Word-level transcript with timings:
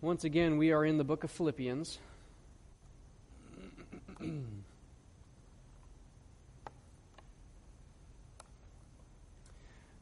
Once 0.00 0.22
again, 0.22 0.58
we 0.58 0.70
are 0.70 0.84
in 0.84 0.96
the 0.96 1.02
book 1.02 1.24
of 1.24 1.30
Philippians. 1.32 1.98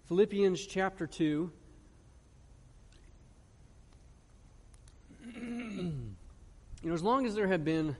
Philippians 0.04 0.66
chapter 0.66 1.06
2. 1.06 1.50
you 5.34 6.02
know, 6.82 6.92
as 6.92 7.02
long 7.02 7.24
as 7.24 7.34
there 7.34 7.48
have 7.48 7.64
been 7.64 7.96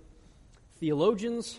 theologians, 0.79 1.59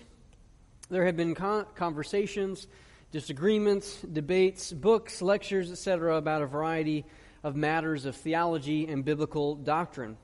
there 0.91 1.07
have 1.07 1.17
been 1.17 1.33
con- 1.33 1.65
conversations, 1.73 2.67
disagreements, 3.11 4.03
debates, 4.13 4.71
books, 4.71 5.23
lectures, 5.23 5.71
etc., 5.71 6.15
about 6.15 6.43
a 6.43 6.45
variety 6.45 7.05
of 7.43 7.55
matters 7.55 8.05
of 8.05 8.15
theology 8.15 8.85
and 8.87 9.03
biblical 9.03 9.55
doctrine. 9.55 10.15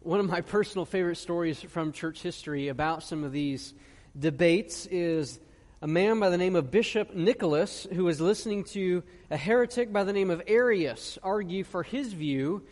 One 0.00 0.20
of 0.20 0.30
my 0.30 0.42
personal 0.42 0.84
favorite 0.84 1.16
stories 1.16 1.60
from 1.60 1.90
church 1.90 2.22
history 2.22 2.68
about 2.68 3.02
some 3.02 3.24
of 3.24 3.32
these 3.32 3.74
debates 4.16 4.86
is 4.86 5.40
a 5.82 5.88
man 5.88 6.20
by 6.20 6.30
the 6.30 6.38
name 6.38 6.54
of 6.54 6.70
Bishop 6.70 7.14
Nicholas 7.14 7.84
who 7.92 8.04
was 8.04 8.20
listening 8.20 8.62
to 8.64 9.02
a 9.28 9.36
heretic 9.36 9.92
by 9.92 10.04
the 10.04 10.12
name 10.12 10.30
of 10.30 10.40
Arius 10.46 11.18
argue 11.20 11.64
for 11.64 11.82
his 11.82 12.12
view 12.12 12.62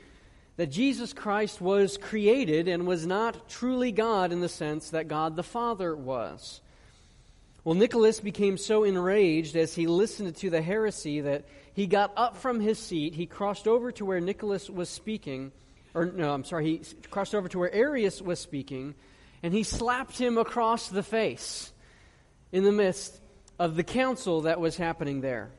that 0.57 0.69
Jesus 0.69 1.13
Christ 1.13 1.61
was 1.61 1.99
created 1.99 2.69
and 2.69 2.87
was 2.87 3.05
not 3.05 3.49
truly 3.49 3.91
God 3.91 4.31
in 4.31 4.41
the 4.41 4.49
sense 4.49 4.91
that 4.91 5.09
God 5.09 5.35
the 5.35 5.43
Father 5.43 5.97
was. 5.97 6.61
Well, 7.65 7.75
Nicholas 7.75 8.21
became 8.21 8.57
so 8.57 8.85
enraged 8.85 9.57
as 9.57 9.75
he 9.75 9.89
listened 9.89 10.37
to 10.37 10.49
the 10.49 10.63
heresy 10.63 11.23
that 11.23 11.45
he 11.75 11.89
got 11.89 12.13
up 12.17 12.37
from 12.37 12.61
his 12.61 12.79
seat. 12.79 13.15
He 13.15 13.27
crossed 13.27 13.67
over 13.67 13.91
to 13.93 14.05
where 14.05 14.21
Nicholas 14.21 14.71
was 14.71 14.89
speaking, 14.89 15.51
or 15.97 16.05
no, 16.05 16.33
I'm 16.33 16.45
sorry, 16.45 16.67
he 16.67 16.83
crossed 17.11 17.35
over 17.35 17.49
to 17.49 17.59
where 17.59 17.73
Arius 17.73 18.21
was 18.21 18.39
speaking, 18.39 18.95
and 19.43 19.55
he 19.55 19.63
slapped 19.63 20.19
him 20.19 20.37
across 20.37 20.89
the 20.89 21.03
face 21.03 21.73
in 22.53 22.65
the 22.65 22.73
midst 22.73 23.19
of 23.59 23.77
the 23.77 23.83
council 23.83 24.43
that 24.43 24.61
was 24.61 24.77
happening 24.77 25.23
there. 25.23 25.51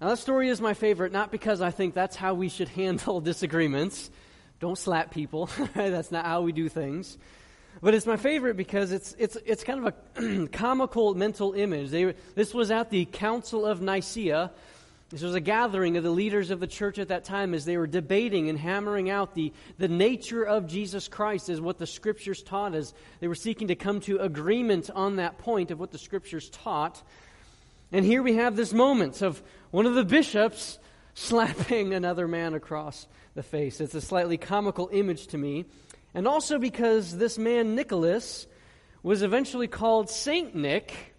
Now, 0.00 0.08
that 0.08 0.18
story 0.18 0.48
is 0.48 0.60
my 0.60 0.74
favorite, 0.74 1.12
not 1.12 1.30
because 1.30 1.62
I 1.62 1.70
think 1.70 1.94
that's 1.94 2.16
how 2.16 2.34
we 2.34 2.48
should 2.48 2.68
handle 2.80 3.20
disagreements. 3.20 4.10
Don't 4.58 4.76
slap 4.76 5.12
people. 5.12 5.48
that's 5.74 6.10
not 6.10 6.26
how 6.26 6.42
we 6.42 6.50
do 6.50 6.68
things. 6.68 7.16
But 7.80 7.94
it's 7.94 8.06
my 8.06 8.16
favorite 8.16 8.56
because 8.56 8.90
it's, 8.90 9.14
it's, 9.18 9.36
it's 9.44 9.62
kind 9.62 9.86
of 9.86 9.94
a 10.16 10.48
comical 10.52 11.14
mental 11.14 11.52
image. 11.52 11.90
They, 11.90 12.14
this 12.34 12.52
was 12.52 12.72
at 12.72 12.90
the 12.90 13.04
Council 13.04 13.66
of 13.66 13.80
Nicaea. 13.80 14.50
This 15.08 15.22
was 15.22 15.36
a 15.36 15.40
gathering 15.40 15.96
of 15.96 16.02
the 16.02 16.10
leaders 16.10 16.50
of 16.50 16.58
the 16.58 16.66
church 16.66 16.98
at 16.98 17.08
that 17.08 17.24
time 17.24 17.54
as 17.54 17.64
they 17.64 17.76
were 17.76 17.86
debating 17.86 18.48
and 18.48 18.58
hammering 18.58 19.08
out 19.08 19.34
the, 19.34 19.52
the 19.78 19.86
nature 19.86 20.42
of 20.42 20.66
Jesus 20.66 21.06
Christ 21.06 21.48
as 21.48 21.60
what 21.60 21.78
the 21.78 21.86
scriptures 21.86 22.42
taught, 22.42 22.74
as 22.74 22.92
they 23.20 23.28
were 23.28 23.36
seeking 23.36 23.68
to 23.68 23.76
come 23.76 24.00
to 24.00 24.18
agreement 24.18 24.90
on 24.92 25.16
that 25.16 25.38
point 25.38 25.70
of 25.70 25.78
what 25.78 25.92
the 25.92 25.98
scriptures 25.98 26.50
taught. 26.50 27.00
And 27.92 28.04
here 28.04 28.20
we 28.20 28.34
have 28.34 28.56
this 28.56 28.72
moment 28.72 29.22
of 29.22 29.40
one 29.70 29.86
of 29.86 29.94
the 29.94 30.04
bishops 30.04 30.76
slapping 31.14 31.94
another 31.94 32.26
man 32.26 32.54
across 32.54 33.06
the 33.36 33.44
face. 33.44 33.80
It's 33.80 33.94
a 33.94 34.00
slightly 34.00 34.38
comical 34.38 34.90
image 34.92 35.28
to 35.28 35.38
me. 35.38 35.66
And 36.14 36.26
also 36.26 36.58
because 36.58 37.16
this 37.16 37.38
man, 37.38 37.76
Nicholas, 37.76 38.48
was 39.04 39.22
eventually 39.22 39.68
called 39.68 40.10
Saint 40.10 40.56
Nick, 40.56 41.14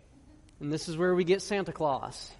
and 0.59 0.73
this 0.73 0.89
is 0.89 0.97
where 0.97 1.15
we 1.15 1.23
get 1.23 1.41
Santa 1.41 1.71
Claus. 1.71 2.31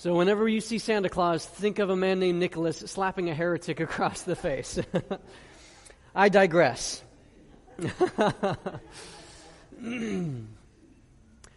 So 0.00 0.14
whenever 0.14 0.48
you 0.48 0.62
see 0.62 0.78
Santa 0.78 1.10
Claus, 1.10 1.44
think 1.44 1.78
of 1.78 1.90
a 1.90 1.94
man 1.94 2.20
named 2.20 2.38
Nicholas 2.38 2.78
slapping 2.78 3.28
a 3.28 3.34
heretic 3.34 3.80
across 3.80 4.22
the 4.22 4.34
face. 4.34 4.78
I 6.14 6.30
digress. 6.30 7.02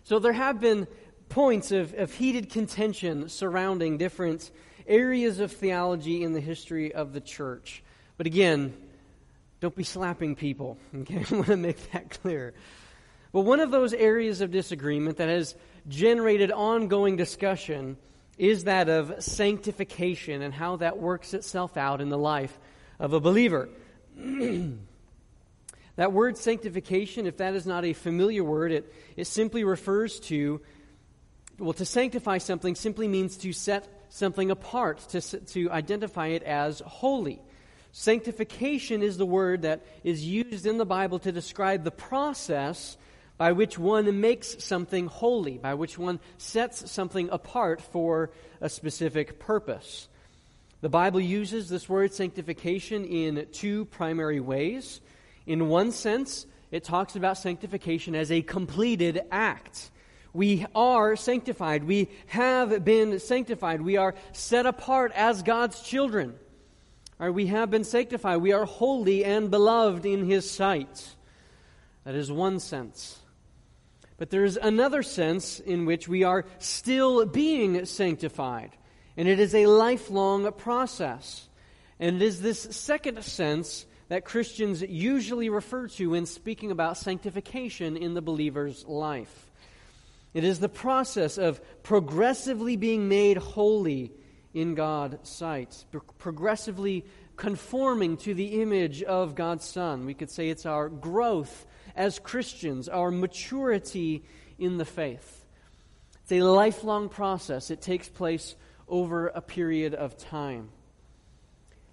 so 0.03 0.19
there 0.19 0.34
have 0.34 0.59
been 0.59 0.88
points 1.29 1.72
of, 1.72 1.94
of 1.94 2.12
heated 2.12 2.50
contention 2.50 3.29
surrounding 3.29 3.97
different 3.97 4.51
areas 4.88 5.39
of 5.39 5.53
theology 5.53 6.22
in 6.22 6.34
the 6.34 6.41
history 6.41 6.94
of 6.94 7.13
the 7.13 7.22
church. 7.22 7.81
But 8.18 8.28
again, 8.28 8.73
don't 9.62 9.73
be 9.73 9.85
slapping 9.85 10.35
people. 10.35 10.78
Okay, 11.03 11.23
I 11.31 11.34
want 11.34 11.47
to 11.47 11.56
make 11.56 11.94
that 11.94 12.09
clear. 12.22 12.53
But 13.31 13.44
one 13.44 13.62
of 13.62 13.72
those 13.72 13.94
areas 13.94 14.41
of 14.41 14.51
disagreement 14.51 15.16
that 15.19 15.29
has 15.29 15.56
generated 15.88 16.51
ongoing 16.51 17.16
discussion 17.16 17.95
is 18.38 18.63
that 18.63 18.89
of 18.89 19.23
sanctification 19.23 20.41
and 20.41 20.53
how 20.53 20.77
that 20.77 20.97
works 20.97 21.33
itself 21.33 21.77
out 21.77 22.01
in 22.01 22.09
the 22.09 22.17
life 22.17 22.57
of 22.99 23.13
a 23.13 23.19
believer. 23.19 23.69
that 25.95 26.11
word 26.11 26.38
sanctification, 26.38 27.27
if 27.27 27.38
that 27.38 27.53
is 27.53 27.66
not 27.66 27.85
a 27.85 27.94
familiar 27.94 28.44
word, 28.44 28.71
it, 28.71 28.94
it 29.16 29.25
simply 29.25 29.63
refers 29.63 30.19
to, 30.21 30.61
well, 31.59 31.73
to 31.73 31.85
sanctify 31.85 32.39
something 32.39 32.75
simply 32.75 33.07
means 33.07 33.38
to 33.38 33.53
set 33.53 33.88
something 34.09 34.51
apart, 34.51 35.00
to, 35.09 35.21
to 35.21 35.71
identify 35.71 36.27
it 36.27 36.44
as 36.44 36.81
holy. 36.85 37.41
Sanctification 37.91 39.03
is 39.03 39.17
the 39.17 39.25
word 39.25 39.61
that 39.61 39.85
is 40.03 40.25
used 40.25 40.65
in 40.65 40.79
the 40.79 40.85
Bible 40.85 41.19
to 41.19 41.31
describe 41.31 41.83
the 41.83 41.91
process 41.91 42.97
by 43.38 43.51
which 43.51 43.77
one 43.77 44.21
makes 44.21 44.63
something 44.63 45.07
holy, 45.07 45.57
by 45.57 45.73
which 45.73 45.97
one 45.97 46.19
sets 46.38 46.91
something 46.91 47.29
apart 47.31 47.81
for 47.81 48.29
a 48.61 48.69
specific 48.69 49.39
purpose. 49.39 50.07
The 50.81 50.89
Bible 50.89 51.19
uses 51.19 51.69
this 51.69 51.88
word 51.88 52.13
sanctification 52.13 53.05
in 53.05 53.47
two 53.51 53.85
primary 53.85 54.39
ways. 54.39 55.01
In 55.47 55.69
one 55.69 55.91
sense, 55.91 56.45
it 56.71 56.83
talks 56.83 57.16
about 57.16 57.38
sanctification 57.38 58.16
as 58.16 58.31
a 58.31 58.41
completed 58.41 59.21
act. 59.31 59.89
We 60.33 60.65
are 60.75 61.15
sanctified. 61.15 61.83
We 61.83 62.09
have 62.27 62.83
been 62.83 63.19
sanctified. 63.19 63.81
We 63.81 63.97
are 63.97 64.15
set 64.31 64.65
apart 64.65 65.11
as 65.15 65.44
God's 65.44 65.81
children. 65.81 66.35
Right, 67.19 67.29
we 67.29 67.47
have 67.47 67.69
been 67.69 67.83
sanctified. 67.83 68.41
We 68.41 68.51
are 68.53 68.65
holy 68.65 69.23
and 69.23 69.51
beloved 69.51 70.05
in 70.05 70.25
His 70.25 70.50
sight. 70.50 71.15
That 72.03 72.15
is 72.15 72.31
one 72.31 72.59
sense. 72.59 73.19
But 74.23 74.29
there 74.29 74.45
is 74.45 74.56
another 74.56 75.03
sense 75.03 75.59
in 75.59 75.84
which 75.84 76.07
we 76.07 76.23
are 76.23 76.45
still 76.57 77.25
being 77.25 77.84
sanctified. 77.84 78.72
And 79.17 79.28
it 79.28 79.38
is 79.38 79.53
a 79.53 79.66
lifelong 79.66 80.50
process. 80.53 81.50
And 82.00 82.16
it 82.16 82.22
is 82.22 82.39
this 82.39 82.62
second 82.62 83.22
sense 83.25 83.85
that 84.07 84.23
Christians 84.23 84.81
usually 84.81 85.50
refer 85.50 85.89
to 85.89 86.12
when 86.12 86.25
speaking 86.25 86.72
about 86.72 86.97
sanctification 86.97 87.97
in 87.97 88.13
the 88.13 88.22
believer's 88.22 88.85
life. 88.85 89.51
It 90.33 90.45
is 90.45 90.62
the 90.62 90.69
process 90.69 91.38
of 91.38 91.59
progressively 91.83 92.78
being 92.78 93.09
made 93.09 93.35
holy 93.35 94.13
in 94.53 94.73
God's 94.73 95.28
sight, 95.28 95.83
progressively 96.17 97.03
conforming 97.35 98.16
to 98.19 98.33
the 98.33 98.62
image 98.62 99.03
of 99.03 99.35
God's 99.35 99.66
Son. 99.66 100.06
We 100.06 100.13
could 100.13 100.31
say 100.31 100.47
it's 100.47 100.66
our 100.66 100.88
growth 100.88 101.66
as 101.96 102.20
Christians, 102.20 102.90
our 102.90 103.12
maturity 103.12 104.24
in 104.58 104.78
the 104.78 104.86
faith. 104.86 105.46
It's 106.24 106.31
a 106.31 106.42
lifelong 106.42 107.09
process, 107.09 107.70
it 107.70 107.81
takes 107.81 108.08
place 108.08 108.56
over 108.88 109.28
a 109.28 109.42
period 109.42 109.94
of 109.94 110.18
time. 110.18 110.70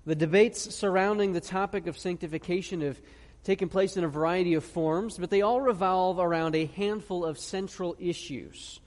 The 0.06 0.15
debates 0.15 0.75
surrounding 0.75 1.33
the 1.33 1.41
topic 1.41 1.87
of 1.87 1.99
sanctification 1.99 2.81
have 2.81 3.00
taken 3.44 3.69
place 3.69 3.97
in 3.97 4.05
a 4.05 4.09
variety 4.09 4.55
of 4.55 4.65
forms, 4.65 5.19
but 5.19 5.31
they 5.31 5.43
all 5.43 5.61
revolve 5.61 6.19
around 6.19 6.55
a 6.55 6.67
handful 6.67 7.25
of 7.25 7.38
central 7.38 7.97
issues. 7.99 8.81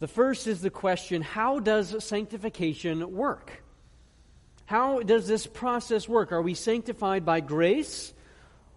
The 0.00 0.08
first 0.08 0.46
is 0.46 0.60
the 0.60 0.70
question 0.70 1.22
how 1.22 1.60
does 1.60 2.04
sanctification 2.04 3.12
work? 3.12 3.62
How 4.66 5.00
does 5.00 5.26
this 5.26 5.46
process 5.46 6.08
work? 6.08 6.32
Are 6.32 6.42
we 6.42 6.54
sanctified 6.54 7.24
by 7.24 7.40
grace 7.40 8.12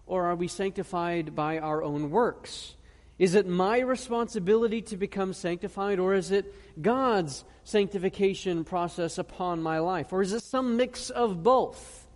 or 0.06 0.24
are 0.26 0.36
we 0.36 0.48
sanctified 0.48 1.34
by 1.34 1.58
our 1.58 1.82
own 1.82 2.10
works? 2.10 2.74
Is 3.18 3.34
it 3.34 3.46
my 3.46 3.78
responsibility 3.80 4.82
to 4.82 4.96
become 4.96 5.32
sanctified 5.32 5.98
or 5.98 6.14
is 6.14 6.30
it 6.30 6.54
God's 6.80 7.44
sanctification 7.64 8.64
process 8.64 9.18
upon 9.18 9.62
my 9.62 9.78
life? 9.78 10.12
Or 10.12 10.22
is 10.22 10.32
it 10.32 10.42
some 10.42 10.76
mix 10.76 11.10
of 11.10 11.42
both? 11.42 12.06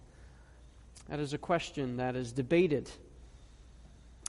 That 1.08 1.18
is 1.18 1.32
a 1.32 1.38
question 1.38 1.96
that 1.96 2.16
is 2.16 2.32
debated. 2.32 2.90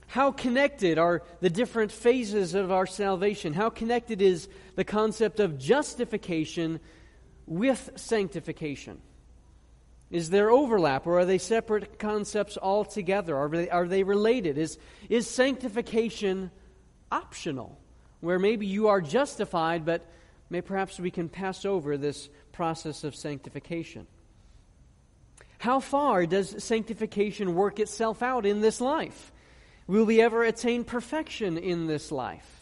How 0.08 0.32
connected 0.32 0.98
are 0.98 1.24
the 1.42 1.50
different 1.50 1.92
phases 1.92 2.54
of 2.54 2.72
our 2.72 2.86
salvation? 2.86 3.54
How 3.54 3.70
connected 3.70 4.22
is 4.22 4.50
the 4.76 4.84
concept 4.84 5.40
of 5.40 5.58
justification 5.58 6.80
with 7.46 7.92
sanctification? 7.96 9.02
Is 10.12 10.30
there 10.30 10.52
overlap 10.52 11.08
or 11.08 11.20
are 11.20 11.26
they 11.26 11.38
separate 11.38 11.98
concepts 11.98 12.58
altogether? 12.62 13.36
Are 13.38 13.50
they, 13.50 13.70
are 13.70 13.88
they 13.88 14.04
related? 14.04 14.58
Is, 14.58 14.78
is 15.10 15.28
sanctification 15.28 16.52
optional? 17.10 17.80
Where 18.20 18.38
maybe 18.38 18.68
you 18.68 18.90
are 18.90 19.02
justified, 19.02 19.86
but 19.86 20.06
may 20.50 20.62
perhaps 20.62 21.00
we 21.00 21.12
can 21.12 21.30
pass 21.30 21.64
over 21.64 21.98
this 21.98 22.30
process 22.52 23.06
of 23.06 23.16
sanctification. 23.16 24.06
How 25.60 25.80
far 25.80 26.26
does 26.26 26.62
sanctification 26.62 27.56
work 27.56 27.80
itself 27.80 28.22
out 28.22 28.46
in 28.46 28.62
this 28.62 28.82
life? 28.82 29.32
Will 29.88 30.06
we 30.06 30.22
ever 30.22 30.44
attain 30.44 30.84
perfection 30.84 31.58
in 31.58 31.88
this 31.88 32.12
life? 32.12 32.61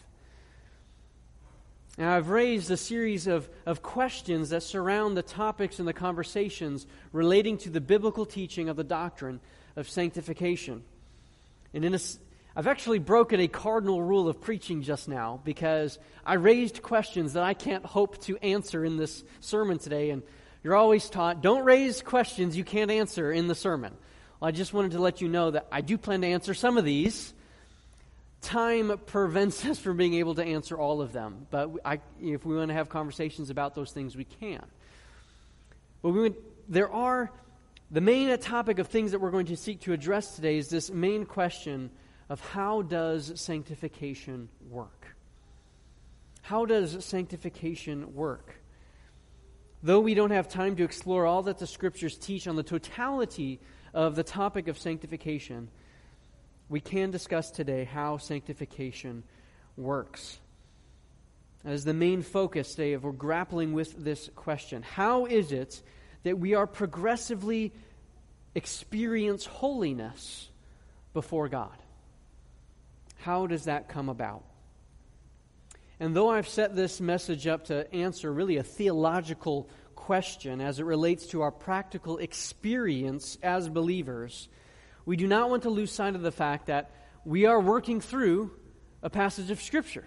Now, 1.98 2.16
I've 2.16 2.28
raised 2.28 2.70
a 2.70 2.76
series 2.76 3.26
of, 3.26 3.48
of 3.66 3.82
questions 3.82 4.50
that 4.50 4.62
surround 4.62 5.16
the 5.16 5.22
topics 5.22 5.78
and 5.78 5.88
the 5.88 5.92
conversations 5.92 6.86
relating 7.12 7.58
to 7.58 7.70
the 7.70 7.80
biblical 7.80 8.24
teaching 8.24 8.68
of 8.68 8.76
the 8.76 8.84
doctrine 8.84 9.40
of 9.76 9.88
sanctification. 9.88 10.82
And 11.74 11.84
in 11.84 11.94
a, 11.94 11.98
I've 12.56 12.66
actually 12.66 13.00
broken 13.00 13.40
a 13.40 13.48
cardinal 13.48 14.02
rule 14.02 14.28
of 14.28 14.40
preaching 14.40 14.82
just 14.82 15.08
now 15.08 15.40
because 15.44 15.98
I 16.24 16.34
raised 16.34 16.82
questions 16.82 17.34
that 17.34 17.42
I 17.42 17.54
can't 17.54 17.84
hope 17.84 18.18
to 18.22 18.36
answer 18.38 18.84
in 18.84 18.96
this 18.96 19.22
sermon 19.40 19.78
today. 19.78 20.10
And 20.10 20.22
you're 20.62 20.76
always 20.76 21.10
taught, 21.10 21.42
don't 21.42 21.64
raise 21.64 22.02
questions 22.02 22.56
you 22.56 22.64
can't 22.64 22.90
answer 22.90 23.32
in 23.32 23.46
the 23.46 23.54
sermon. 23.54 23.94
Well, 24.38 24.48
I 24.48 24.52
just 24.52 24.72
wanted 24.72 24.92
to 24.92 25.00
let 25.00 25.20
you 25.20 25.28
know 25.28 25.50
that 25.50 25.66
I 25.70 25.80
do 25.80 25.98
plan 25.98 26.22
to 26.22 26.26
answer 26.28 26.54
some 26.54 26.78
of 26.78 26.84
these. 26.84 27.34
Time 28.40 28.98
prevents 29.06 29.64
us 29.66 29.78
from 29.78 29.96
being 29.96 30.14
able 30.14 30.34
to 30.36 30.44
answer 30.44 30.78
all 30.78 31.02
of 31.02 31.12
them. 31.12 31.46
But 31.50 31.70
I, 31.84 32.00
if 32.20 32.44
we 32.44 32.56
want 32.56 32.68
to 32.68 32.74
have 32.74 32.88
conversations 32.88 33.50
about 33.50 33.74
those 33.74 33.92
things, 33.92 34.16
we 34.16 34.24
can. 34.24 34.64
But 36.02 36.10
we, 36.10 36.32
there 36.68 36.90
are, 36.90 37.30
the 37.90 38.00
main 38.00 38.36
topic 38.38 38.78
of 38.78 38.88
things 38.88 39.12
that 39.12 39.20
we're 39.20 39.30
going 39.30 39.46
to 39.46 39.56
seek 39.56 39.80
to 39.82 39.92
address 39.92 40.36
today 40.36 40.56
is 40.56 40.68
this 40.68 40.90
main 40.90 41.26
question 41.26 41.90
of 42.28 42.40
how 42.40 42.82
does 42.82 43.32
sanctification 43.34 44.48
work? 44.68 45.16
How 46.42 46.64
does 46.64 47.04
sanctification 47.04 48.14
work? 48.14 48.54
Though 49.82 50.00
we 50.00 50.14
don't 50.14 50.30
have 50.30 50.48
time 50.48 50.76
to 50.76 50.84
explore 50.84 51.26
all 51.26 51.42
that 51.42 51.58
the 51.58 51.66
scriptures 51.66 52.16
teach 52.16 52.46
on 52.46 52.56
the 52.56 52.62
totality 52.62 53.60
of 53.92 54.14
the 54.14 54.22
topic 54.22 54.68
of 54.68 54.78
sanctification, 54.78 55.68
we 56.70 56.80
can 56.80 57.10
discuss 57.10 57.50
today 57.50 57.84
how 57.84 58.16
sanctification 58.16 59.24
works. 59.76 60.38
As 61.64 61.84
the 61.84 61.92
main 61.92 62.22
focus 62.22 62.70
today 62.70 62.92
of 62.92 63.02
we're 63.04 63.12
grappling 63.12 63.74
with 63.74 64.02
this 64.02 64.30
question. 64.36 64.82
How 64.82 65.26
is 65.26 65.52
it 65.52 65.82
that 66.22 66.38
we 66.38 66.54
are 66.54 66.68
progressively 66.68 67.72
experience 68.54 69.44
holiness 69.44 70.48
before 71.12 71.48
God? 71.48 71.76
How 73.18 73.48
does 73.48 73.64
that 73.64 73.88
come 73.88 74.08
about? 74.08 74.44
And 75.98 76.14
though 76.14 76.30
I've 76.30 76.48
set 76.48 76.76
this 76.76 77.00
message 77.00 77.46
up 77.48 77.64
to 77.64 77.92
answer 77.92 78.32
really 78.32 78.56
a 78.56 78.62
theological 78.62 79.68
question 79.96 80.60
as 80.60 80.78
it 80.78 80.84
relates 80.84 81.26
to 81.26 81.42
our 81.42 81.50
practical 81.50 82.16
experience 82.18 83.36
as 83.42 83.68
believers, 83.68 84.48
we 85.04 85.16
do 85.16 85.26
not 85.26 85.50
want 85.50 85.62
to 85.64 85.70
lose 85.70 85.90
sight 85.90 86.14
of 86.14 86.22
the 86.22 86.32
fact 86.32 86.66
that 86.66 86.90
we 87.24 87.46
are 87.46 87.60
working 87.60 88.00
through 88.00 88.50
a 89.02 89.10
passage 89.10 89.50
of 89.50 89.60
Scripture. 89.60 90.04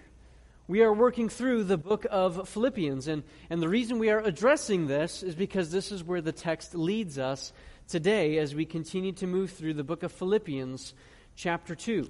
We 0.68 0.82
are 0.82 0.94
working 0.94 1.28
through 1.28 1.66
the 1.66 1.78
book 1.78 2.06
of 2.10 2.48
Philippians. 2.48 3.08
And, 3.08 3.24
and 3.50 3.62
the 3.62 3.68
reason 3.68 4.00
we 4.00 4.10
are 4.10 4.20
addressing 4.20 4.88
this 4.88 5.22
is 5.22 5.36
because 5.36 5.72
this 5.72 5.92
is 5.92 6.04
where 6.04 6.22
the 6.22 6.32
text 6.32 6.74
leads 6.74 7.20
us 7.20 7.52
today 7.88 8.38
as 8.38 8.56
we 8.56 8.66
continue 8.66 9.12
to 9.14 9.28
move 9.28 9.52
through 9.52 9.74
the 9.74 9.84
book 9.84 10.04
of 10.04 10.12
Philippians, 10.12 10.94
chapter 11.36 11.76
2. 11.76 12.10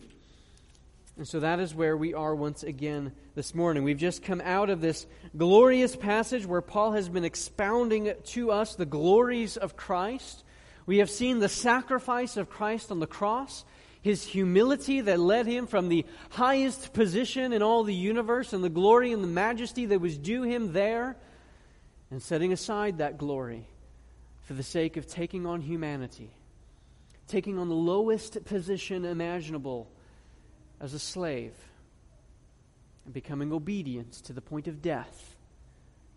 And 1.17 1.27
so 1.27 1.39
that 1.39 1.59
is 1.59 1.75
where 1.75 1.95
we 1.95 2.13
are 2.13 2.33
once 2.33 2.63
again 2.63 3.11
this 3.35 3.53
morning. 3.53 3.83
We've 3.83 3.97
just 3.97 4.23
come 4.23 4.41
out 4.43 4.69
of 4.69 4.81
this 4.81 5.05
glorious 5.35 5.95
passage 5.95 6.45
where 6.45 6.61
Paul 6.61 6.93
has 6.93 7.07
been 7.07 7.25
expounding 7.25 8.13
to 8.25 8.51
us 8.51 8.75
the 8.75 8.85
glories 8.85 9.57
of 9.57 9.75
Christ. 9.75 10.43
We 10.85 10.97
have 10.97 11.09
seen 11.09 11.39
the 11.39 11.49
sacrifice 11.49 12.37
of 12.37 12.49
Christ 12.49 12.91
on 12.91 12.99
the 12.99 13.07
cross, 13.07 13.63
his 14.01 14.25
humility 14.25 15.01
that 15.01 15.19
led 15.19 15.45
him 15.45 15.65
from 15.65 15.87
the 15.87 16.05
highest 16.29 16.93
position 16.93 17.53
in 17.53 17.61
all 17.61 17.83
the 17.83 17.95
universe 17.95 18.51
and 18.51 18.63
the 18.63 18.69
glory 18.69 19.13
and 19.13 19.23
the 19.23 19.27
majesty 19.27 19.85
that 19.87 20.01
was 20.01 20.17
due 20.17 20.43
him 20.43 20.73
there, 20.73 21.15
and 22.11 22.21
setting 22.21 22.51
aside 22.51 22.97
that 22.97 23.17
glory 23.17 23.67
for 24.41 24.53
the 24.53 24.63
sake 24.63 24.97
of 24.97 25.07
taking 25.07 25.45
on 25.45 25.61
humanity, 25.61 26.31
taking 27.27 27.57
on 27.57 27.69
the 27.69 27.75
lowest 27.75 28.43
position 28.45 29.05
imaginable 29.05 29.89
as 30.81 30.93
a 30.93 30.99
slave 30.99 31.53
and 33.05 33.13
becoming 33.13 33.53
obedient 33.53 34.11
to 34.11 34.33
the 34.33 34.41
point 34.41 34.67
of 34.67 34.81
death, 34.81 35.35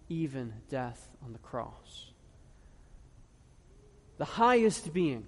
even 0.08 0.52
death 0.68 1.08
on 1.24 1.32
the 1.32 1.38
cross. 1.38 2.10
The 4.18 4.24
highest 4.24 4.92
being 4.92 5.26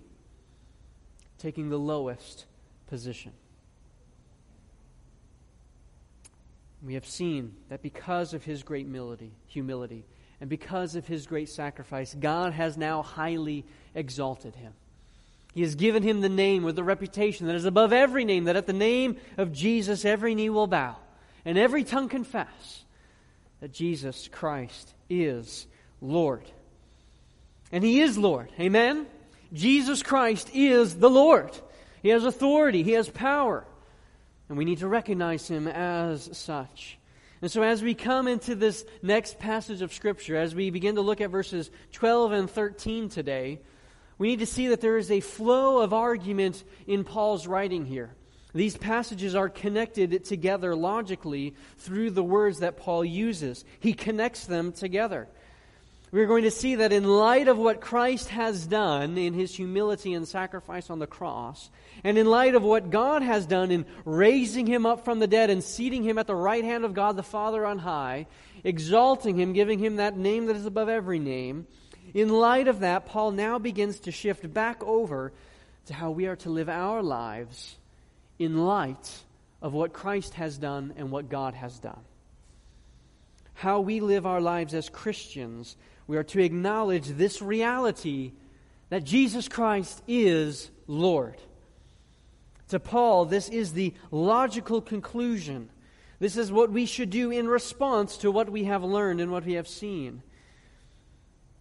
taking 1.38 1.69
the 1.69 1.79
lowest 1.79 2.46
position. 2.88 3.32
We 6.82 6.94
have 6.94 7.06
seen 7.06 7.55
that 7.69 7.82
because 7.82 8.35
of 8.35 8.44
his 8.44 8.62
great 8.62 8.87
humility, 8.87 9.32
humility, 9.46 10.05
and 10.40 10.49
because 10.49 10.94
of 10.94 11.06
his 11.06 11.26
great 11.26 11.49
sacrifice, 11.49 12.14
God 12.14 12.52
has 12.52 12.76
now 12.76 13.02
highly 13.02 13.64
exalted 13.94 14.55
him. 14.55 14.73
He 15.55 15.62
has 15.62 15.75
given 15.75 16.02
him 16.02 16.20
the 16.20 16.29
name 16.29 16.62
with 16.62 16.76
the 16.76 16.85
reputation 16.85 17.46
that 17.46 17.56
is 17.56 17.64
above 17.64 17.93
every 17.93 18.25
name, 18.25 18.44
that 18.44 18.56
at 18.56 18.67
the 18.67 18.73
name 18.73 19.17
of 19.37 19.52
Jesus 19.52 20.05
every 20.05 20.35
knee 20.35 20.50
will 20.50 20.69
bow 20.69 20.96
and 21.44 21.58
every 21.58 21.82
tongue 21.82 22.08
confess 22.08 22.85
that 23.61 23.73
Jesus 23.73 24.29
Christ 24.29 24.94
is 25.11 25.67
Lord. 26.00 26.44
And 27.73 27.85
he 27.85 28.00
is 28.00 28.17
Lord. 28.17 28.50
Amen? 28.59 29.06
Jesus 29.53 30.03
Christ 30.03 30.50
is 30.55 30.97
the 30.97 31.11
Lord. 31.11 31.50
He 32.03 32.11
has 32.11 32.25
authority, 32.25 32.82
he 32.82 32.93
has 32.93 33.09
power. 33.09 33.67
And 34.49 34.56
we 34.56 34.65
need 34.65 34.79
to 34.79 34.88
recognize 34.88 35.49
him 35.49 35.69
as 35.69 36.31
such. 36.37 36.99
And 37.41 37.50
so, 37.50 37.62
as 37.62 37.82
we 37.82 37.94
come 37.94 38.26
into 38.26 38.55
this 38.55 38.85
next 39.03 39.38
passage 39.38 39.82
of 39.82 39.93
Scripture, 39.93 40.37
as 40.37 40.55
we 40.55 40.70
begin 40.70 40.97
to 40.97 41.03
look 41.03 41.20
at 41.20 41.31
verses 41.31 41.70
12 41.93 42.32
and 42.32 42.50
13 42.50 43.09
today, 43.09 43.61
we 44.17 44.29
need 44.29 44.41
to 44.41 44.47
see 44.47 44.69
that 44.69 44.81
there 44.81 44.99
is 44.99 45.11
a 45.11 45.21
flow 45.21 45.79
of 45.79 45.93
argument 45.93 46.64
in 46.87 47.05
Paul's 47.05 47.47
writing 47.47 47.85
here. 47.85 48.11
These 48.55 48.76
passages 48.76 49.35
are 49.35 49.49
connected 49.49 50.25
together 50.25 50.75
logically 50.75 51.55
through 51.76 52.11
the 52.11 52.25
words 52.25 52.59
that 52.59 52.79
Paul 52.79 53.05
uses. 53.05 53.64
He 53.79 53.93
connects 53.93 54.47
them 54.47 54.73
together. 54.73 55.29
We're 56.11 56.27
going 56.27 56.45
to 56.45 56.51
see 56.51 56.77
that 56.77 56.93
in 56.93 57.05
light 57.05 57.49
of 57.49 57.59
what 57.59 57.83
Christ 57.83 58.31
has 58.31 58.67
done 58.67 59.19
in 59.19 59.35
his 59.35 59.55
humility 59.55 60.15
and 60.15 60.27
sacrifice 60.27 60.89
on 60.89 60.99
the 60.99 61.07
cross, 61.07 61.71
and 62.03 62.17
in 62.17 62.27
light 62.27 62.55
of 62.55 62.62
what 62.62 62.91
God 62.91 63.23
has 63.23 63.45
done 63.45 63.71
in 63.71 63.85
raising 64.07 64.67
him 64.67 64.87
up 64.87 65.05
from 65.05 65.19
the 65.19 65.27
dead 65.27 65.50
and 65.50 65.62
seating 65.62 66.03
him 66.03 66.17
at 66.17 66.27
the 66.27 66.35
right 66.35 66.65
hand 66.65 66.85
of 66.85 66.95
God 66.95 67.17
the 67.17 67.23
Father 67.23 67.67
on 67.67 67.79
high, 67.79 68.27
exalting 68.65 69.38
him, 69.38 69.53
giving 69.53 69.79
him 69.79 69.97
that 69.97 70.17
name 70.17 70.47
that 70.47 70.57
is 70.57 70.65
above 70.65 70.88
every 70.88 71.19
name, 71.19 71.67
in 72.15 72.31
light 72.31 72.69
of 72.69 72.81
that, 72.81 73.07
Paul 73.07 73.33
now 73.33 73.59
begins 73.59 74.00
to 74.00 74.11
shift 74.11 74.53
back 74.53 74.83
over 74.83 75.33
to 75.87 75.95
how 75.95 76.11
we 76.11 76.27
are 76.27 76.37
to 76.37 76.50
live 76.50 76.69
our 76.69 77.03
lives 77.03 77.77
in 78.38 78.65
light 78.65 79.23
of 79.61 79.75
what 79.75 79.93
Christ 79.93 80.35
has 80.35 80.57
done 80.57 80.95
and 80.97 81.11
what 81.11 81.29
God 81.29 81.55
has 81.55 81.79
done. 81.79 82.00
How 83.55 83.81
we 83.81 84.00
live 84.00 84.25
our 84.25 84.41
lives 84.41 84.73
as 84.73 84.88
Christians, 84.88 85.77
we 86.09 86.17
are 86.17 86.25
to 86.25 86.43
acknowledge 86.43 87.07
this 87.07 87.41
reality 87.41 88.33
that 88.88 89.05
Jesus 89.05 89.47
Christ 89.47 90.03
is 90.09 90.71
Lord. 90.87 91.37
To 92.71 92.81
Paul, 92.81 93.27
this 93.27 93.50
is 93.50 93.75
the 93.75 93.93
logical 94.11 94.81
conclusion. 94.81 95.69
This 96.19 96.38
is 96.38 96.50
what 96.50 96.73
we 96.73 96.87
should 96.87 97.11
do 97.11 97.31
in 97.31 97.47
response 97.47 98.17
to 98.19 98.31
what 98.31 98.49
we 98.49 98.65
have 98.65 98.83
learned 98.83 99.21
and 99.21 99.31
what 99.31 99.45
we 99.45 99.53
have 99.53 99.69
seen. 99.69 100.23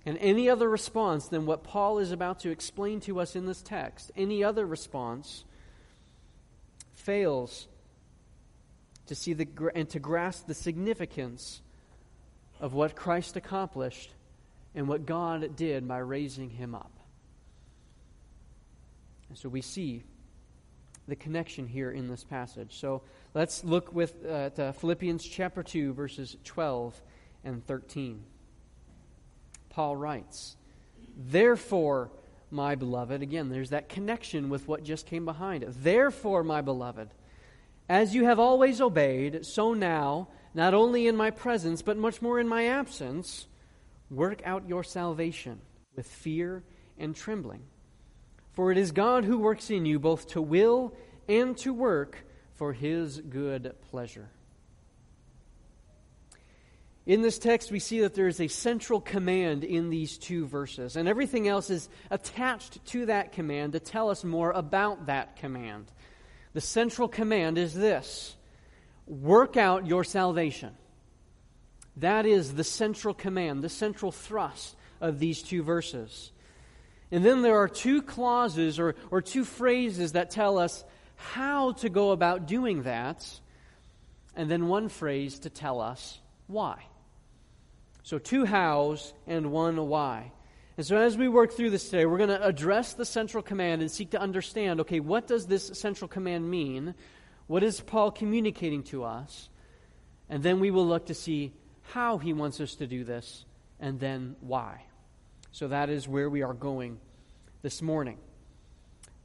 And 0.06 0.18
any 0.20 0.50
other 0.50 0.70
response 0.70 1.28
than 1.28 1.46
what 1.46 1.66
Paul 1.66 2.00
is 2.00 2.14
about 2.14 2.40
to 2.40 2.50
explain 2.50 3.02
to 3.02 3.20
us 3.20 3.36
in 3.36 3.46
this 3.46 3.62
text, 3.62 4.12
any 4.16 4.46
other 4.46 4.66
response 4.66 5.44
fails 6.94 7.68
to 9.08 9.16
see 9.16 9.34
the, 9.34 9.48
and 9.76 9.90
to 9.90 10.00
grasp 10.00 10.48
the 10.48 10.54
significance 10.54 11.62
of 12.62 12.74
what 12.74 12.96
Christ 12.96 13.36
accomplished 13.36 14.14
and 14.78 14.88
what 14.88 15.08
God 15.08 15.56
did 15.56 15.88
by 15.88 15.98
raising 15.98 16.52
him 16.52 16.76
up. 16.76 16.92
And 19.28 19.36
so 19.36 19.50
we 19.50 19.62
see 19.62 20.04
the 21.08 21.16
connection 21.16 21.66
here 21.66 21.90
in 21.90 22.08
this 22.08 22.24
passage. 22.24 22.80
So 22.80 23.02
let's 23.34 23.64
look 23.64 23.92
with 23.92 24.24
uh, 24.24 24.52
at 24.56 24.76
Philippians 24.76 25.26
chapter 25.26 25.64
2 25.64 25.94
verses 25.94 26.38
12 26.44 27.02
and 27.44 27.66
13. 27.66 28.24
Paul 29.70 29.96
writes. 29.96 30.56
Therefore, 31.18 32.12
my 32.52 32.76
beloved, 32.76 33.24
again, 33.24 33.50
there's 33.50 33.72
that 33.72 33.90
connection 33.90 34.48
with 34.48 34.68
what 34.68 34.84
just 34.84 35.08
came 35.08 35.26
behind 35.26 35.64
it. 35.64 35.70
Therefore, 35.84 36.44
my 36.44 36.62
beloved, 36.62 37.10
as 37.90 38.14
you 38.14 38.26
have 38.26 38.40
always 38.40 38.80
obeyed, 38.80 39.44
so 39.44 39.74
now, 39.74 40.28
not 40.54 40.76
only 40.76 41.08
in 41.08 41.16
my 41.16 41.32
presence, 41.32 41.82
but 41.82 41.98
much 41.98 42.22
more 42.22 42.40
in 42.40 42.48
my 42.48 42.68
absence, 42.68 43.48
work 44.10 44.42
out 44.46 44.68
your 44.68 44.84
salvation 44.84 45.60
with 45.96 46.08
fear 46.08 46.64
and 46.98 47.16
trembling. 47.16 47.64
For 48.54 48.72
it 48.72 48.78
is 48.78 48.92
God 48.92 49.26
who 49.26 49.38
works 49.38 49.70
in 49.70 49.86
you 49.86 50.00
both 50.00 50.28
to 50.30 50.42
will 50.42 50.94
and 51.28 51.58
to 51.58 51.74
work 51.74 52.26
for 52.56 52.74
his 52.74 53.20
good 53.20 53.76
pleasure. 53.90 54.30
In 57.06 57.22
this 57.22 57.40
text, 57.40 57.72
we 57.72 57.80
see 57.80 58.02
that 58.02 58.16
there 58.16 58.28
is 58.28 58.42
a 58.42 58.50
central 58.50 59.00
command 59.00 59.64
in 59.64 59.90
these 59.90 60.18
two 60.18 60.46
verses, 60.46 60.98
and 60.98 61.08
everything 61.08 61.48
else 61.48 61.70
is 61.70 61.88
attached 62.12 62.84
to 62.88 63.06
that 63.06 63.32
command 63.32 63.74
to 63.74 63.80
tell 63.80 64.10
us 64.10 64.26
more 64.26 64.52
about 64.52 65.06
that 65.06 65.38
command. 65.38 65.86
The 66.52 66.60
central 66.60 67.08
command 67.08 67.58
is 67.58 67.74
this 67.74 68.36
work 69.06 69.56
out 69.56 69.88
your 69.88 70.04
salvation. 70.04 70.76
That 71.98 72.26
is 72.26 72.54
the 72.54 72.64
central 72.64 73.14
command, 73.14 73.64
the 73.64 73.70
central 73.70 74.12
thrust 74.12 74.76
of 75.02 75.20
these 75.20 75.42
two 75.42 75.64
verses. 75.64 76.32
And 77.12 77.26
then 77.26 77.42
there 77.42 77.58
are 77.58 77.68
two 77.68 78.02
clauses 78.02 78.80
or, 78.80 78.96
or 79.10 79.22
two 79.22 79.44
phrases 79.44 80.12
that 80.12 80.30
tell 80.30 80.58
us 80.58 80.84
how 81.16 81.72
to 81.74 81.90
go 81.90 82.12
about 82.12 82.46
doing 82.46 82.84
that, 82.84 83.28
and 84.36 84.52
then 84.52 84.68
one 84.68 84.90
phrase 84.90 85.40
to 85.40 85.50
tell 85.50 85.82
us 85.82 86.20
why. 86.46 86.84
So, 88.04 88.20
two 88.20 88.46
hows 88.46 89.14
and 89.26 89.52
one 89.52 89.88
why. 89.88 90.32
And 90.78 90.86
so, 90.86 90.98
as 90.98 91.18
we 91.18 91.28
work 91.28 91.54
through 91.54 91.72
this 91.72 91.90
today, 91.90 92.06
we're 92.06 92.20
going 92.20 92.30
to 92.30 92.46
address 92.46 92.94
the 92.94 93.06
central 93.06 93.42
command 93.42 93.82
and 93.82 93.90
seek 93.90 94.12
to 94.12 94.22
understand 94.22 94.82
okay, 94.82 95.00
what 95.00 95.28
does 95.28 95.48
this 95.48 95.66
central 95.74 96.08
command 96.08 96.50
mean? 96.50 96.94
What 97.48 97.64
is 97.64 97.80
Paul 97.80 98.12
communicating 98.12 98.84
to 98.84 99.04
us? 99.04 99.50
And 100.30 100.44
then 100.44 100.60
we 100.60 100.70
will 100.70 100.86
look 100.86 101.08
to 101.08 101.14
see 101.14 101.54
how 101.92 102.18
he 102.18 102.34
wants 102.34 102.60
us 102.60 102.76
to 102.76 102.88
do 102.88 103.04
this 103.04 103.46
and 103.80 104.00
then 104.00 104.36
why. 104.42 104.84
So, 105.52 105.68
that 105.70 105.90
is 105.90 106.08
where 106.08 106.30
we 106.30 106.42
are 106.44 106.54
going 106.54 107.00
this 107.62 107.82
morning. 107.82 108.18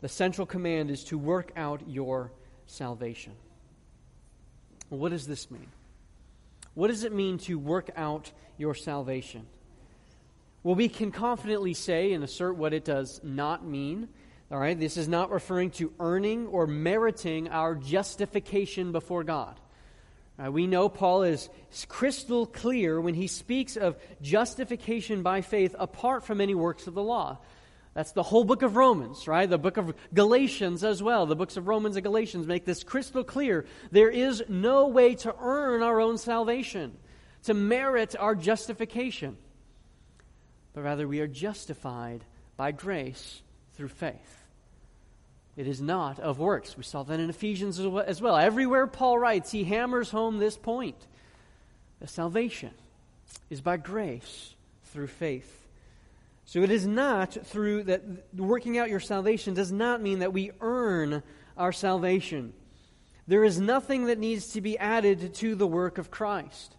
The 0.00 0.08
central 0.08 0.46
command 0.46 0.90
is 0.90 1.04
to 1.04 1.18
work 1.18 1.52
out 1.56 1.82
your 1.88 2.32
salvation. 2.66 3.32
Well, 4.90 5.00
what 5.00 5.10
does 5.10 5.26
this 5.26 5.50
mean? 5.50 5.68
What 6.74 6.88
does 6.88 7.04
it 7.04 7.12
mean 7.12 7.38
to 7.38 7.58
work 7.58 7.90
out 7.96 8.32
your 8.56 8.74
salvation? 8.74 9.46
Well, 10.62 10.74
we 10.74 10.88
can 10.88 11.10
confidently 11.10 11.74
say 11.74 12.12
and 12.12 12.22
assert 12.22 12.56
what 12.56 12.72
it 12.72 12.84
does 12.84 13.20
not 13.22 13.66
mean. 13.66 14.08
All 14.50 14.58
right, 14.58 14.78
this 14.78 14.96
is 14.96 15.08
not 15.08 15.30
referring 15.30 15.70
to 15.72 15.92
earning 15.98 16.46
or 16.46 16.66
meriting 16.66 17.48
our 17.48 17.74
justification 17.74 18.92
before 18.92 19.24
God. 19.24 19.58
Uh, 20.38 20.50
we 20.50 20.66
know 20.66 20.88
Paul 20.88 21.24
is 21.24 21.48
crystal 21.88 22.46
clear 22.46 23.00
when 23.00 23.14
he 23.14 23.26
speaks 23.26 23.76
of 23.76 23.96
justification 24.22 25.22
by 25.22 25.42
faith 25.42 25.76
apart 25.78 26.24
from 26.24 26.40
any 26.40 26.54
works 26.54 26.86
of 26.86 26.94
the 26.94 27.02
law. 27.02 27.38
That's 27.94 28.12
the 28.12 28.22
whole 28.22 28.44
book 28.44 28.62
of 28.62 28.76
Romans, 28.76 29.28
right? 29.28 29.48
The 29.48 29.58
book 29.58 29.76
of 29.76 29.94
Galatians 30.14 30.82
as 30.82 31.02
well. 31.02 31.26
The 31.26 31.36
books 31.36 31.58
of 31.58 31.68
Romans 31.68 31.96
and 31.96 32.02
Galatians 32.02 32.46
make 32.46 32.64
this 32.64 32.82
crystal 32.82 33.22
clear. 33.22 33.66
There 33.90 34.08
is 34.08 34.42
no 34.48 34.88
way 34.88 35.14
to 35.16 35.34
earn 35.38 35.82
our 35.82 36.00
own 36.00 36.16
salvation, 36.16 36.96
to 37.44 37.52
merit 37.52 38.16
our 38.18 38.34
justification, 38.34 39.36
but 40.72 40.82
rather 40.82 41.06
we 41.06 41.20
are 41.20 41.26
justified 41.26 42.24
by 42.56 42.72
grace 42.72 43.42
through 43.74 43.88
faith. 43.88 44.41
It 45.56 45.66
is 45.66 45.82
not 45.82 46.18
of 46.18 46.38
works. 46.38 46.76
We 46.76 46.82
saw 46.82 47.02
that 47.02 47.20
in 47.20 47.28
Ephesians 47.28 47.78
as 47.78 48.22
well. 48.22 48.36
Everywhere 48.36 48.86
Paul 48.86 49.18
writes, 49.18 49.50
he 49.50 49.64
hammers 49.64 50.10
home 50.10 50.38
this 50.38 50.56
point. 50.56 50.96
The 52.00 52.08
salvation 52.08 52.70
is 53.50 53.60
by 53.60 53.76
grace 53.76 54.54
through 54.86 55.08
faith. 55.08 55.66
So 56.46 56.62
it 56.62 56.70
is 56.70 56.86
not 56.86 57.34
through 57.46 57.84
that 57.84 58.02
working 58.34 58.78
out 58.78 58.90
your 58.90 59.00
salvation 59.00 59.54
does 59.54 59.70
not 59.70 60.02
mean 60.02 60.20
that 60.20 60.32
we 60.32 60.52
earn 60.60 61.22
our 61.56 61.72
salvation. 61.72 62.54
There 63.28 63.44
is 63.44 63.60
nothing 63.60 64.06
that 64.06 64.18
needs 64.18 64.54
to 64.54 64.60
be 64.60 64.76
added 64.78 65.34
to 65.34 65.54
the 65.54 65.66
work 65.66 65.98
of 65.98 66.10
Christ. 66.10 66.74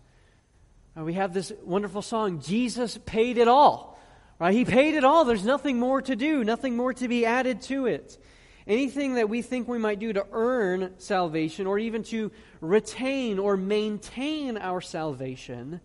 We 0.96 1.14
have 1.14 1.34
this 1.34 1.52
wonderful 1.64 2.02
song, 2.02 2.42
Jesus 2.42 3.00
paid 3.06 3.38
it 3.38 3.48
all. 3.48 4.00
Right? 4.40 4.54
He 4.54 4.66
paid 4.66 4.96
it 4.96 5.04
all. 5.04 5.26
There's 5.26 5.46
nothing 5.46 5.80
more 5.80 6.02
to 6.02 6.16
do, 6.16 6.44
nothing 6.44 6.76
more 6.76 6.94
to 6.94 7.08
be 7.08 7.26
added 7.26 7.62
to 7.64 7.86
it. 7.86 8.18
Anything 8.66 9.16
that 9.16 9.30
we 9.30 9.42
think 9.42 9.68
we 9.68 9.78
might 9.78 10.00
do 10.00 10.14
to 10.14 10.26
earn 10.32 10.94
salvation 10.98 11.68
or 11.68 11.78
even 11.78 12.04
to 12.04 12.32
retain 12.62 13.40
or 13.40 13.58
maintain 13.58 14.58
our 14.58 14.80
salvation 14.80 15.82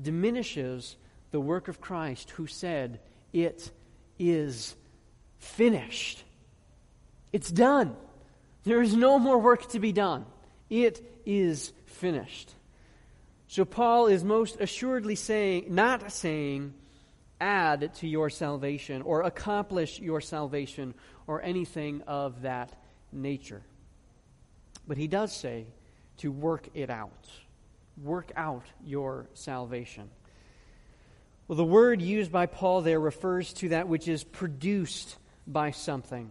diminishes 0.00 0.96
the 1.30 1.40
work 1.40 1.68
of 1.68 1.80
Christ 1.80 2.30
who 2.30 2.46
said, 2.46 3.00
It 3.32 3.70
is 4.18 4.74
finished. 5.38 6.22
It's 7.32 7.50
done. 7.50 7.96
There 8.64 8.82
is 8.82 8.94
no 8.94 9.18
more 9.18 9.38
work 9.38 9.68
to 9.70 9.80
be 9.80 9.92
done. 9.92 10.26
It 10.70 11.02
is 11.26 11.72
finished. 11.86 12.52
So 13.48 13.64
Paul 13.64 14.06
is 14.06 14.24
most 14.24 14.60
assuredly 14.60 15.14
saying, 15.14 15.66
not 15.68 16.12
saying, 16.12 16.74
add 17.40 17.94
to 17.94 18.08
your 18.08 18.30
salvation 18.30 19.02
or 19.02 19.22
accomplish 19.22 20.00
your 20.00 20.20
salvation 20.20 20.94
or 21.26 21.42
anything 21.42 22.02
of 22.06 22.42
that 22.42 22.72
nature. 23.12 23.62
But 24.86 24.96
he 24.96 25.08
does 25.08 25.34
say 25.34 25.66
to 26.18 26.30
work 26.30 26.68
it 26.74 26.90
out. 26.90 27.28
Work 28.02 28.32
out 28.36 28.64
your 28.84 29.28
salvation. 29.34 30.10
Well, 31.46 31.56
the 31.56 31.64
word 31.64 32.00
used 32.00 32.32
by 32.32 32.46
Paul 32.46 32.80
there 32.80 33.00
refers 33.00 33.52
to 33.54 33.70
that 33.70 33.88
which 33.88 34.08
is 34.08 34.24
produced 34.24 35.16
by 35.46 35.70
something. 35.72 36.30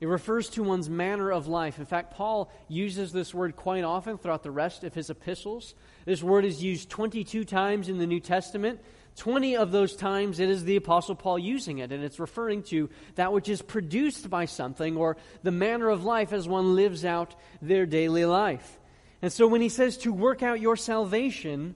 It 0.00 0.06
refers 0.06 0.50
to 0.50 0.62
one's 0.62 0.90
manner 0.90 1.30
of 1.30 1.46
life. 1.46 1.78
In 1.78 1.86
fact, 1.86 2.12
Paul 2.12 2.52
uses 2.68 3.12
this 3.12 3.32
word 3.32 3.56
quite 3.56 3.84
often 3.84 4.18
throughout 4.18 4.42
the 4.42 4.50
rest 4.50 4.84
of 4.84 4.92
his 4.92 5.08
epistles. 5.08 5.74
This 6.04 6.22
word 6.22 6.44
is 6.44 6.62
used 6.62 6.90
22 6.90 7.44
times 7.44 7.88
in 7.88 7.98
the 7.98 8.06
New 8.06 8.20
Testament. 8.20 8.80
20 9.16 9.56
of 9.56 9.70
those 9.70 9.94
times 9.94 10.40
it 10.40 10.48
is 10.48 10.64
the 10.64 10.76
Apostle 10.76 11.14
Paul 11.14 11.38
using 11.38 11.78
it, 11.78 11.92
and 11.92 12.02
it's 12.02 12.18
referring 12.18 12.62
to 12.64 12.90
that 13.14 13.32
which 13.32 13.48
is 13.48 13.62
produced 13.62 14.28
by 14.28 14.44
something 14.46 14.96
or 14.96 15.16
the 15.42 15.52
manner 15.52 15.88
of 15.88 16.04
life 16.04 16.32
as 16.32 16.48
one 16.48 16.74
lives 16.74 17.04
out 17.04 17.34
their 17.62 17.86
daily 17.86 18.24
life. 18.24 18.78
And 19.22 19.32
so 19.32 19.46
when 19.46 19.60
he 19.60 19.68
says 19.68 19.98
to 19.98 20.12
work 20.12 20.42
out 20.42 20.60
your 20.60 20.76
salvation, 20.76 21.74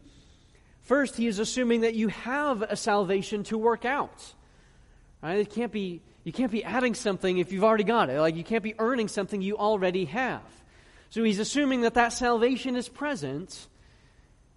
First, 0.88 1.18
he 1.18 1.26
is 1.26 1.38
assuming 1.38 1.82
that 1.82 1.96
you 1.96 2.08
have 2.08 2.62
a 2.62 2.74
salvation 2.74 3.42
to 3.44 3.58
work 3.58 3.84
out. 3.84 4.32
Right? 5.22 5.40
It 5.40 5.50
can't 5.50 5.70
be, 5.70 6.00
you 6.24 6.32
can't 6.32 6.50
be 6.50 6.64
adding 6.64 6.94
something 6.94 7.36
if 7.36 7.52
you've 7.52 7.62
already 7.62 7.84
got 7.84 8.08
it. 8.08 8.18
Like 8.18 8.36
you 8.36 8.42
can't 8.42 8.62
be 8.62 8.74
earning 8.78 9.08
something 9.08 9.42
you 9.42 9.58
already 9.58 10.06
have. 10.06 10.40
So 11.10 11.22
he's 11.22 11.40
assuming 11.40 11.82
that 11.82 11.92
that 11.92 12.14
salvation 12.14 12.74
is 12.74 12.88
present. 12.88 13.66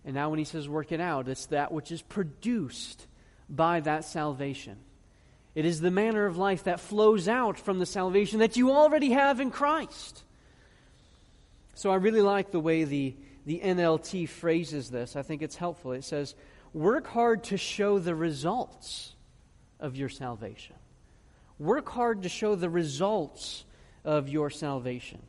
And 0.04 0.16
now 0.16 0.30
when 0.30 0.40
he 0.40 0.46
says 0.46 0.68
work 0.68 0.92
it 0.92 1.02
out, 1.02 1.28
it's 1.28 1.48
that 1.48 1.72
which 1.72 1.92
is 1.92 2.02
produced 2.02 3.06
by 3.50 3.80
that 3.82 4.06
salvation. 4.06 4.78
It 5.54 5.66
is 5.66 5.82
the 5.82 5.92
manner 5.92 6.26
of 6.26 6.38
life 6.38 6.64
that 6.64 6.80
flows 6.80 7.28
out 7.28 7.60
from 7.60 7.80
the 7.80 7.86
salvation 7.86 8.40
that 8.40 8.58
you 8.58 8.72
already 8.72 9.12
have 9.12 9.40
in 9.40 9.52
Christ. 9.52 10.24
So 11.76 11.92
I 11.92 11.96
really 11.96 12.22
like 12.22 12.52
the 12.52 12.60
way 12.60 12.84
the 12.84 13.16
the 13.46 13.60
NLT 13.64 14.30
phrases 14.30 14.90
this. 14.90 15.16
I 15.16 15.24
think 15.24 15.42
it's 15.42 15.56
helpful. 15.56 15.94
It 15.94 16.04
says, 16.04 16.36
Work 16.74 17.08
hard 17.08 17.44
to 17.46 17.58
show 17.58 18.00
the 18.00 18.16
results 18.16 19.14
of 19.80 19.96
your 19.96 20.10
salvation. 20.10 20.76
Work 21.60 21.90
hard 21.90 22.24
to 22.24 22.30
show 22.30 22.56
the 22.56 22.70
results 22.70 23.66
of 24.06 24.30
your 24.30 24.50
salvation. 24.50 25.22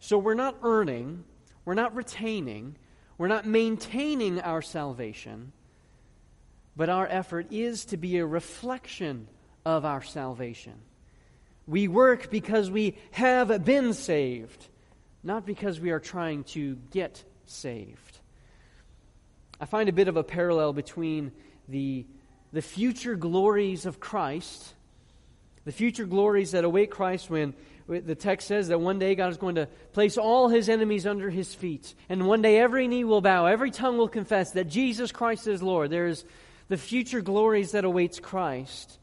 So 0.00 0.18
we're 0.18 0.34
not 0.34 0.56
earning, 0.62 1.24
we're 1.64 1.74
not 1.74 1.94
retaining, 1.94 2.76
we're 3.18 3.28
not 3.28 3.46
maintaining 3.46 4.40
our 4.40 4.62
salvation, 4.62 5.52
but 6.76 6.88
our 6.88 7.06
effort 7.06 7.46
is 7.50 7.84
to 7.86 7.96
be 7.96 8.18
a 8.18 8.26
reflection 8.26 9.28
of 9.64 9.84
our 9.84 10.02
salvation. 10.02 10.74
We 11.66 11.88
work 11.88 12.30
because 12.30 12.70
we 12.70 12.96
have 13.12 13.64
been 13.64 13.94
saved 13.94 14.68
not 15.24 15.46
because 15.46 15.80
we 15.80 15.90
are 15.90 15.98
trying 15.98 16.44
to 16.44 16.76
get 16.90 17.24
saved. 17.46 18.18
I 19.58 19.64
find 19.64 19.88
a 19.88 19.92
bit 19.92 20.06
of 20.06 20.18
a 20.18 20.22
parallel 20.22 20.74
between 20.74 21.32
the, 21.66 22.04
the 22.52 22.60
future 22.60 23.16
glories 23.16 23.86
of 23.86 23.98
Christ, 23.98 24.74
the 25.64 25.72
future 25.72 26.04
glories 26.04 26.52
that 26.52 26.64
await 26.64 26.90
Christ 26.90 27.30
when 27.30 27.54
the 27.86 28.14
text 28.14 28.48
says 28.48 28.68
that 28.68 28.80
one 28.80 28.98
day 28.98 29.14
God 29.14 29.30
is 29.30 29.36
going 29.36 29.56
to 29.56 29.68
place 29.92 30.16
all 30.16 30.48
his 30.48 30.68
enemies 30.68 31.06
under 31.06 31.28
his 31.28 31.54
feet. 31.54 31.94
And 32.08 32.26
one 32.26 32.42
day 32.42 32.58
every 32.58 32.88
knee 32.88 33.04
will 33.04 33.20
bow, 33.20 33.46
every 33.46 33.70
tongue 33.70 33.98
will 33.98 34.08
confess 34.08 34.52
that 34.52 34.68
Jesus 34.68 35.12
Christ 35.12 35.46
is 35.46 35.62
Lord. 35.62 35.90
There's 35.90 36.24
the 36.68 36.76
future 36.76 37.20
glories 37.20 37.72
that 37.72 37.84
awaits 37.84 38.20
Christ. 38.20 38.98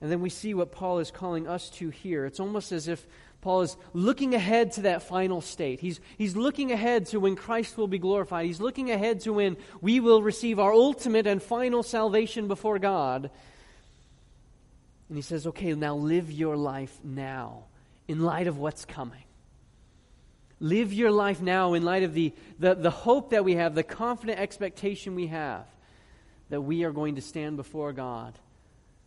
And 0.00 0.10
then 0.10 0.20
we 0.20 0.30
see 0.30 0.54
what 0.54 0.72
Paul 0.72 1.00
is 1.00 1.10
calling 1.10 1.46
us 1.46 1.70
to 1.70 1.90
here. 1.90 2.24
It's 2.24 2.40
almost 2.40 2.72
as 2.72 2.88
if 2.88 3.06
Paul 3.40 3.62
is 3.62 3.76
looking 3.92 4.34
ahead 4.34 4.72
to 4.72 4.82
that 4.82 5.02
final 5.02 5.40
state. 5.40 5.80
He's, 5.80 6.00
he's 6.16 6.36
looking 6.36 6.72
ahead 6.72 7.06
to 7.06 7.20
when 7.20 7.36
Christ 7.36 7.76
will 7.76 7.86
be 7.86 7.98
glorified. 7.98 8.46
He's 8.46 8.60
looking 8.60 8.90
ahead 8.90 9.20
to 9.20 9.32
when 9.32 9.56
we 9.80 10.00
will 10.00 10.22
receive 10.22 10.58
our 10.58 10.72
ultimate 10.72 11.26
and 11.26 11.42
final 11.42 11.82
salvation 11.82 12.48
before 12.48 12.78
God. 12.78 13.30
And 15.08 15.16
he 15.16 15.22
says, 15.22 15.46
okay, 15.46 15.72
now 15.74 15.94
live 15.94 16.30
your 16.30 16.56
life 16.56 16.98
now 17.02 17.64
in 18.06 18.20
light 18.20 18.46
of 18.46 18.58
what's 18.58 18.84
coming. 18.84 19.24
Live 20.60 20.92
your 20.92 21.10
life 21.10 21.40
now 21.40 21.74
in 21.74 21.82
light 21.82 22.02
of 22.02 22.14
the, 22.14 22.34
the, 22.58 22.74
the 22.74 22.90
hope 22.90 23.30
that 23.30 23.44
we 23.44 23.54
have, 23.54 23.74
the 23.74 23.82
confident 23.82 24.38
expectation 24.38 25.14
we 25.14 25.28
have 25.28 25.66
that 26.50 26.60
we 26.60 26.84
are 26.84 26.92
going 26.92 27.14
to 27.14 27.20
stand 27.20 27.56
before 27.56 27.92
God 27.92 28.38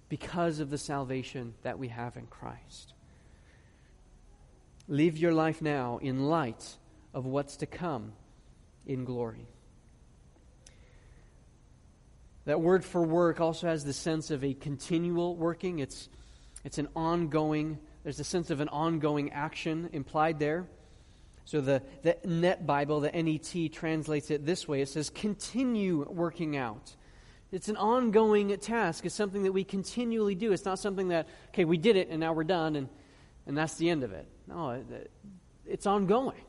because 0.10 0.60
of 0.60 0.70
the 0.70 0.77
salvation 0.77 1.53
that 1.63 1.77
we 1.77 1.89
have 1.89 2.15
in 2.17 2.27
Christ. 2.27 2.93
Live 4.88 5.17
your 5.17 5.34
life 5.34 5.62
now 5.62 6.00
in 6.01 6.27
light 6.27 6.77
of 7.13 7.25
what's 7.25 7.58
to 7.58 7.65
come 7.65 8.13
in 8.86 9.05
glory. 9.05 9.48
That 12.45 12.60
word 12.60 12.83
for 12.83 13.03
work 13.03 13.39
also 13.39 13.67
has 13.67 13.86
the 13.86 13.93
sense 13.93 14.31
of 14.31 14.43
a 14.43 14.53
continual 14.53 15.36
working. 15.36 15.79
It's, 15.79 16.10
it's 16.63 16.77
an 16.77 16.88
ongoing, 16.95 17.77
there's 18.03 18.19
a 18.19 18.24
sense 18.24 18.50
of 18.50 18.62
an 18.62 18.69
ongoing 18.69 19.31
action 19.31 19.89
implied 19.93 20.39
there. 20.39 20.67
So 21.45 21.62
the, 21.62 21.83
the 22.01 22.17
Net 22.25 22.65
Bible, 22.65 23.01
the 23.01 23.12
NET, 23.12 23.71
translates 23.74 24.31
it 24.31 24.45
this 24.45 24.67
way 24.67 24.81
it 24.81 24.89
says, 24.89 25.10
continue 25.10 26.05
working 26.10 26.57
out. 26.57 26.95
It's 27.51 27.67
an 27.67 27.77
ongoing 27.77 28.55
task. 28.57 29.05
It's 29.05 29.13
something 29.13 29.43
that 29.43 29.51
we 29.51 29.63
continually 29.63 30.36
do. 30.36 30.53
It's 30.53 30.63
not 30.63 30.79
something 30.79 31.10
that, 31.10 31.27
okay, 31.50 31.65
we 31.65 31.77
did 31.77 31.98
it 31.98 32.07
and 32.10 32.19
now 32.21 32.33
we're 32.33 32.45
done 32.45 32.75
and, 32.75 32.88
and 33.45 33.57
that's 33.57 33.75
the 33.75 33.89
end 33.89 34.03
of 34.03 34.13
it. 34.13 34.27
No, 34.48 34.83
it's 35.65 35.86
ongoing. 35.86 36.41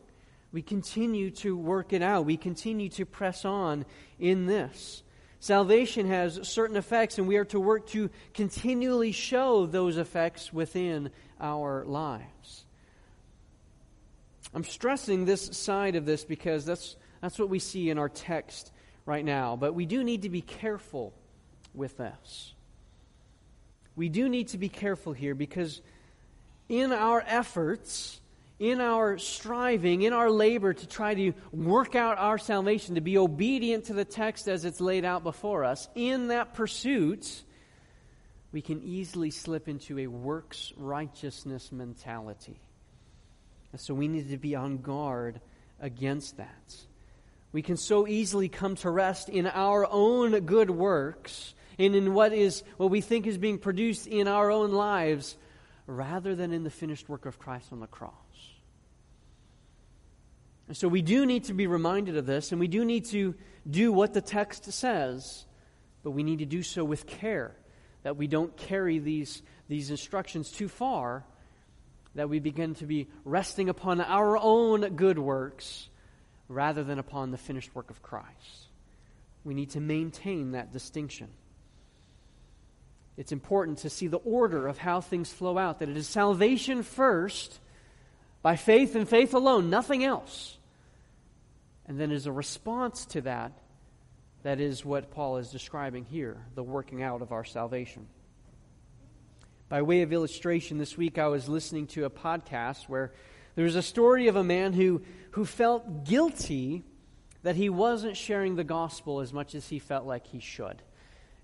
We 0.52 0.62
continue 0.62 1.30
to 1.30 1.56
work 1.56 1.92
it 1.92 2.02
out. 2.02 2.26
We 2.26 2.36
continue 2.36 2.88
to 2.90 3.04
press 3.04 3.44
on 3.44 3.84
in 4.18 4.46
this. 4.46 5.02
Salvation 5.42 6.06
has 6.06 6.38
certain 6.46 6.76
effects, 6.76 7.18
and 7.18 7.26
we 7.26 7.34
are 7.34 7.44
to 7.46 7.58
work 7.58 7.88
to 7.88 8.10
continually 8.32 9.10
show 9.10 9.66
those 9.66 9.96
effects 9.96 10.52
within 10.52 11.10
our 11.40 11.84
lives. 11.84 12.64
I'm 14.54 14.62
stressing 14.62 15.24
this 15.24 15.46
side 15.46 15.96
of 15.96 16.06
this 16.06 16.24
because 16.24 16.64
that's, 16.64 16.94
that's 17.20 17.40
what 17.40 17.48
we 17.48 17.58
see 17.58 17.90
in 17.90 17.98
our 17.98 18.08
text 18.08 18.70
right 19.04 19.24
now. 19.24 19.56
But 19.56 19.74
we 19.74 19.84
do 19.84 20.04
need 20.04 20.22
to 20.22 20.28
be 20.28 20.42
careful 20.42 21.12
with 21.74 21.96
this. 21.96 22.54
We 23.96 24.08
do 24.08 24.28
need 24.28 24.46
to 24.48 24.58
be 24.58 24.68
careful 24.68 25.12
here 25.12 25.34
because 25.34 25.82
in 26.68 26.92
our 26.92 27.20
efforts, 27.26 28.20
in 28.62 28.80
our 28.80 29.18
striving, 29.18 30.02
in 30.02 30.12
our 30.12 30.30
labor 30.30 30.72
to 30.72 30.86
try 30.86 31.14
to 31.14 31.32
work 31.50 31.96
out 31.96 32.16
our 32.16 32.38
salvation, 32.38 32.94
to 32.94 33.00
be 33.00 33.18
obedient 33.18 33.86
to 33.86 33.92
the 33.92 34.04
text 34.04 34.46
as 34.46 34.64
it's 34.64 34.80
laid 34.80 35.04
out 35.04 35.24
before 35.24 35.64
us, 35.64 35.88
in 35.96 36.28
that 36.28 36.54
pursuit, 36.54 37.42
we 38.52 38.62
can 38.62 38.80
easily 38.84 39.32
slip 39.32 39.68
into 39.68 39.98
a 39.98 40.06
works 40.06 40.72
righteousness 40.76 41.72
mentality. 41.72 42.60
So 43.78 43.94
we 43.94 44.06
need 44.06 44.30
to 44.30 44.38
be 44.38 44.54
on 44.54 44.78
guard 44.78 45.40
against 45.80 46.36
that. 46.36 46.76
We 47.50 47.62
can 47.62 47.76
so 47.76 48.06
easily 48.06 48.48
come 48.48 48.76
to 48.76 48.90
rest 48.90 49.28
in 49.28 49.48
our 49.48 49.88
own 49.90 50.38
good 50.38 50.70
works 50.70 51.52
and 51.80 51.96
in 51.96 52.14
what 52.14 52.32
is 52.32 52.62
what 52.76 52.90
we 52.90 53.00
think 53.00 53.26
is 53.26 53.38
being 53.38 53.58
produced 53.58 54.06
in 54.06 54.28
our 54.28 54.52
own 54.52 54.70
lives 54.70 55.36
rather 55.88 56.36
than 56.36 56.52
in 56.52 56.62
the 56.62 56.70
finished 56.70 57.08
work 57.08 57.26
of 57.26 57.40
Christ 57.40 57.72
on 57.72 57.80
the 57.80 57.88
cross. 57.88 58.21
And 60.72 60.76
so 60.78 60.88
we 60.88 61.02
do 61.02 61.26
need 61.26 61.44
to 61.44 61.52
be 61.52 61.66
reminded 61.66 62.16
of 62.16 62.24
this 62.24 62.50
and 62.50 62.58
we 62.58 62.66
do 62.66 62.82
need 62.82 63.04
to 63.10 63.34
do 63.68 63.92
what 63.92 64.14
the 64.14 64.22
text 64.22 64.72
says, 64.72 65.44
but 66.02 66.12
we 66.12 66.22
need 66.22 66.38
to 66.38 66.46
do 66.46 66.62
so 66.62 66.82
with 66.82 67.06
care 67.06 67.54
that 68.04 68.16
we 68.16 68.26
don't 68.26 68.56
carry 68.56 68.98
these, 68.98 69.42
these 69.68 69.90
instructions 69.90 70.50
too 70.50 70.68
far 70.68 71.26
that 72.14 72.30
we 72.30 72.38
begin 72.38 72.74
to 72.76 72.86
be 72.86 73.06
resting 73.26 73.68
upon 73.68 74.00
our 74.00 74.38
own 74.38 74.96
good 74.96 75.18
works 75.18 75.90
rather 76.48 76.82
than 76.82 76.98
upon 76.98 77.32
the 77.32 77.36
finished 77.36 77.74
work 77.74 77.90
of 77.90 78.00
Christ. 78.00 78.68
We 79.44 79.52
need 79.52 79.72
to 79.72 79.80
maintain 79.80 80.52
that 80.52 80.72
distinction. 80.72 81.28
It's 83.18 83.32
important 83.32 83.80
to 83.80 83.90
see 83.90 84.06
the 84.06 84.16
order 84.16 84.66
of 84.66 84.78
how 84.78 85.02
things 85.02 85.30
flow 85.30 85.58
out, 85.58 85.80
that 85.80 85.90
it 85.90 85.98
is 85.98 86.08
salvation 86.08 86.82
first, 86.82 87.60
by 88.40 88.56
faith 88.56 88.94
and 88.94 89.06
faith 89.06 89.34
alone, 89.34 89.68
nothing 89.68 90.02
else. 90.02 90.56
And 91.92 92.00
then, 92.00 92.10
as 92.10 92.24
a 92.24 92.32
response 92.32 93.04
to 93.04 93.20
that, 93.20 93.52
that 94.44 94.60
is 94.60 94.82
what 94.82 95.10
Paul 95.10 95.36
is 95.36 95.50
describing 95.50 96.06
here 96.06 96.42
the 96.54 96.62
working 96.62 97.02
out 97.02 97.20
of 97.20 97.32
our 97.32 97.44
salvation. 97.44 98.06
By 99.68 99.82
way 99.82 100.00
of 100.00 100.10
illustration, 100.10 100.78
this 100.78 100.96
week 100.96 101.18
I 101.18 101.26
was 101.26 101.50
listening 101.50 101.88
to 101.88 102.06
a 102.06 102.10
podcast 102.10 102.88
where 102.88 103.12
there 103.56 103.66
was 103.66 103.76
a 103.76 103.82
story 103.82 104.28
of 104.28 104.36
a 104.36 104.42
man 104.42 104.72
who, 104.72 105.02
who 105.32 105.44
felt 105.44 106.04
guilty 106.04 106.82
that 107.42 107.56
he 107.56 107.68
wasn't 107.68 108.16
sharing 108.16 108.56
the 108.56 108.64
gospel 108.64 109.20
as 109.20 109.34
much 109.34 109.54
as 109.54 109.68
he 109.68 109.78
felt 109.78 110.06
like 110.06 110.26
he 110.26 110.40
should. 110.40 110.80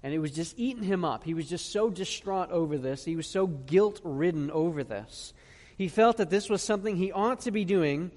And 0.03 0.15
it 0.15 0.19
was 0.19 0.33
just 0.33 0.59
eating 0.59 0.83
him 0.83 1.05
up. 1.05 1.25
He 1.25 1.35
was 1.35 1.47
just 1.47 1.73
so 1.73 1.91
distraught 1.91 2.51
over 2.51 2.79
this. 2.79 3.05
He 3.05 3.17
was 3.17 3.27
so 3.27 3.47
guilt 3.47 4.01
ridden 4.03 4.51
over 4.51 4.83
this. 4.83 5.35
He 5.77 5.89
felt 5.89 6.17
that 6.17 6.31
this 6.31 6.49
was 6.49 6.63
something 6.63 6.97
he 6.97 7.13
ought 7.13 7.41
to 7.41 7.51
be 7.51 7.67
doing, 7.67 8.13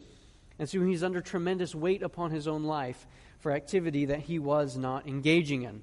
and 0.59 0.69
so 0.69 0.81
he's 0.83 1.03
under 1.03 1.21
tremendous 1.21 1.73
weight 1.73 2.03
upon 2.03 2.31
his 2.31 2.47
own 2.47 2.63
life 2.63 3.07
for 3.39 3.51
activity 3.51 4.05
that 4.05 4.19
he 4.19 4.39
was 4.39 4.77
not 4.77 5.07
engaging 5.07 5.63
in. 5.63 5.81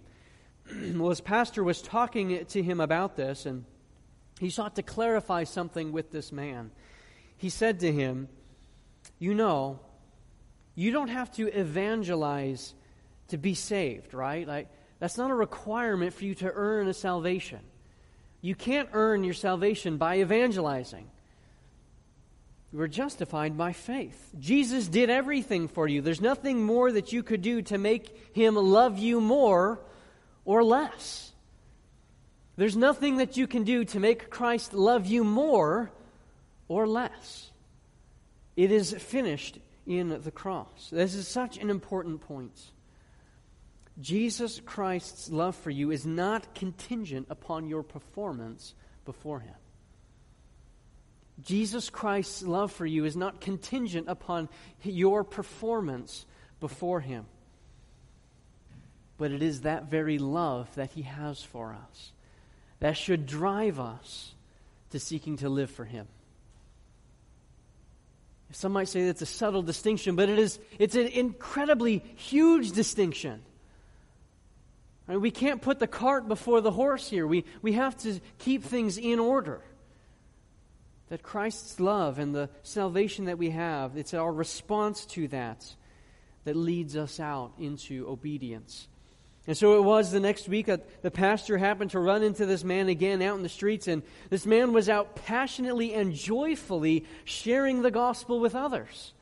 well, 0.98 1.10
his 1.10 1.20
pastor 1.20 1.64
was 1.64 1.82
talking 1.82 2.44
to 2.46 2.62
him 2.62 2.80
about 2.80 3.16
this, 3.16 3.46
and 3.46 3.64
he 4.38 4.50
sought 4.50 4.76
to 4.76 4.82
clarify 4.82 5.44
something 5.44 5.92
with 5.92 6.10
this 6.10 6.30
man. 6.32 6.70
He 7.36 7.50
said 7.50 7.80
to 7.80 7.92
him, 7.92 8.28
You 9.18 9.34
know, 9.34 9.80
you 10.74 10.92
don't 10.92 11.08
have 11.08 11.32
to 11.32 11.48
evangelize 11.48 12.74
to 13.28 13.36
be 13.36 13.54
saved, 13.54 14.14
right? 14.14 14.46
Like, 14.46 14.68
that's 14.98 15.18
not 15.18 15.30
a 15.30 15.34
requirement 15.34 16.12
for 16.12 16.24
you 16.24 16.34
to 16.36 16.50
earn 16.52 16.88
a 16.88 16.94
salvation. 16.94 17.60
You 18.40 18.54
can't 18.54 18.88
earn 18.92 19.24
your 19.24 19.34
salvation 19.34 19.96
by 19.96 20.20
evangelizing. 20.20 21.10
You 22.72 22.80
are 22.80 22.88
justified 22.88 23.56
by 23.56 23.72
faith. 23.72 24.30
Jesus 24.38 24.88
did 24.88 25.08
everything 25.08 25.68
for 25.68 25.88
you. 25.88 26.02
There's 26.02 26.20
nothing 26.20 26.62
more 26.62 26.92
that 26.92 27.12
you 27.12 27.22
could 27.22 27.40
do 27.40 27.62
to 27.62 27.78
make 27.78 28.34
him 28.36 28.56
love 28.56 28.98
you 28.98 29.20
more 29.20 29.80
or 30.44 30.62
less. 30.62 31.32
There's 32.56 32.76
nothing 32.76 33.18
that 33.18 33.36
you 33.36 33.46
can 33.46 33.64
do 33.64 33.84
to 33.86 34.00
make 34.00 34.30
Christ 34.30 34.74
love 34.74 35.06
you 35.06 35.24
more 35.24 35.90
or 36.66 36.86
less. 36.86 37.50
It 38.56 38.70
is 38.70 38.92
finished 38.92 39.58
in 39.86 40.20
the 40.22 40.30
cross. 40.30 40.90
This 40.90 41.14
is 41.14 41.26
such 41.26 41.56
an 41.56 41.70
important 41.70 42.20
point. 42.20 42.60
Jesus 44.00 44.60
Christ's 44.64 45.30
love 45.30 45.56
for 45.56 45.70
you 45.70 45.90
is 45.90 46.04
not 46.04 46.54
contingent 46.54 47.28
upon 47.30 47.68
your 47.68 47.82
performance 47.82 48.74
before 49.04 49.40
Him. 49.40 49.54
Jesus 51.44 51.88
Christ's 51.90 52.42
love 52.42 52.72
for 52.72 52.86
you 52.86 53.04
is 53.04 53.16
not 53.16 53.40
contingent 53.40 54.08
upon 54.08 54.48
your 54.82 55.24
performance 55.24 56.26
before 56.60 57.00
Him. 57.00 57.26
But 59.18 59.32
it 59.32 59.42
is 59.42 59.62
that 59.62 59.90
very 59.90 60.18
love 60.18 60.68
that 60.74 60.90
He 60.90 61.02
has 61.02 61.42
for 61.42 61.76
us 61.90 62.12
that 62.80 62.96
should 62.96 63.26
drive 63.26 63.80
us 63.80 64.34
to 64.90 64.98
seeking 64.98 65.36
to 65.38 65.48
live 65.48 65.70
for 65.70 65.84
Him. 65.84 66.06
Some 68.50 68.72
might 68.72 68.88
say 68.88 69.06
that's 69.06 69.22
a 69.22 69.26
subtle 69.26 69.62
distinction, 69.62 70.16
but 70.16 70.28
it 70.28 70.38
is, 70.38 70.58
it's 70.78 70.94
an 70.94 71.08
incredibly 71.08 71.98
huge 72.16 72.72
distinction. 72.72 73.42
We 75.06 75.30
can't 75.30 75.60
put 75.60 75.78
the 75.78 75.86
cart 75.86 76.28
before 76.28 76.60
the 76.60 76.70
horse 76.70 77.08
here. 77.08 77.26
We, 77.26 77.44
we 77.62 77.74
have 77.74 77.96
to 77.98 78.20
keep 78.38 78.64
things 78.64 78.98
in 78.98 79.18
order. 79.18 79.60
That 81.08 81.22
Christ's 81.22 81.80
love 81.80 82.18
and 82.18 82.34
the 82.34 82.50
salvation 82.62 83.26
that 83.26 83.38
we 83.38 83.50
have, 83.50 83.96
it's 83.96 84.14
our 84.14 84.32
response 84.32 85.06
to 85.06 85.28
that 85.28 85.64
that 86.44 86.56
leads 86.56 86.96
us 86.96 87.18
out 87.18 87.52
into 87.58 88.06
obedience 88.08 88.88
and 89.48 89.56
so 89.56 89.78
it 89.78 89.82
was 89.82 90.12
the 90.12 90.20
next 90.20 90.46
week 90.46 90.66
that 90.66 91.00
the 91.02 91.10
pastor 91.10 91.56
happened 91.56 91.92
to 91.92 92.00
run 92.00 92.22
into 92.22 92.44
this 92.44 92.62
man 92.62 92.90
again 92.90 93.22
out 93.22 93.38
in 93.38 93.42
the 93.42 93.48
streets, 93.48 93.88
and 93.88 94.02
this 94.28 94.44
man 94.44 94.74
was 94.74 94.90
out 94.90 95.16
passionately 95.16 95.94
and 95.94 96.12
joyfully 96.12 97.06
sharing 97.24 97.80
the 97.80 97.90
gospel 97.90 98.40
with 98.40 98.54
others. 98.54 99.14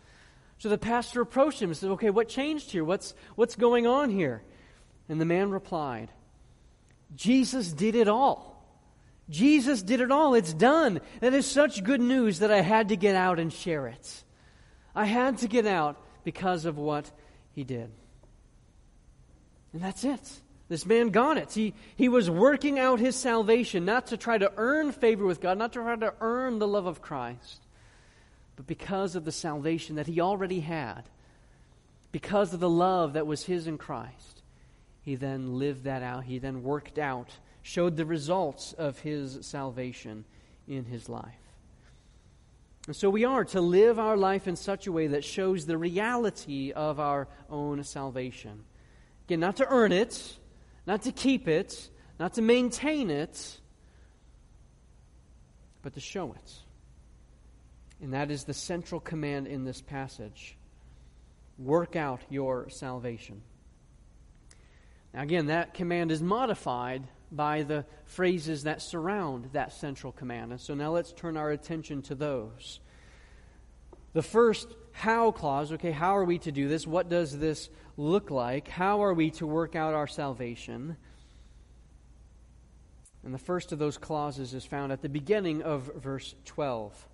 So 0.58 0.68
the 0.68 0.78
pastor 0.78 1.20
approached 1.20 1.62
him 1.62 1.70
and 1.70 1.76
said, 1.76 1.90
Okay, 1.90 2.10
what 2.10 2.28
changed 2.28 2.72
here? 2.72 2.82
What's, 2.82 3.14
what's 3.36 3.54
going 3.54 3.86
on 3.86 4.10
here? 4.10 4.42
And 5.08 5.20
the 5.20 5.24
man 5.24 5.52
replied, 5.52 6.10
Jesus 7.14 7.72
did 7.72 7.94
it 7.94 8.08
all. 8.08 8.55
Jesus 9.28 9.82
did 9.82 10.00
it 10.00 10.12
all. 10.12 10.34
It's 10.34 10.52
done. 10.52 11.00
That 11.20 11.34
is 11.34 11.46
such 11.46 11.82
good 11.82 12.00
news 12.00 12.38
that 12.38 12.52
I 12.52 12.60
had 12.60 12.88
to 12.90 12.96
get 12.96 13.16
out 13.16 13.38
and 13.38 13.52
share 13.52 13.88
it. 13.88 14.24
I 14.94 15.04
had 15.04 15.38
to 15.38 15.48
get 15.48 15.66
out 15.66 16.00
because 16.24 16.64
of 16.64 16.78
what 16.78 17.10
he 17.52 17.64
did. 17.64 17.90
And 19.72 19.82
that's 19.82 20.04
it. 20.04 20.40
This 20.68 20.86
man 20.86 21.10
got 21.10 21.36
it. 21.36 21.52
He, 21.52 21.74
he 21.96 22.08
was 22.08 22.28
working 22.28 22.78
out 22.78 22.98
his 22.98 23.14
salvation, 23.14 23.84
not 23.84 24.08
to 24.08 24.16
try 24.16 24.36
to 24.38 24.52
earn 24.56 24.90
favor 24.92 25.24
with 25.24 25.40
God, 25.40 25.58
not 25.58 25.72
to 25.74 25.80
try 25.80 25.96
to 25.96 26.14
earn 26.20 26.58
the 26.58 26.66
love 26.66 26.86
of 26.86 27.02
Christ, 27.02 27.60
but 28.56 28.66
because 28.66 29.14
of 29.14 29.24
the 29.24 29.32
salvation 29.32 29.96
that 29.96 30.06
he 30.06 30.20
already 30.20 30.60
had, 30.60 31.02
because 32.10 32.54
of 32.54 32.60
the 32.60 32.70
love 32.70 33.12
that 33.12 33.26
was 33.26 33.44
his 33.44 33.66
in 33.66 33.78
Christ. 33.78 34.42
He 35.02 35.14
then 35.14 35.58
lived 35.58 35.84
that 35.84 36.02
out. 36.02 36.24
He 36.24 36.38
then 36.38 36.64
worked 36.64 36.98
out, 36.98 37.36
showed 37.66 37.96
the 37.96 38.06
results 38.06 38.74
of 38.74 38.96
his 39.00 39.44
salvation 39.44 40.24
in 40.68 40.84
his 40.84 41.08
life. 41.08 41.34
And 42.86 42.94
so 42.94 43.10
we 43.10 43.24
are 43.24 43.44
to 43.46 43.60
live 43.60 43.98
our 43.98 44.16
life 44.16 44.46
in 44.46 44.54
such 44.54 44.86
a 44.86 44.92
way 44.92 45.08
that 45.08 45.24
shows 45.24 45.66
the 45.66 45.76
reality 45.76 46.70
of 46.70 47.00
our 47.00 47.26
own 47.50 47.82
salvation. 47.82 48.62
Again, 49.26 49.40
not 49.40 49.56
to 49.56 49.66
earn 49.68 49.90
it, 49.90 50.36
not 50.86 51.02
to 51.02 51.12
keep 51.12 51.48
it, 51.48 51.90
not 52.20 52.34
to 52.34 52.42
maintain 52.42 53.10
it, 53.10 53.58
but 55.82 55.94
to 55.94 56.00
show 56.00 56.34
it. 56.34 56.52
And 58.00 58.14
that 58.14 58.30
is 58.30 58.44
the 58.44 58.54
central 58.54 59.00
command 59.00 59.48
in 59.48 59.64
this 59.64 59.80
passage 59.80 60.56
work 61.58 61.96
out 61.96 62.20
your 62.30 62.70
salvation. 62.70 63.42
Now, 65.12 65.22
again, 65.22 65.46
that 65.46 65.74
command 65.74 66.12
is 66.12 66.22
modified 66.22 67.08
by 67.30 67.62
the 67.62 67.84
phrases 68.04 68.64
that 68.64 68.82
surround 68.82 69.50
that 69.52 69.72
central 69.72 70.12
command. 70.12 70.52
And 70.52 70.60
so 70.60 70.74
now 70.74 70.92
let's 70.92 71.12
turn 71.12 71.36
our 71.36 71.50
attention 71.50 72.02
to 72.02 72.14
those. 72.14 72.80
The 74.12 74.22
first 74.22 74.68
how 74.92 75.30
clause, 75.30 75.72
okay, 75.72 75.90
how 75.90 76.16
are 76.16 76.24
we 76.24 76.38
to 76.38 76.50
do 76.50 76.68
this? 76.68 76.86
What 76.86 77.10
does 77.10 77.38
this 77.38 77.68
look 77.98 78.30
like? 78.30 78.66
How 78.66 79.02
are 79.02 79.12
we 79.12 79.30
to 79.32 79.46
work 79.46 79.76
out 79.76 79.92
our 79.92 80.06
salvation? 80.06 80.96
And 83.22 83.34
the 83.34 83.38
first 83.38 83.72
of 83.72 83.78
those 83.78 83.98
clauses 83.98 84.54
is 84.54 84.64
found 84.64 84.92
at 84.92 85.02
the 85.02 85.10
beginning 85.10 85.62
of 85.62 85.90
verse 85.96 86.34
12. 86.46 87.08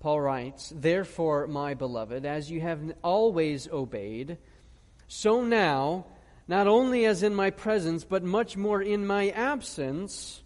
Paul 0.00 0.20
writes, 0.20 0.72
Therefore, 0.74 1.46
my 1.46 1.74
beloved, 1.74 2.24
as 2.24 2.50
you 2.50 2.60
have 2.60 2.80
always 3.04 3.68
obeyed, 3.68 4.38
so 5.08 5.44
now, 5.44 6.06
not 6.48 6.66
only 6.66 7.06
as 7.06 7.22
in 7.22 7.34
my 7.34 7.50
presence, 7.50 8.04
but 8.04 8.22
much 8.22 8.56
more 8.56 8.80
in 8.80 9.06
my 9.06 9.30
absence, 9.30 10.42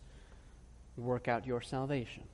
work 0.96 1.28
out 1.28 1.46
your 1.46 1.60
salvation. 1.60 2.24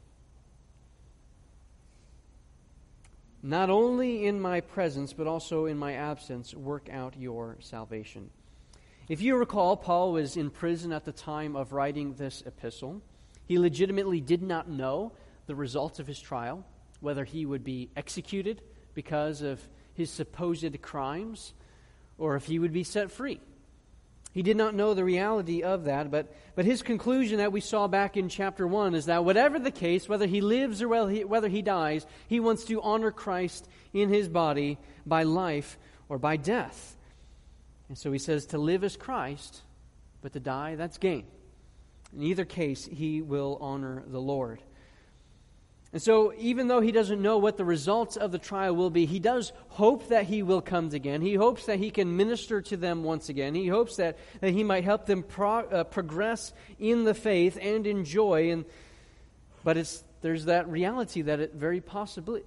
not 3.46 3.70
only 3.70 4.26
in 4.26 4.40
my 4.40 4.60
presence, 4.60 5.12
but 5.12 5.28
also 5.28 5.66
in 5.66 5.78
my 5.78 5.94
absence, 5.94 6.52
work 6.52 6.88
out 6.90 7.14
your 7.16 7.56
salvation. 7.60 8.28
If 9.08 9.22
you 9.22 9.36
recall, 9.36 9.76
Paul 9.76 10.12
was 10.12 10.36
in 10.36 10.50
prison 10.50 10.92
at 10.92 11.04
the 11.04 11.12
time 11.12 11.54
of 11.54 11.72
writing 11.72 12.14
this 12.14 12.42
epistle. 12.44 13.00
He 13.46 13.60
legitimately 13.60 14.20
did 14.20 14.42
not 14.42 14.68
know 14.68 15.12
the 15.46 15.54
results 15.54 16.00
of 16.00 16.08
his 16.08 16.20
trial, 16.20 16.64
whether 16.98 17.22
he 17.24 17.46
would 17.46 17.62
be 17.62 17.88
executed 17.96 18.62
because 18.94 19.42
of 19.42 19.62
his 19.94 20.10
supposed 20.10 20.82
crimes, 20.82 21.54
or 22.18 22.34
if 22.34 22.46
he 22.46 22.58
would 22.58 22.72
be 22.72 22.82
set 22.82 23.12
free. 23.12 23.40
He 24.36 24.42
did 24.42 24.58
not 24.58 24.74
know 24.74 24.92
the 24.92 25.02
reality 25.02 25.62
of 25.62 25.84
that, 25.84 26.10
but, 26.10 26.30
but 26.54 26.66
his 26.66 26.82
conclusion 26.82 27.38
that 27.38 27.52
we 27.52 27.62
saw 27.62 27.88
back 27.88 28.18
in 28.18 28.28
chapter 28.28 28.66
1 28.66 28.94
is 28.94 29.06
that 29.06 29.24
whatever 29.24 29.58
the 29.58 29.70
case, 29.70 30.10
whether 30.10 30.26
he 30.26 30.42
lives 30.42 30.82
or 30.82 30.88
whether 30.88 31.10
he, 31.10 31.24
whether 31.24 31.48
he 31.48 31.62
dies, 31.62 32.04
he 32.28 32.38
wants 32.38 32.66
to 32.66 32.82
honor 32.82 33.10
Christ 33.10 33.66
in 33.94 34.10
his 34.10 34.28
body 34.28 34.76
by 35.06 35.22
life 35.22 35.78
or 36.10 36.18
by 36.18 36.36
death. 36.36 36.98
And 37.88 37.96
so 37.96 38.12
he 38.12 38.18
says 38.18 38.44
to 38.48 38.58
live 38.58 38.84
as 38.84 38.94
Christ, 38.94 39.62
but 40.20 40.34
to 40.34 40.40
die, 40.40 40.74
that's 40.74 40.98
gain. 40.98 41.24
In 42.14 42.22
either 42.22 42.44
case, 42.44 42.84
he 42.84 43.22
will 43.22 43.56
honor 43.62 44.02
the 44.06 44.20
Lord. 44.20 44.60
And 45.96 46.02
so, 46.02 46.34
even 46.36 46.68
though 46.68 46.82
he 46.82 46.92
doesn't 46.92 47.22
know 47.22 47.38
what 47.38 47.56
the 47.56 47.64
results 47.64 48.18
of 48.18 48.30
the 48.30 48.38
trial 48.38 48.76
will 48.76 48.90
be, 48.90 49.06
he 49.06 49.18
does 49.18 49.54
hope 49.68 50.08
that 50.08 50.26
he 50.26 50.42
will 50.42 50.60
come 50.60 50.90
again. 50.92 51.22
He 51.22 51.32
hopes 51.32 51.64
that 51.64 51.78
he 51.78 51.90
can 51.90 52.18
minister 52.18 52.60
to 52.60 52.76
them 52.76 53.02
once 53.02 53.30
again. 53.30 53.54
He 53.54 53.68
hopes 53.68 53.96
that, 53.96 54.18
that 54.42 54.52
he 54.52 54.62
might 54.62 54.84
help 54.84 55.06
them 55.06 55.22
pro, 55.22 55.60
uh, 55.60 55.84
progress 55.84 56.52
in 56.78 57.04
the 57.04 57.14
faith 57.14 57.56
and 57.58 57.86
in 57.86 58.04
joy. 58.04 58.50
And, 58.50 58.66
but 59.64 59.78
it's, 59.78 60.04
there's 60.20 60.44
that 60.44 60.68
reality 60.68 61.22
that 61.22 61.40
it 61.40 61.54
very 61.54 61.80
possibly, 61.80 62.42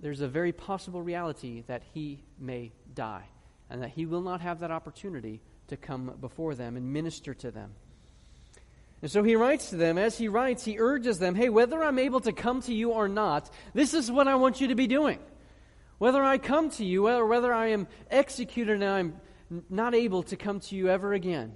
there's 0.00 0.20
a 0.20 0.28
very 0.28 0.52
possible 0.52 1.02
reality 1.02 1.64
that 1.66 1.82
he 1.94 2.20
may 2.38 2.70
die 2.94 3.24
and 3.70 3.82
that 3.82 3.90
he 3.90 4.06
will 4.06 4.22
not 4.22 4.40
have 4.40 4.60
that 4.60 4.70
opportunity 4.70 5.40
to 5.66 5.76
come 5.76 6.14
before 6.20 6.54
them 6.54 6.76
and 6.76 6.92
minister 6.92 7.34
to 7.34 7.50
them. 7.50 7.72
And 9.04 9.10
so 9.10 9.22
he 9.22 9.36
writes 9.36 9.68
to 9.68 9.76
them. 9.76 9.98
As 9.98 10.16
he 10.16 10.28
writes, 10.28 10.64
he 10.64 10.78
urges 10.78 11.18
them 11.18 11.34
hey, 11.34 11.50
whether 11.50 11.84
I'm 11.84 11.98
able 11.98 12.20
to 12.20 12.32
come 12.32 12.62
to 12.62 12.72
you 12.72 12.92
or 12.92 13.06
not, 13.06 13.50
this 13.74 13.92
is 13.92 14.10
what 14.10 14.28
I 14.28 14.36
want 14.36 14.62
you 14.62 14.68
to 14.68 14.74
be 14.74 14.86
doing. 14.86 15.18
Whether 15.98 16.24
I 16.24 16.38
come 16.38 16.70
to 16.70 16.86
you, 16.86 17.06
or 17.08 17.26
whether 17.26 17.52
I 17.52 17.66
am 17.66 17.86
executed 18.10 18.82
and 18.82 18.84
I'm 18.84 19.20
not 19.68 19.94
able 19.94 20.22
to 20.22 20.36
come 20.36 20.60
to 20.60 20.74
you 20.74 20.88
ever 20.88 21.12
again, 21.12 21.54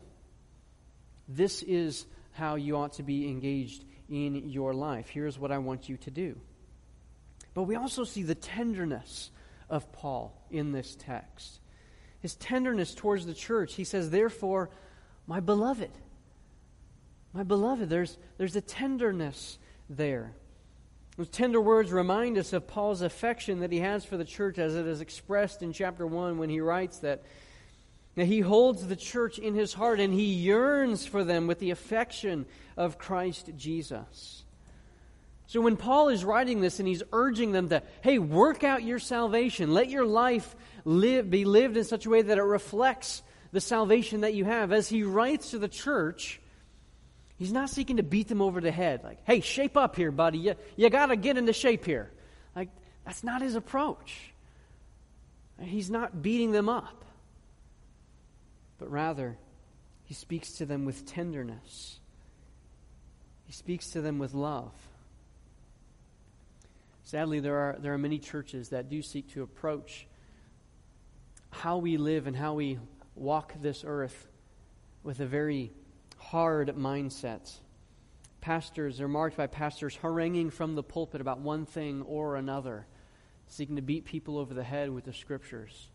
this 1.26 1.62
is 1.62 2.04
how 2.32 2.56
you 2.56 2.76
ought 2.76 2.92
to 2.94 3.02
be 3.02 3.26
engaged 3.30 3.82
in 4.10 4.50
your 4.50 4.74
life. 4.74 5.08
Here's 5.08 5.38
what 5.38 5.50
I 5.50 5.56
want 5.56 5.88
you 5.88 5.96
to 5.96 6.10
do. 6.10 6.38
But 7.54 7.62
we 7.62 7.76
also 7.76 8.04
see 8.04 8.24
the 8.24 8.34
tenderness 8.34 9.30
of 9.70 9.90
Paul 9.90 10.38
in 10.50 10.72
this 10.72 10.94
text. 10.98 11.60
His 12.20 12.34
tenderness 12.34 12.94
towards 12.94 13.24
the 13.24 13.32
church. 13.32 13.72
He 13.72 13.84
says, 13.84 14.10
Therefore, 14.10 14.68
my 15.26 15.40
beloved. 15.40 15.92
My 17.38 17.44
beloved, 17.44 17.88
there's, 17.88 18.18
there's 18.36 18.56
a 18.56 18.60
tenderness 18.60 19.58
there. 19.88 20.32
Those 21.16 21.28
tender 21.28 21.60
words 21.60 21.92
remind 21.92 22.36
us 22.36 22.52
of 22.52 22.66
Paul's 22.66 23.00
affection 23.00 23.60
that 23.60 23.70
he 23.70 23.78
has 23.78 24.04
for 24.04 24.16
the 24.16 24.24
church 24.24 24.58
as 24.58 24.74
it 24.74 24.88
is 24.88 25.00
expressed 25.00 25.62
in 25.62 25.72
chapter 25.72 26.04
1 26.04 26.38
when 26.38 26.50
he 26.50 26.58
writes 26.58 26.98
that, 26.98 27.22
that 28.16 28.24
he 28.24 28.40
holds 28.40 28.84
the 28.84 28.96
church 28.96 29.38
in 29.38 29.54
his 29.54 29.72
heart 29.72 30.00
and 30.00 30.12
he 30.12 30.24
yearns 30.24 31.06
for 31.06 31.22
them 31.22 31.46
with 31.46 31.60
the 31.60 31.70
affection 31.70 32.44
of 32.76 32.98
Christ 32.98 33.52
Jesus. 33.56 34.42
So 35.46 35.60
when 35.60 35.76
Paul 35.76 36.08
is 36.08 36.24
writing 36.24 36.60
this 36.60 36.80
and 36.80 36.88
he's 36.88 37.04
urging 37.12 37.52
them 37.52 37.68
to, 37.68 37.84
hey, 38.00 38.18
work 38.18 38.64
out 38.64 38.82
your 38.82 38.98
salvation, 38.98 39.72
let 39.72 39.88
your 39.88 40.06
life 40.06 40.56
live, 40.84 41.30
be 41.30 41.44
lived 41.44 41.76
in 41.76 41.84
such 41.84 42.04
a 42.04 42.10
way 42.10 42.20
that 42.20 42.36
it 42.36 42.42
reflects 42.42 43.22
the 43.52 43.60
salvation 43.60 44.22
that 44.22 44.34
you 44.34 44.44
have, 44.44 44.72
as 44.72 44.88
he 44.88 45.04
writes 45.04 45.52
to 45.52 45.60
the 45.60 45.68
church, 45.68 46.40
He's 47.38 47.52
not 47.52 47.70
seeking 47.70 47.98
to 47.98 48.02
beat 48.02 48.26
them 48.26 48.42
over 48.42 48.60
the 48.60 48.72
head. 48.72 49.04
Like, 49.04 49.18
hey, 49.24 49.40
shape 49.40 49.76
up 49.76 49.94
here, 49.94 50.10
buddy. 50.10 50.38
You, 50.38 50.54
you 50.76 50.90
got 50.90 51.06
to 51.06 51.16
get 51.16 51.38
into 51.38 51.52
shape 51.52 51.84
here. 51.84 52.10
Like, 52.56 52.68
that's 53.04 53.22
not 53.22 53.42
his 53.42 53.54
approach. 53.54 54.32
He's 55.60 55.88
not 55.88 56.20
beating 56.20 56.50
them 56.50 56.68
up. 56.68 57.04
But 58.78 58.90
rather, 58.90 59.36
he 60.04 60.14
speaks 60.14 60.52
to 60.54 60.66
them 60.66 60.84
with 60.84 61.06
tenderness, 61.06 62.00
he 63.46 63.52
speaks 63.52 63.90
to 63.90 64.00
them 64.00 64.18
with 64.18 64.34
love. 64.34 64.72
Sadly, 67.04 67.40
there 67.40 67.56
are, 67.56 67.76
there 67.78 67.94
are 67.94 67.98
many 67.98 68.18
churches 68.18 68.68
that 68.68 68.90
do 68.90 69.00
seek 69.00 69.32
to 69.32 69.42
approach 69.42 70.06
how 71.48 71.78
we 71.78 71.96
live 71.96 72.26
and 72.26 72.36
how 72.36 72.52
we 72.52 72.78
walk 73.14 73.54
this 73.62 73.82
earth 73.86 74.26
with 75.02 75.20
a 75.20 75.24
very 75.24 75.72
hard 76.30 76.68
mindset. 76.76 77.50
Pastors 78.42 79.00
are 79.00 79.08
marked 79.08 79.38
by 79.38 79.46
pastors 79.46 79.96
haranguing 79.96 80.50
from 80.50 80.74
the 80.74 80.82
pulpit 80.82 81.22
about 81.22 81.40
one 81.40 81.64
thing 81.64 82.02
or 82.02 82.36
another, 82.36 82.86
seeking 83.46 83.76
to 83.76 83.82
beat 83.82 84.04
people 84.04 84.36
over 84.36 84.52
the 84.52 84.62
head 84.62 84.90
with 84.90 85.04
the 85.04 85.12
scriptures. 85.14 85.88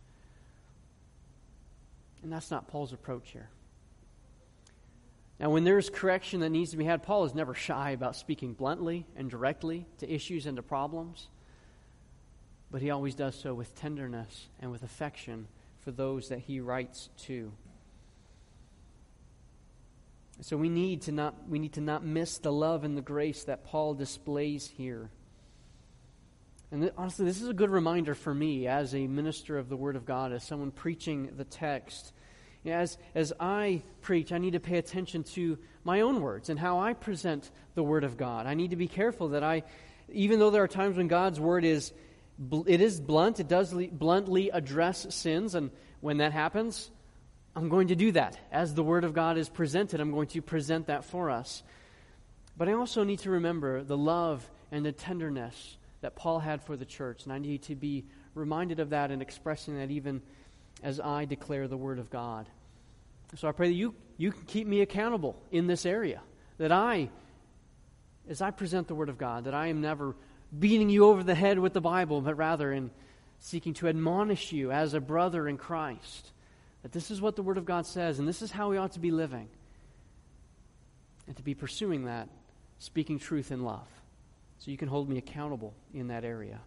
And 2.24 2.34
that's 2.34 2.50
not 2.50 2.67
Paul's 2.67 2.93
approach 2.93 3.30
here. 3.30 3.50
Now, 5.39 5.52
when 5.52 5.65
there's 5.65 5.91
correction 5.91 6.39
that 6.39 6.50
needs 6.50 6.72
to 6.72 6.78
be 6.78 6.86
had, 6.86 7.04
Paul 7.04 7.26
is 7.26 7.36
never 7.36 7.54
shy 7.54 7.91
about 7.91 8.15
speaking 8.15 8.54
bluntly 8.54 9.06
and 9.15 9.30
directly 9.30 9.86
to 10.00 10.12
issues 10.12 10.48
and 10.48 10.58
to 10.58 10.63
problems, 10.63 11.28
but 12.72 12.82
he 12.82 12.89
always 12.89 13.13
does 13.13 13.36
so 13.36 13.54
with 13.54 13.76
tenderness 13.76 14.48
and 14.60 14.72
with 14.72 14.82
affection 14.82 15.48
for 15.82 15.91
those 15.91 16.30
that 16.30 16.39
he 16.39 16.60
writes 16.60 17.10
to. 17.26 17.52
So 20.41 20.58
we 20.58 20.69
need 20.69 21.04
to 21.04 21.12
not 21.12 21.36
we 21.48 21.60
need 21.60 21.74
to 21.74 21.82
not 21.82 22.04
miss 22.04 22.39
the 22.39 22.52
love 22.52 22.84
and 22.84 22.98
the 22.98 23.02
grace 23.02 23.43
that 23.46 23.65
Paul 23.65 23.93
displays 23.93 24.67
here. 24.67 25.10
And 26.72 26.82
th- 26.82 26.93
honestly, 26.98 27.26
this 27.26 27.39
is 27.39 27.48
a 27.48 27.54
good 27.54 27.69
reminder 27.69 28.15
for 28.15 28.34
me 28.34 28.67
as 28.67 28.96
a 28.96 29.06
minister 29.06 29.60
of 29.60 29.69
the 29.69 29.78
Word 29.78 29.96
of 29.96 30.06
God, 30.06 30.34
as 30.34 30.43
someone 30.43 30.72
preaching 30.72 31.30
the 31.38 31.43
text. 31.43 32.12
As, 32.65 32.98
as 33.13 33.32
I 33.39 33.84
preach, 34.02 34.32
I 34.32 34.39
need 34.39 34.54
to 34.54 34.60
pay 34.60 34.78
attention 34.78 35.24
to 35.36 35.60
my 35.84 36.02
own 36.02 36.22
words 36.22 36.50
and 36.50 36.58
how 36.58 36.80
I 36.80 36.93
present 36.93 37.52
the 37.76 37.84
Word 37.84 38.04
of 38.04 38.17
God. 38.17 38.48
I 38.48 38.56
need 38.56 38.72
to 38.72 38.76
be 38.76 38.88
careful 38.88 39.30
that 39.30 39.43
I, 39.43 39.63
even 40.12 40.39
though 40.39 40.50
there 40.50 40.63
are 40.63 40.67
times 40.67 40.98
when 40.98 41.08
God's 41.08 41.39
Word 41.39 41.63
is, 41.63 41.93
it 42.65 42.82
is 42.82 43.00
blunt, 43.00 43.39
it 43.39 43.48
does 43.48 43.72
bluntly 43.72 44.50
address 44.50 45.13
sins, 45.13 45.54
and 45.54 45.69
when 46.02 46.17
that 46.17 46.32
happens, 46.32 46.89
I'm 47.56 47.70
going 47.70 47.89
to 47.89 47.96
do 47.96 48.12
that. 48.13 48.38
As 48.52 48.74
the 48.74 48.84
Word 48.84 49.04
of 49.04 49.13
God 49.13 49.38
is 49.38 49.48
presented, 49.48 50.00
I'm 50.00 50.12
going 50.12 50.28
to 50.30 50.42
present 50.42 50.88
that 50.88 51.06
for 51.06 51.30
us. 51.30 51.62
But 52.58 52.68
I 52.68 52.74
also 52.74 53.04
need 53.04 53.20
to 53.20 53.32
remember 53.32 53.84
the 53.84 53.98
love 53.98 54.50
and 54.72 54.86
the 54.86 54.92
tenderness 54.92 55.78
that 56.02 56.16
Paul 56.16 56.39
had 56.39 56.63
for 56.63 56.76
the 56.76 56.86
church. 56.86 57.24
And 57.24 57.34
I 57.34 57.38
need 57.38 57.63
to 57.63 57.76
be 57.76 58.06
reminded 58.34 58.80
of 58.80 58.89
that 58.89 59.12
and 59.12 59.22
expressing 59.22 59.78
that 59.78 59.92
even 59.92 60.22
as 60.82 61.00
I 61.00 61.26
declare 61.26 61.68
the 61.68 61.78
Word 61.78 62.00
of 62.00 62.10
God. 62.10 62.48
So 63.36 63.48
I 63.48 63.52
pray 63.52 63.68
that 63.68 63.76
you, 63.76 63.96
you 64.18 64.32
can 64.32 64.44
keep 64.46 64.68
me 64.68 64.82
accountable 64.82 65.39
in 65.52 65.68
this 65.68 65.86
area. 65.86 66.22
That 66.58 66.72
I, 66.72 67.10
as 68.28 68.42
I 68.42 68.52
present 68.52 68.88
the 68.88 68.96
Word 68.96 69.10
of 69.10 69.18
God, 69.18 69.46
that 69.46 69.54
I 69.54 69.68
am 69.68 69.82
never 69.82 70.16
beating 70.58 70.89
you 70.89 71.06
over 71.06 71.24
the 71.24 71.36
head 71.36 71.60
with 71.60 71.74
the 71.74 71.82
Bible, 71.82 72.22
but 72.22 72.36
rather 72.36 72.72
in 72.72 72.92
seeking 73.39 73.74
to 73.76 73.88
admonish 73.88 74.52
you 74.52 74.72
as 74.72 74.94
a 74.94 75.00
brother 75.00 75.48
in 75.48 75.58
Christ. 75.58 76.32
That 76.84 76.91
this 76.91 77.12
is 77.12 77.22
what 77.22 77.36
the 77.36 77.41
Word 77.41 77.58
of 77.58 77.65
God 77.65 77.86
says, 77.86 78.19
and 78.19 78.28
this 78.28 78.41
is 78.41 78.52
how 78.52 78.69
we 78.69 78.78
ought 78.78 78.93
to 78.93 79.00
be 79.00 79.12
living. 79.12 79.48
And 81.28 81.36
to 81.38 81.43
be 81.43 81.56
pursuing 81.56 82.06
that, 82.06 82.30
speaking 82.80 83.17
truth 83.17 83.52
in 83.52 83.63
love. 83.63 83.88
So 84.60 84.72
you 84.72 84.78
can 84.78 84.89
hold 84.89 85.10
me 85.10 85.17
accountable 85.17 85.74
in 85.93 86.08
that 86.08 86.24
area. 86.24 86.60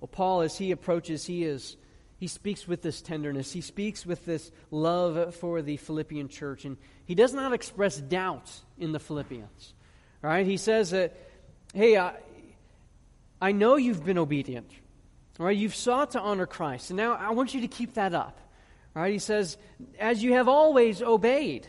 Well, 0.00 0.08
Paul, 0.08 0.42
as 0.42 0.56
he 0.56 0.70
approaches, 0.70 1.26
he 1.26 1.44
is 1.44 1.76
he 2.18 2.26
speaks 2.26 2.66
with 2.66 2.82
this 2.82 3.00
tenderness. 3.00 3.52
He 3.52 3.60
speaks 3.60 4.04
with 4.04 4.24
this 4.24 4.50
love 4.72 5.36
for 5.36 5.62
the 5.62 5.76
Philippian 5.76 6.28
church. 6.28 6.64
And 6.64 6.76
he 7.04 7.14
does 7.14 7.32
not 7.32 7.52
express 7.52 7.96
doubt 7.96 8.50
in 8.76 8.90
the 8.90 8.98
Philippians. 8.98 9.74
Right? 10.20 10.44
He 10.44 10.56
says 10.56 10.90
that, 10.90 11.16
hey, 11.72 11.96
I, 11.96 12.14
I 13.40 13.52
know 13.52 13.76
you've 13.76 14.04
been 14.04 14.18
obedient. 14.18 14.68
Right? 15.38 15.56
You've 15.56 15.74
sought 15.74 16.10
to 16.10 16.20
honor 16.20 16.46
Christ. 16.46 16.90
And 16.90 16.96
now 16.96 17.14
I 17.14 17.30
want 17.30 17.54
you 17.54 17.60
to 17.62 17.68
keep 17.68 17.94
that 17.94 18.12
up. 18.12 18.38
Right? 18.94 19.12
He 19.12 19.20
says, 19.20 19.56
as 19.98 20.22
you 20.22 20.32
have 20.32 20.48
always 20.48 21.00
obeyed. 21.00 21.66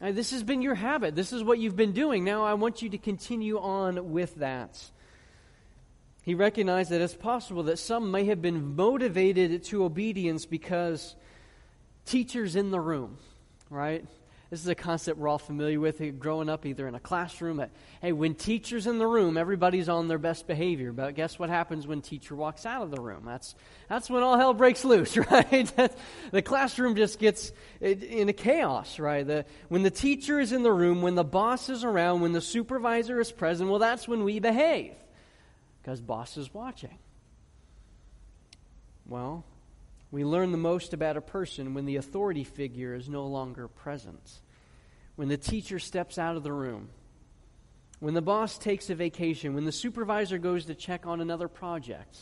Right, 0.00 0.14
this 0.14 0.30
has 0.30 0.44
been 0.44 0.62
your 0.62 0.76
habit. 0.76 1.16
This 1.16 1.32
is 1.32 1.42
what 1.42 1.58
you've 1.58 1.74
been 1.74 1.92
doing. 1.92 2.22
Now 2.22 2.44
I 2.44 2.54
want 2.54 2.82
you 2.82 2.90
to 2.90 2.98
continue 2.98 3.58
on 3.58 4.12
with 4.12 4.36
that. 4.36 4.78
He 6.22 6.34
recognized 6.34 6.90
that 6.90 7.00
it's 7.00 7.14
possible 7.14 7.64
that 7.64 7.78
some 7.78 8.10
may 8.10 8.26
have 8.26 8.42
been 8.42 8.76
motivated 8.76 9.64
to 9.64 9.84
obedience 9.84 10.44
because 10.46 11.16
teachers 12.04 12.54
in 12.54 12.70
the 12.70 12.80
room, 12.80 13.18
right? 13.70 14.04
This 14.50 14.60
is 14.60 14.68
a 14.68 14.74
concept 14.74 15.18
we're 15.18 15.28
all 15.28 15.38
familiar 15.38 15.78
with 15.78 16.00
eh, 16.00 16.08
growing 16.08 16.48
up 16.48 16.64
either 16.64 16.88
in 16.88 16.94
a 16.94 17.00
classroom. 17.00 17.60
At, 17.60 17.70
hey, 18.00 18.12
when 18.12 18.34
teacher's 18.34 18.86
in 18.86 18.98
the 18.98 19.06
room, 19.06 19.36
everybody's 19.36 19.90
on 19.90 20.08
their 20.08 20.18
best 20.18 20.46
behavior. 20.46 20.90
But 20.90 21.14
guess 21.14 21.38
what 21.38 21.50
happens 21.50 21.86
when 21.86 22.00
teacher 22.00 22.34
walks 22.34 22.64
out 22.64 22.82
of 22.82 22.90
the 22.90 23.00
room? 23.00 23.24
That's, 23.26 23.54
that's 23.90 24.08
when 24.08 24.22
all 24.22 24.38
hell 24.38 24.54
breaks 24.54 24.86
loose, 24.86 25.16
right? 25.30 25.70
the 26.30 26.40
classroom 26.40 26.96
just 26.96 27.18
gets 27.18 27.52
eh, 27.82 27.92
in 27.92 28.30
a 28.30 28.32
chaos, 28.32 28.98
right? 28.98 29.26
The, 29.26 29.44
when 29.68 29.82
the 29.82 29.90
teacher 29.90 30.40
is 30.40 30.52
in 30.52 30.62
the 30.62 30.72
room, 30.72 31.02
when 31.02 31.14
the 31.14 31.24
boss 31.24 31.68
is 31.68 31.84
around, 31.84 32.22
when 32.22 32.32
the 32.32 32.40
supervisor 32.40 33.20
is 33.20 33.30
present, 33.30 33.68
well, 33.68 33.78
that's 33.78 34.08
when 34.08 34.24
we 34.24 34.38
behave 34.40 34.94
because 35.88 36.00
boss 36.00 36.36
is 36.36 36.52
watching. 36.52 36.98
Well, 39.06 39.44
we 40.10 40.24
learn 40.24 40.52
the 40.52 40.58
most 40.58 40.94
about 40.94 41.16
a 41.16 41.20
person 41.20 41.74
when 41.74 41.84
the 41.84 41.96
authority 41.96 42.44
figure 42.44 42.94
is 42.94 43.08
no 43.08 43.26
longer 43.26 43.68
present, 43.68 44.40
when 45.16 45.28
the 45.28 45.36
teacher 45.36 45.78
steps 45.78 46.18
out 46.18 46.36
of 46.36 46.42
the 46.42 46.52
room, 46.52 46.88
when 48.00 48.14
the 48.14 48.22
boss 48.22 48.56
takes 48.56 48.90
a 48.90 48.94
vacation, 48.94 49.54
when 49.54 49.64
the 49.64 49.72
supervisor 49.72 50.38
goes 50.38 50.66
to 50.66 50.74
check 50.74 51.06
on 51.06 51.20
another 51.20 51.48
project. 51.48 52.16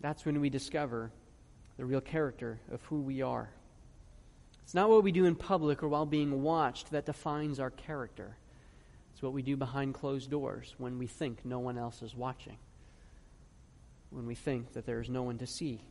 That's 0.00 0.24
when 0.24 0.40
we 0.40 0.48
discover 0.48 1.10
the 1.76 1.84
real 1.84 2.00
character 2.00 2.60
of 2.70 2.82
who 2.84 3.00
we 3.00 3.22
are. 3.22 3.50
It's 4.62 4.74
not 4.74 4.88
what 4.88 5.04
we 5.04 5.12
do 5.12 5.26
in 5.26 5.34
public 5.34 5.82
or 5.82 5.88
while 5.88 6.06
being 6.06 6.42
watched 6.42 6.90
that 6.90 7.06
defines 7.06 7.60
our 7.60 7.70
character. 7.70 8.36
It's 9.12 9.22
what 9.22 9.32
we 9.32 9.42
do 9.42 9.56
behind 9.56 9.94
closed 9.94 10.30
doors 10.30 10.74
when 10.78 10.98
we 10.98 11.06
think 11.06 11.44
no 11.44 11.58
one 11.58 11.78
else 11.78 12.02
is 12.02 12.14
watching, 12.14 12.56
when 14.10 14.26
we 14.26 14.34
think 14.34 14.72
that 14.72 14.86
there 14.86 15.00
is 15.00 15.08
no 15.08 15.22
one 15.22 15.38
to 15.38 15.46
see. 15.46 15.82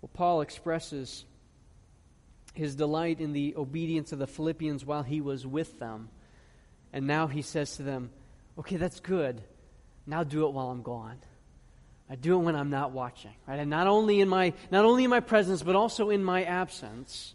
Well, 0.00 0.01
Paul 0.14 0.40
expresses 0.40 1.24
his 2.54 2.74
delight 2.74 3.20
in 3.20 3.32
the 3.32 3.54
obedience 3.56 4.12
of 4.12 4.18
the 4.18 4.26
Philippians 4.26 4.84
while 4.84 5.02
he 5.02 5.20
was 5.20 5.46
with 5.46 5.78
them. 5.78 6.08
And 6.92 7.06
now 7.06 7.26
he 7.26 7.42
says 7.42 7.76
to 7.76 7.82
them, 7.82 8.10
Okay, 8.58 8.76
that's 8.76 9.00
good. 9.00 9.42
Now 10.06 10.24
do 10.24 10.46
it 10.46 10.52
while 10.52 10.70
I'm 10.70 10.82
gone. 10.82 11.18
I 12.10 12.16
do 12.16 12.34
it 12.38 12.44
when 12.44 12.54
I'm 12.56 12.68
not 12.68 12.92
watching. 12.92 13.32
Right? 13.46 13.58
And 13.58 13.70
not 13.70 13.86
only 13.86 14.20
in 14.20 14.28
my 14.28 14.52
not 14.70 14.84
only 14.84 15.04
in 15.04 15.10
my 15.10 15.20
presence, 15.20 15.62
but 15.62 15.76
also 15.76 16.10
in 16.10 16.22
my 16.22 16.44
absence, 16.44 17.34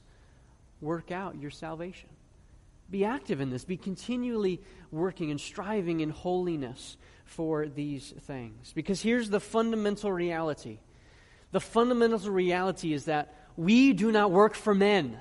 work 0.82 1.12
out 1.12 1.40
your 1.42 1.50
salvation. 1.50 2.10
Be 2.90 3.04
active 3.04 3.42
in 3.42 3.50
this. 3.50 3.66
Be 3.66 3.78
continually 3.78 4.62
working 4.92 5.32
and 5.32 5.42
striving 5.42 6.00
in 6.02 6.10
holiness 6.10 6.96
for 7.26 7.68
these 7.68 8.14
things. 8.22 8.72
Because 8.74 9.02
here's 9.02 9.30
the 9.30 9.40
fundamental 9.40 10.12
reality 10.12 10.78
the 11.52 11.60
fundamental 11.60 12.32
reality 12.32 12.94
is 12.94 13.06
that 13.06 13.34
we 13.56 13.94
do 13.94 14.12
not 14.12 14.32
work 14.32 14.54
for 14.54 14.76
men, 14.76 15.18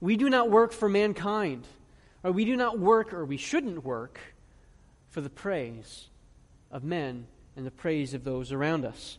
we 0.00 0.16
do 0.16 0.28
not 0.28 0.50
work 0.50 0.72
for 0.72 0.88
mankind, 0.88 1.66
or 2.24 2.32
we 2.32 2.44
do 2.44 2.56
not 2.56 2.78
work, 2.78 3.12
or 3.12 3.24
we 3.24 3.36
shouldn't 3.36 3.84
work, 3.84 4.18
for 5.10 5.20
the 5.20 5.30
praise 5.30 6.08
of 6.70 6.82
men 6.82 7.26
and 7.56 7.66
the 7.66 7.70
praise 7.70 8.14
of 8.14 8.24
those 8.24 8.50
around 8.50 8.84
us. 8.84 9.18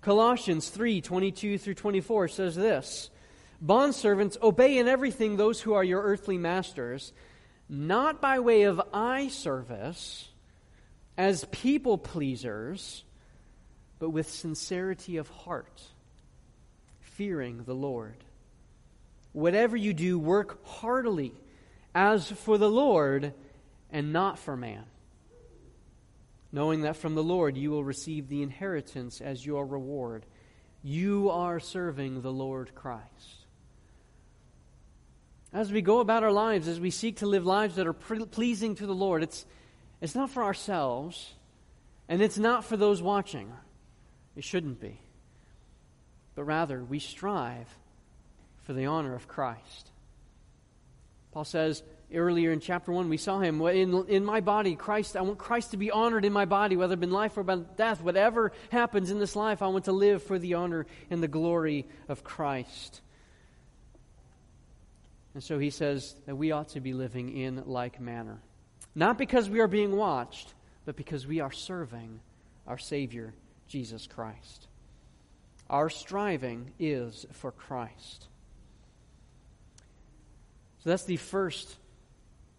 Colossians 0.00 0.68
3 0.68 1.00
22 1.00 1.56
through 1.56 1.74
24 1.74 2.28
says 2.28 2.54
this. 2.54 3.10
Bondservants, 3.64 4.36
obey 4.42 4.76
in 4.76 4.88
everything 4.88 5.36
those 5.36 5.60
who 5.60 5.72
are 5.72 5.84
your 5.84 6.02
earthly 6.02 6.36
masters, 6.36 7.12
not 7.68 8.20
by 8.20 8.40
way 8.40 8.64
of 8.64 8.82
eye 8.92 9.28
service, 9.28 10.28
as 11.16 11.46
people 11.46 11.96
pleasers, 11.96 13.04
but 14.04 14.10
with 14.10 14.28
sincerity 14.28 15.16
of 15.16 15.30
heart, 15.30 15.82
fearing 17.00 17.64
the 17.64 17.74
Lord. 17.74 18.22
Whatever 19.32 19.78
you 19.78 19.94
do, 19.94 20.18
work 20.18 20.62
heartily, 20.66 21.32
as 21.94 22.30
for 22.30 22.58
the 22.58 22.68
Lord 22.68 23.32
and 23.90 24.12
not 24.12 24.38
for 24.38 24.58
man, 24.58 24.84
knowing 26.52 26.82
that 26.82 26.96
from 26.96 27.14
the 27.14 27.22
Lord 27.22 27.56
you 27.56 27.70
will 27.70 27.82
receive 27.82 28.28
the 28.28 28.42
inheritance 28.42 29.22
as 29.22 29.46
your 29.46 29.64
reward. 29.64 30.26
You 30.82 31.30
are 31.30 31.58
serving 31.58 32.20
the 32.20 32.30
Lord 32.30 32.74
Christ. 32.74 33.46
As 35.50 35.72
we 35.72 35.80
go 35.80 36.00
about 36.00 36.22
our 36.22 36.30
lives, 36.30 36.68
as 36.68 36.78
we 36.78 36.90
seek 36.90 37.16
to 37.20 37.26
live 37.26 37.46
lives 37.46 37.76
that 37.76 37.86
are 37.86 37.94
pre- 37.94 38.26
pleasing 38.26 38.74
to 38.74 38.86
the 38.86 38.94
Lord, 38.94 39.22
it's, 39.22 39.46
it's 40.02 40.14
not 40.14 40.28
for 40.28 40.42
ourselves, 40.42 41.32
and 42.06 42.20
it's 42.20 42.36
not 42.36 42.66
for 42.66 42.76
those 42.76 43.00
watching. 43.00 43.50
It 44.36 44.44
shouldn't 44.44 44.80
be. 44.80 45.00
But 46.34 46.44
rather, 46.44 46.82
we 46.82 46.98
strive 46.98 47.68
for 48.62 48.72
the 48.72 48.86
honor 48.86 49.14
of 49.14 49.28
Christ. 49.28 49.90
Paul 51.32 51.44
says 51.44 51.82
earlier 52.12 52.52
in 52.52 52.60
chapter 52.60 52.92
1, 52.92 53.08
we 53.08 53.16
saw 53.16 53.40
him 53.40 53.60
in, 53.62 54.06
in 54.08 54.24
my 54.24 54.40
body, 54.40 54.76
Christ. 54.76 55.16
I 55.16 55.22
want 55.22 55.38
Christ 55.38 55.72
to 55.72 55.76
be 55.76 55.90
honored 55.90 56.24
in 56.24 56.32
my 56.32 56.44
body, 56.44 56.76
whether 56.76 56.94
it 56.94 57.02
in 57.02 57.10
life 57.10 57.36
or 57.36 57.42
by 57.42 57.56
death. 57.56 58.00
Whatever 58.00 58.52
happens 58.70 59.10
in 59.10 59.18
this 59.18 59.36
life, 59.36 59.62
I 59.62 59.68
want 59.68 59.86
to 59.86 59.92
live 59.92 60.22
for 60.22 60.38
the 60.38 60.54
honor 60.54 60.86
and 61.10 61.22
the 61.22 61.28
glory 61.28 61.86
of 62.08 62.24
Christ. 62.24 63.00
And 65.34 65.42
so 65.42 65.58
he 65.58 65.70
says 65.70 66.14
that 66.26 66.36
we 66.36 66.52
ought 66.52 66.68
to 66.70 66.80
be 66.80 66.92
living 66.92 67.36
in 67.36 67.64
like 67.66 68.00
manner. 68.00 68.38
Not 68.94 69.18
because 69.18 69.50
we 69.50 69.60
are 69.60 69.68
being 69.68 69.96
watched, 69.96 70.54
but 70.84 70.96
because 70.96 71.26
we 71.26 71.40
are 71.40 71.50
serving 71.50 72.20
our 72.66 72.78
Savior, 72.78 73.34
Jesus 73.68 74.06
Christ. 74.06 74.66
Our 75.70 75.90
striving 75.90 76.72
is 76.78 77.26
for 77.32 77.50
Christ. 77.50 78.26
So 80.82 80.90
that's 80.90 81.04
the 81.04 81.16
first 81.16 81.76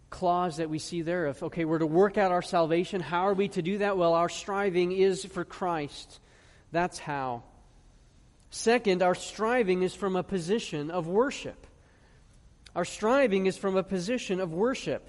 clause 0.10 0.58
that 0.58 0.70
we 0.70 0.80
see 0.80 1.02
there 1.02 1.28
of 1.28 1.44
okay, 1.44 1.65
we're 1.65 1.80
to 1.80 1.86
work 1.86 2.18
out 2.18 2.32
our 2.32 2.41
salvation. 2.41 3.02
How 3.02 3.28
are 3.28 3.34
we 3.34 3.50
to 3.50 3.62
do 3.62 3.80
that? 3.80 3.98
Well, 3.98 4.13
our 4.13 4.30
striving 4.30 4.91
is 4.91 5.26
for 5.26 5.44
Christ. 5.44 6.20
That's 6.72 6.98
how. 6.98 7.44
Second, 8.50 9.04
our 9.04 9.15
striving 9.15 9.84
is 9.84 9.94
from 9.94 10.15
a 10.15 10.24
position 10.24 10.89
of 10.89 11.08
worship. 11.08 11.68
Our 12.76 12.86
striving 12.86 13.46
is 13.46 13.58
from 13.58 13.78
a 13.78 13.84
position 13.84 14.39
of 14.39 14.54
worship. 14.54 15.08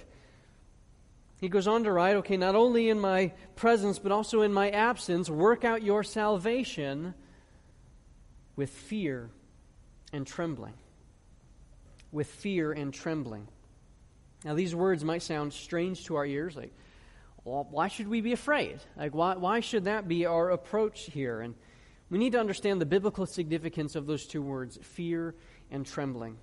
He 1.40 1.48
goes 1.48 1.68
on 1.68 1.84
to 1.84 1.92
write, 1.92 2.16
okay, 2.16 2.36
not 2.36 2.54
only 2.54 2.88
in 2.88 2.98
my 2.98 3.32
presence, 3.56 3.98
but 3.98 4.10
also 4.10 4.42
in 4.42 4.52
my 4.52 4.70
absence, 4.70 5.28
work 5.28 5.64
out 5.64 5.82
your 5.82 6.02
salvation 6.02 7.14
with 8.56 8.70
fear 8.70 9.30
and 10.12 10.26
trembling. 10.26 10.74
With 12.10 12.26
fear 12.26 12.72
and 12.72 12.92
trembling. 12.92 13.48
Now, 14.44 14.54
these 14.54 14.74
words 14.74 15.04
might 15.04 15.22
sound 15.22 15.52
strange 15.52 16.06
to 16.06 16.16
our 16.16 16.24
ears, 16.24 16.56
like, 16.56 16.72
well, 17.44 17.66
why 17.70 17.88
should 17.88 18.08
we 18.08 18.22
be 18.22 18.32
afraid? 18.32 18.80
Like, 18.96 19.14
why, 19.14 19.36
why 19.36 19.60
should 19.60 19.84
that 19.84 20.08
be 20.08 20.26
our 20.26 20.50
approach 20.50 21.02
here? 21.02 21.40
And 21.40 21.54
We 22.10 22.18
need 22.18 22.32
to 22.32 22.40
understand 22.40 22.80
the 22.80 22.86
biblical 22.86 23.26
significance 23.26 23.94
of 23.94 24.06
those 24.06 24.26
two 24.26 24.42
words, 24.42 24.78
fear 24.82 25.34
and 25.70 25.84
trembling. 25.84 26.38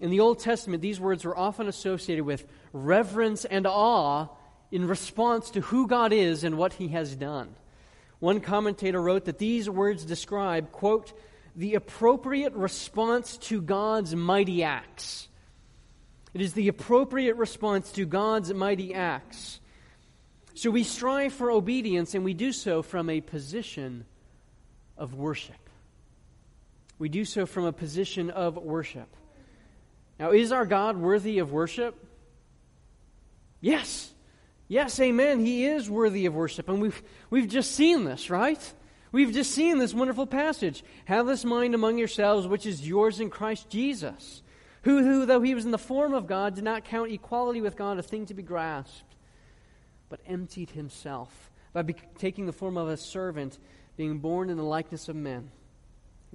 In 0.00 0.10
the 0.10 0.20
Old 0.20 0.38
Testament, 0.38 0.80
these 0.80 1.00
words 1.00 1.24
were 1.24 1.36
often 1.36 1.66
associated 1.66 2.24
with 2.24 2.46
reverence 2.72 3.44
and 3.44 3.66
awe 3.66 4.28
in 4.70 4.86
response 4.86 5.50
to 5.50 5.60
who 5.60 5.86
God 5.86 6.12
is 6.12 6.44
and 6.44 6.56
what 6.56 6.74
he 6.74 6.88
has 6.88 7.16
done. 7.16 7.54
One 8.20 8.40
commentator 8.40 9.00
wrote 9.00 9.24
that 9.24 9.38
these 9.38 9.68
words 9.68 10.04
describe, 10.04 10.72
quote, 10.72 11.12
the 11.56 11.74
appropriate 11.74 12.52
response 12.52 13.36
to 13.38 13.60
God's 13.60 14.14
mighty 14.14 14.62
acts. 14.62 15.28
It 16.34 16.40
is 16.40 16.52
the 16.52 16.68
appropriate 16.68 17.36
response 17.36 17.90
to 17.92 18.06
God's 18.06 18.52
mighty 18.52 18.94
acts. 18.94 19.58
So 20.54 20.70
we 20.70 20.84
strive 20.84 21.32
for 21.32 21.50
obedience, 21.50 22.14
and 22.14 22.24
we 22.24 22.34
do 22.34 22.52
so 22.52 22.82
from 22.82 23.08
a 23.10 23.20
position 23.20 24.04
of 24.96 25.14
worship. 25.14 25.56
We 26.98 27.08
do 27.08 27.24
so 27.24 27.46
from 27.46 27.64
a 27.64 27.72
position 27.72 28.30
of 28.30 28.56
worship. 28.56 29.08
Now, 30.18 30.32
is 30.32 30.52
our 30.52 30.66
God 30.66 30.96
worthy 30.96 31.38
of 31.38 31.52
worship? 31.52 31.94
Yes. 33.60 34.12
Yes, 34.66 34.98
amen. 35.00 35.40
He 35.40 35.64
is 35.64 35.88
worthy 35.88 36.26
of 36.26 36.34
worship. 36.34 36.68
And 36.68 36.80
we've, 36.80 37.02
we've 37.30 37.48
just 37.48 37.72
seen 37.72 38.04
this, 38.04 38.28
right? 38.28 38.72
We've 39.12 39.32
just 39.32 39.52
seen 39.52 39.78
this 39.78 39.94
wonderful 39.94 40.26
passage. 40.26 40.84
Have 41.06 41.26
this 41.26 41.44
mind 41.44 41.74
among 41.74 41.98
yourselves, 41.98 42.46
which 42.46 42.66
is 42.66 42.86
yours 42.86 43.20
in 43.20 43.30
Christ 43.30 43.70
Jesus, 43.70 44.42
who, 44.82 45.02
who, 45.02 45.24
though 45.24 45.40
he 45.40 45.54
was 45.54 45.64
in 45.64 45.70
the 45.70 45.78
form 45.78 46.12
of 46.12 46.26
God, 46.26 46.54
did 46.54 46.64
not 46.64 46.84
count 46.84 47.10
equality 47.10 47.60
with 47.60 47.76
God 47.76 47.98
a 47.98 48.02
thing 48.02 48.26
to 48.26 48.34
be 48.34 48.42
grasped, 48.42 49.16
but 50.08 50.20
emptied 50.26 50.70
himself 50.70 51.50
by 51.72 51.82
be- 51.82 51.94
taking 52.18 52.46
the 52.46 52.52
form 52.52 52.76
of 52.76 52.88
a 52.88 52.96
servant, 52.96 53.58
being 53.96 54.18
born 54.18 54.50
in 54.50 54.56
the 54.56 54.62
likeness 54.62 55.08
of 55.08 55.16
men. 55.16 55.50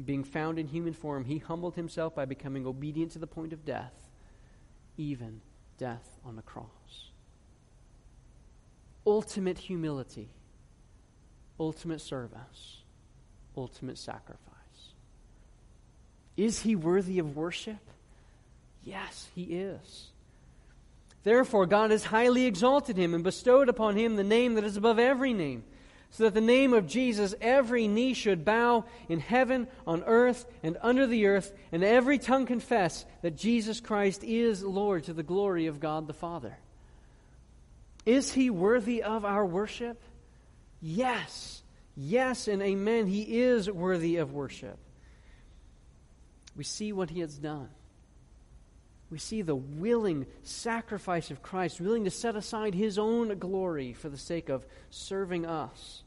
Being 0.03 0.23
found 0.23 0.57
in 0.57 0.67
human 0.67 0.93
form, 0.93 1.25
he 1.25 1.37
humbled 1.37 1.75
himself 1.75 2.15
by 2.15 2.25
becoming 2.25 2.65
obedient 2.65 3.11
to 3.11 3.19
the 3.19 3.27
point 3.27 3.53
of 3.53 3.63
death, 3.65 3.93
even 4.97 5.41
death 5.77 6.19
on 6.25 6.35
the 6.35 6.41
cross 6.41 7.11
ultimate 9.05 9.57
humility, 9.57 10.29
ultimate 11.59 12.01
service, 12.01 12.81
ultimate 13.55 13.97
sacrifice. 13.97 14.39
Is 16.37 16.61
he 16.61 16.75
worthy 16.75 17.19
of 17.19 17.35
worship? 17.35 17.79
Yes, 18.83 19.29
he 19.35 19.43
is. 19.43 20.09
Therefore, 21.23 21.65
God 21.65 21.91
has 21.91 22.05
highly 22.05 22.45
exalted 22.45 22.97
him 22.97 23.13
and 23.13 23.23
bestowed 23.23 23.69
upon 23.69 23.95
him 23.95 24.15
the 24.15 24.23
name 24.23 24.55
that 24.55 24.63
is 24.63 24.75
above 24.75 24.99
every 24.99 25.33
name, 25.33 25.63
so 26.13 26.25
that 26.25 26.35
the 26.35 26.41
name 26.41 26.73
of 26.73 26.85
Jesus 26.85 27.33
every 27.41 27.87
knee 27.87 28.13
should 28.13 28.45
bow 28.45 28.85
in 29.09 29.19
heaven, 29.19 29.67
on 29.87 30.03
earth, 30.03 30.45
and 30.61 30.77
under 30.83 31.07
the 31.07 31.25
earth, 31.25 31.51
and 31.71 31.83
every 31.83 32.19
tongue 32.19 32.45
confess 32.45 33.03
that 33.23 33.35
Jesus 33.35 33.79
Christ 33.79 34.23
is 34.23 34.63
Lord 34.63 35.05
to 35.05 35.13
the 35.13 35.23
glory 35.23 35.65
of 35.65 35.79
God 35.79 36.05
the 36.05 36.13
Father. 36.13 36.55
Is 38.05 38.31
he 38.31 38.51
worthy 38.51 39.01
of 39.01 39.25
our 39.25 39.43
worship? 39.43 39.99
Yes. 40.81 41.63
Yes 41.97 42.47
and 42.47 42.61
amen. 42.61 43.07
He 43.07 43.41
is 43.41 43.69
worthy 43.69 44.17
of 44.17 44.33
worship. 44.33 44.77
We 46.55 46.63
see 46.63 46.93
what 46.93 47.09
he 47.09 47.21
has 47.21 47.35
done. 47.35 47.69
We 49.09 49.19
see 49.19 49.41
the 49.41 49.55
willing 49.55 50.25
sacrifice 50.41 51.29
of 51.29 51.43
Christ, 51.43 51.79
willing 51.79 52.05
to 52.05 52.11
set 52.11 52.35
aside 52.35 52.73
his 52.73 52.97
own 52.97 53.37
glory 53.37 53.93
for 53.93 54.09
the 54.09 54.17
sake 54.17 54.49
of 54.49 54.65
serving 54.89 55.45
us, 55.45 56.03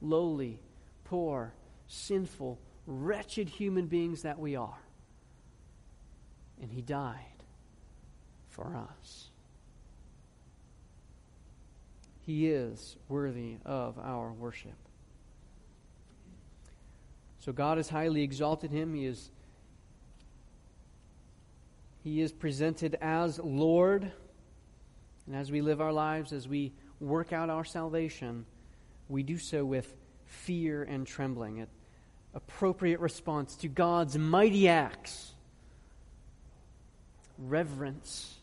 lowly, 0.00 0.58
poor, 1.04 1.52
sinful, 1.86 2.58
wretched 2.86 3.48
human 3.48 3.86
beings 3.86 4.22
that 4.22 4.38
we 4.38 4.56
are. 4.56 4.80
And 6.60 6.72
he 6.72 6.82
died 6.82 7.44
for 8.48 8.76
us. 8.76 9.28
He 12.26 12.48
is 12.48 12.96
worthy 13.08 13.56
of 13.64 13.98
our 13.98 14.32
worship. 14.32 14.74
So 17.38 17.52
God 17.52 17.78
has 17.78 17.88
highly 17.88 18.22
exalted 18.22 18.70
him. 18.70 18.94
He 18.94 19.06
is, 19.06 19.30
he 22.08 22.22
is 22.22 22.32
presented 22.32 22.96
as 23.02 23.38
Lord. 23.38 24.10
And 25.26 25.36
as 25.36 25.52
we 25.52 25.60
live 25.60 25.80
our 25.80 25.92
lives, 25.92 26.32
as 26.32 26.48
we 26.48 26.72
work 27.00 27.34
out 27.34 27.50
our 27.50 27.64
salvation, 27.64 28.46
we 29.10 29.22
do 29.22 29.36
so 29.36 29.62
with 29.64 29.94
fear 30.24 30.82
and 30.82 31.06
trembling, 31.06 31.60
an 31.60 31.66
appropriate 32.34 33.00
response 33.00 33.56
to 33.56 33.68
God's 33.68 34.16
mighty 34.16 34.68
acts, 34.68 35.32
reverence 37.36 38.36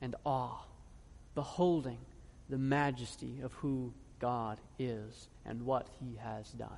and 0.00 0.16
awe, 0.24 0.58
beholding 1.36 1.98
the 2.48 2.58
majesty 2.58 3.40
of 3.42 3.52
who 3.54 3.92
God 4.18 4.58
is 4.76 5.28
and 5.46 5.62
what 5.62 5.86
he 6.00 6.16
has 6.16 6.50
done. 6.50 6.68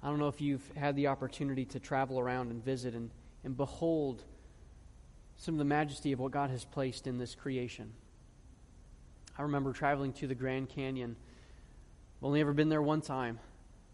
I 0.00 0.06
don't 0.06 0.20
know 0.20 0.28
if 0.28 0.40
you've 0.40 0.70
had 0.76 0.94
the 0.94 1.08
opportunity 1.08 1.64
to 1.66 1.80
travel 1.80 2.20
around 2.20 2.52
and 2.52 2.64
visit 2.64 2.94
and, 2.94 3.10
and 3.44 3.56
behold 3.56 4.24
some 5.36 5.54
of 5.54 5.58
the 5.58 5.64
majesty 5.64 6.12
of 6.12 6.18
what 6.18 6.32
God 6.32 6.50
has 6.50 6.64
placed 6.64 7.06
in 7.06 7.18
this 7.18 7.34
creation. 7.34 7.92
I 9.38 9.42
remember 9.42 9.72
traveling 9.72 10.12
to 10.14 10.26
the 10.26 10.34
Grand 10.34 10.68
Canyon. 10.68 11.16
I've 12.18 12.24
only 12.24 12.40
ever 12.40 12.52
been 12.52 12.68
there 12.68 12.82
one 12.82 13.00
time. 13.00 13.38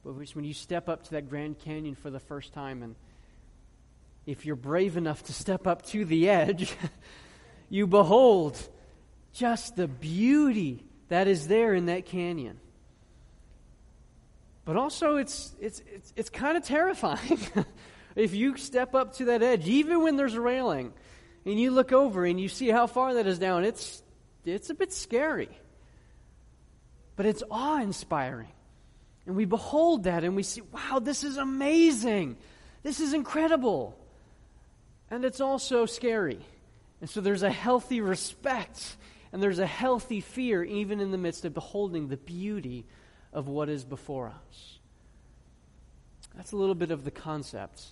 But 0.02 0.14
when 0.34 0.44
you 0.44 0.54
step 0.54 0.88
up 0.88 1.04
to 1.04 1.10
that 1.12 1.28
Grand 1.28 1.58
Canyon 1.58 1.94
for 1.94 2.10
the 2.10 2.20
first 2.20 2.52
time, 2.54 2.82
and 2.82 2.94
if 4.26 4.46
you're 4.46 4.56
brave 4.56 4.96
enough 4.96 5.22
to 5.24 5.32
step 5.32 5.66
up 5.66 5.84
to 5.86 6.04
the 6.04 6.30
edge, 6.30 6.74
you 7.68 7.86
behold 7.86 8.58
just 9.34 9.76
the 9.76 9.88
beauty 9.88 10.84
that 11.08 11.28
is 11.28 11.46
there 11.46 11.74
in 11.74 11.86
that 11.86 12.06
canyon. 12.06 12.58
But 14.64 14.76
also, 14.76 15.16
it's, 15.16 15.54
it's, 15.60 15.82
it's, 15.92 16.12
it's 16.16 16.30
kind 16.30 16.56
of 16.56 16.64
terrifying. 16.64 17.38
if 18.16 18.34
you 18.34 18.56
step 18.56 18.94
up 18.94 19.14
to 19.14 19.26
that 19.26 19.42
edge, 19.42 19.66
even 19.66 20.02
when 20.02 20.16
there's 20.16 20.34
a 20.34 20.40
railing, 20.40 20.92
and 21.44 21.60
you 21.60 21.70
look 21.70 21.92
over 21.92 22.24
and 22.24 22.40
you 22.40 22.48
see 22.48 22.68
how 22.68 22.86
far 22.86 23.14
that 23.14 23.26
is 23.26 23.38
down, 23.38 23.64
it's, 23.64 24.02
it's 24.44 24.70
a 24.70 24.74
bit 24.74 24.92
scary. 24.92 25.48
But 27.16 27.26
it's 27.26 27.42
awe 27.50 27.80
inspiring. 27.80 28.48
And 29.26 29.36
we 29.36 29.44
behold 29.44 30.04
that 30.04 30.24
and 30.24 30.36
we 30.36 30.42
see, 30.42 30.60
wow, 30.60 30.98
this 31.00 31.24
is 31.24 31.36
amazing. 31.36 32.36
This 32.82 33.00
is 33.00 33.14
incredible. 33.14 33.98
And 35.10 35.24
it's 35.24 35.40
also 35.40 35.86
scary. 35.86 36.40
And 37.00 37.08
so 37.08 37.20
there's 37.20 37.42
a 37.42 37.50
healthy 37.50 38.00
respect 38.00 38.96
and 39.32 39.42
there's 39.42 39.58
a 39.58 39.66
healthy 39.66 40.20
fear 40.20 40.62
even 40.62 41.00
in 41.00 41.10
the 41.10 41.18
midst 41.18 41.44
of 41.44 41.54
beholding 41.54 42.08
the 42.08 42.16
beauty 42.16 42.84
of 43.32 43.48
what 43.48 43.68
is 43.68 43.84
before 43.84 44.28
us. 44.28 44.78
That's 46.36 46.52
a 46.52 46.56
little 46.56 46.74
bit 46.74 46.90
of 46.90 47.04
the 47.04 47.10
concept, 47.10 47.82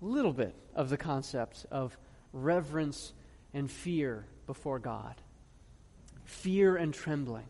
little 0.00 0.32
bit 0.32 0.54
of 0.74 0.88
the 0.88 0.96
concept 0.96 1.66
of 1.70 1.96
reverence 2.32 3.12
and 3.52 3.70
fear 3.70 4.24
before 4.46 4.78
God. 4.78 5.14
Fear 6.24 6.76
and 6.76 6.94
trembling, 6.94 7.46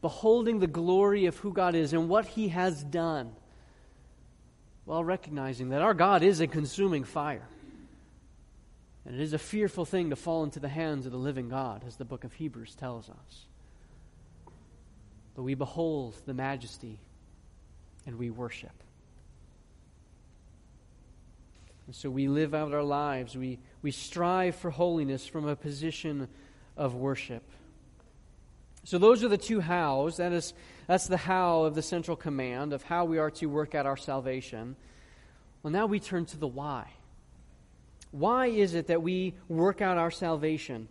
beholding 0.00 0.58
the 0.58 0.66
glory 0.66 1.26
of 1.26 1.36
who 1.38 1.52
God 1.52 1.74
is 1.74 1.92
and 1.92 2.08
what 2.08 2.26
He 2.26 2.48
has 2.48 2.82
done, 2.82 3.32
while 4.84 5.04
recognizing 5.04 5.68
that 5.68 5.82
our 5.82 5.94
God 5.94 6.22
is 6.22 6.40
a 6.40 6.46
consuming 6.46 7.04
fire. 7.04 7.46
And 9.04 9.14
it 9.14 9.20
is 9.20 9.32
a 9.32 9.38
fearful 9.38 9.84
thing 9.84 10.10
to 10.10 10.16
fall 10.16 10.44
into 10.44 10.60
the 10.60 10.68
hands 10.68 11.06
of 11.06 11.12
the 11.12 11.18
living 11.18 11.48
God, 11.48 11.84
as 11.86 11.96
the 11.96 12.04
book 12.04 12.24
of 12.24 12.32
Hebrews 12.32 12.74
tells 12.74 13.08
us. 13.08 13.46
But 15.34 15.42
we 15.42 15.54
behold 15.54 16.14
the 16.26 16.34
majesty 16.34 17.00
and 18.06 18.18
we 18.18 18.30
worship. 18.30 18.82
And 21.86 21.94
so 21.94 22.10
we 22.10 22.28
live 22.28 22.54
out 22.54 22.72
our 22.72 22.82
lives. 22.82 23.36
We, 23.36 23.58
we 23.82 23.90
strive 23.90 24.56
for 24.56 24.70
holiness 24.70 25.26
from 25.26 25.46
a 25.48 25.56
position 25.56 26.28
of 26.76 26.94
worship. 26.94 27.42
So 28.84 28.98
those 28.98 29.22
are 29.22 29.28
the 29.28 29.38
two 29.38 29.60
hows. 29.60 30.16
That 30.16 30.32
is, 30.32 30.54
that's 30.86 31.06
the 31.06 31.16
how 31.16 31.62
of 31.64 31.74
the 31.74 31.82
central 31.82 32.16
command 32.16 32.72
of 32.72 32.82
how 32.82 33.04
we 33.04 33.18
are 33.18 33.30
to 33.32 33.46
work 33.46 33.74
out 33.74 33.86
our 33.86 33.96
salvation. 33.96 34.76
Well, 35.62 35.72
now 35.72 35.86
we 35.86 36.00
turn 36.00 36.26
to 36.26 36.36
the 36.36 36.48
why. 36.48 36.90
Why 38.10 38.46
is 38.46 38.74
it 38.74 38.88
that 38.88 39.02
we 39.02 39.34
work 39.48 39.80
out 39.80 39.98
our 39.98 40.10
salvation? 40.10 40.88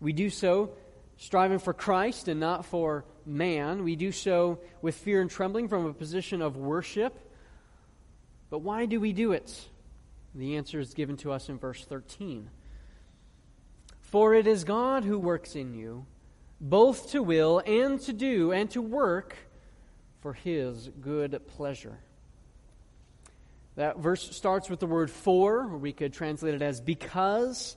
We 0.00 0.12
do 0.12 0.30
so 0.30 0.72
striving 1.18 1.58
for 1.58 1.72
Christ 1.72 2.28
and 2.28 2.40
not 2.40 2.64
for 2.64 3.04
man. 3.24 3.84
We 3.84 3.96
do 3.96 4.12
so 4.12 4.58
with 4.82 4.94
fear 4.94 5.20
and 5.20 5.30
trembling 5.30 5.68
from 5.68 5.86
a 5.86 5.92
position 5.92 6.42
of 6.42 6.56
worship. 6.56 7.18
But 8.50 8.58
why 8.58 8.86
do 8.86 9.00
we 9.00 9.12
do 9.12 9.32
it? 9.32 9.68
The 10.36 10.56
answer 10.56 10.78
is 10.78 10.92
given 10.92 11.16
to 11.18 11.32
us 11.32 11.48
in 11.48 11.58
verse 11.58 11.82
13. 11.84 12.50
For 14.02 14.34
it 14.34 14.46
is 14.46 14.64
God 14.64 15.02
who 15.02 15.18
works 15.18 15.56
in 15.56 15.72
you, 15.72 16.04
both 16.60 17.10
to 17.12 17.22
will 17.22 17.62
and 17.66 17.98
to 18.02 18.12
do 18.12 18.52
and 18.52 18.70
to 18.72 18.82
work 18.82 19.34
for 20.20 20.34
his 20.34 20.90
good 21.00 21.40
pleasure. 21.56 21.98
That 23.76 23.98
verse 23.98 24.36
starts 24.36 24.68
with 24.68 24.78
the 24.78 24.86
word 24.86 25.10
for, 25.10 25.60
or 25.60 25.78
we 25.78 25.92
could 25.92 26.12
translate 26.12 26.54
it 26.54 26.62
as 26.62 26.82
because. 26.82 27.76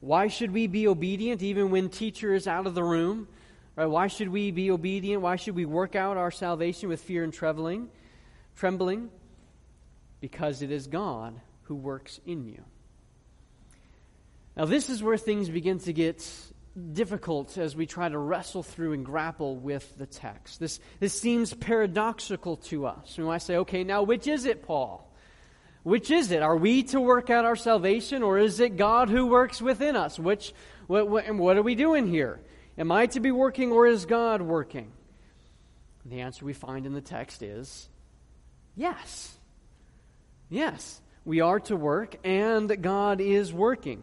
Why 0.00 0.26
should 0.26 0.50
we 0.50 0.66
be 0.66 0.88
obedient 0.88 1.42
even 1.42 1.70
when 1.70 1.88
teacher 1.88 2.34
is 2.34 2.48
out 2.48 2.66
of 2.66 2.74
the 2.74 2.84
room? 2.84 3.28
Right? 3.76 3.86
Why 3.86 4.08
should 4.08 4.28
we 4.28 4.50
be 4.50 4.72
obedient? 4.72 5.22
Why 5.22 5.36
should 5.36 5.54
we 5.54 5.66
work 5.66 5.94
out 5.94 6.16
our 6.16 6.30
salvation 6.32 6.88
with 6.88 7.00
fear 7.00 7.22
and 7.22 7.32
trembling? 7.32 7.90
Trembling 8.56 9.10
because 10.20 10.62
it 10.62 10.70
is 10.72 10.88
God 10.88 11.40
who 11.70 11.76
works 11.76 12.18
in 12.26 12.44
you. 12.44 12.64
Now 14.56 14.64
this 14.64 14.90
is 14.90 15.04
where 15.04 15.16
things 15.16 15.48
begin 15.48 15.78
to 15.78 15.92
get 15.92 16.28
difficult 16.92 17.56
as 17.56 17.76
we 17.76 17.86
try 17.86 18.08
to 18.08 18.18
wrestle 18.18 18.64
through 18.64 18.94
and 18.94 19.06
grapple 19.06 19.54
with 19.54 19.96
the 19.96 20.06
text. 20.06 20.58
This, 20.58 20.80
this 20.98 21.18
seems 21.20 21.54
paradoxical 21.54 22.56
to 22.56 22.86
us. 22.86 23.16
We 23.16 23.22
might 23.22 23.42
say, 23.42 23.58
okay, 23.58 23.84
now 23.84 24.02
which 24.02 24.26
is 24.26 24.46
it, 24.46 24.64
Paul? 24.64 25.08
Which 25.84 26.10
is 26.10 26.32
it? 26.32 26.42
Are 26.42 26.56
we 26.56 26.82
to 26.82 27.00
work 27.00 27.30
out 27.30 27.44
our 27.44 27.54
salvation 27.54 28.24
or 28.24 28.40
is 28.40 28.58
it 28.58 28.76
God 28.76 29.08
who 29.08 29.28
works 29.28 29.62
within 29.62 29.94
us? 29.94 30.18
Which, 30.18 30.52
what, 30.88 31.08
what, 31.08 31.32
what 31.36 31.56
are 31.56 31.62
we 31.62 31.76
doing 31.76 32.08
here? 32.08 32.40
Am 32.76 32.90
I 32.90 33.06
to 33.06 33.20
be 33.20 33.30
working 33.30 33.70
or 33.70 33.86
is 33.86 34.06
God 34.06 34.42
working? 34.42 34.90
The 36.04 36.22
answer 36.22 36.44
we 36.44 36.52
find 36.52 36.84
in 36.84 36.94
the 36.94 37.00
text 37.00 37.44
is 37.44 37.88
yes. 38.74 39.36
Yes, 40.50 41.00
we 41.30 41.40
are 41.40 41.60
to 41.60 41.76
work 41.76 42.16
and 42.24 42.82
God 42.82 43.20
is 43.20 43.52
working. 43.52 44.02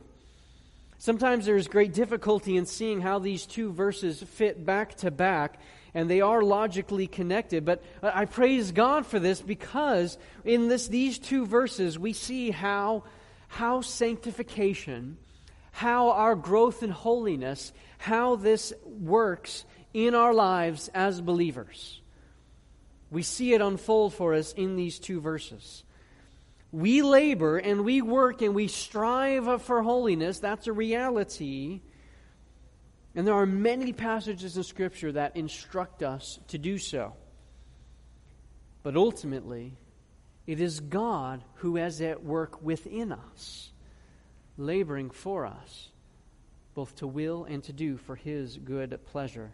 Sometimes 0.97 1.45
there's 1.45 1.67
great 1.67 1.91
difficulty 1.91 2.55
in 2.55 2.65
seeing 2.65 3.01
how 3.01 3.19
these 3.19 3.45
two 3.45 3.73
verses 3.73 4.23
fit 4.23 4.65
back 4.65 4.95
to 4.99 5.11
back, 5.11 5.59
and 5.93 6.09
they 6.09 6.21
are 6.21 6.41
logically 6.41 7.05
connected. 7.05 7.65
But 7.65 7.83
I 8.01 8.23
praise 8.23 8.71
God 8.71 9.05
for 9.05 9.19
this 9.19 9.41
because 9.41 10.17
in 10.45 10.69
this, 10.69 10.87
these 10.87 11.19
two 11.19 11.45
verses 11.45 11.99
we 11.99 12.13
see 12.13 12.49
how, 12.49 13.03
how 13.49 13.81
sanctification, 13.81 15.17
how 15.73 16.11
our 16.11 16.33
growth 16.33 16.81
in 16.81 16.91
holiness, 16.91 17.73
how 17.97 18.37
this 18.37 18.71
works 18.85 19.65
in 19.93 20.15
our 20.15 20.33
lives 20.33 20.89
as 20.93 21.19
believers. 21.19 21.99
We 23.11 23.21
see 23.21 23.53
it 23.53 23.59
unfold 23.59 24.13
for 24.13 24.33
us 24.33 24.53
in 24.53 24.77
these 24.77 24.97
two 24.97 25.19
verses 25.19 25.83
we 26.71 27.01
labor 27.01 27.57
and 27.57 27.85
we 27.85 28.01
work 28.01 28.41
and 28.41 28.53
we 28.53 28.67
strive 28.67 29.61
for 29.61 29.81
holiness. 29.83 30.39
That's 30.39 30.67
a 30.67 30.73
reality. 30.73 31.81
And 33.15 33.25
there 33.25 33.33
are 33.33 33.45
many 33.45 33.93
passages 33.93 34.57
in 34.57 34.63
Scripture 34.63 35.11
that 35.13 35.37
instruct 35.37 36.03
us 36.03 36.39
to 36.49 36.57
do 36.57 36.77
so. 36.77 37.13
But 38.83 38.95
ultimately, 38.95 39.73
it 40.45 40.61
is 40.61 40.79
God 40.79 41.43
who 41.55 41.77
is 41.77 42.01
at 42.01 42.23
work 42.23 42.61
within 42.61 43.11
us, 43.11 43.71
laboring 44.57 45.09
for 45.09 45.45
us, 45.45 45.89
both 46.73 46.95
to 46.97 47.07
will 47.07 47.45
and 47.45 47.63
to 47.63 47.73
do 47.73 47.97
for 47.97 48.15
His 48.15 48.57
good 48.57 48.97
pleasure. 49.07 49.51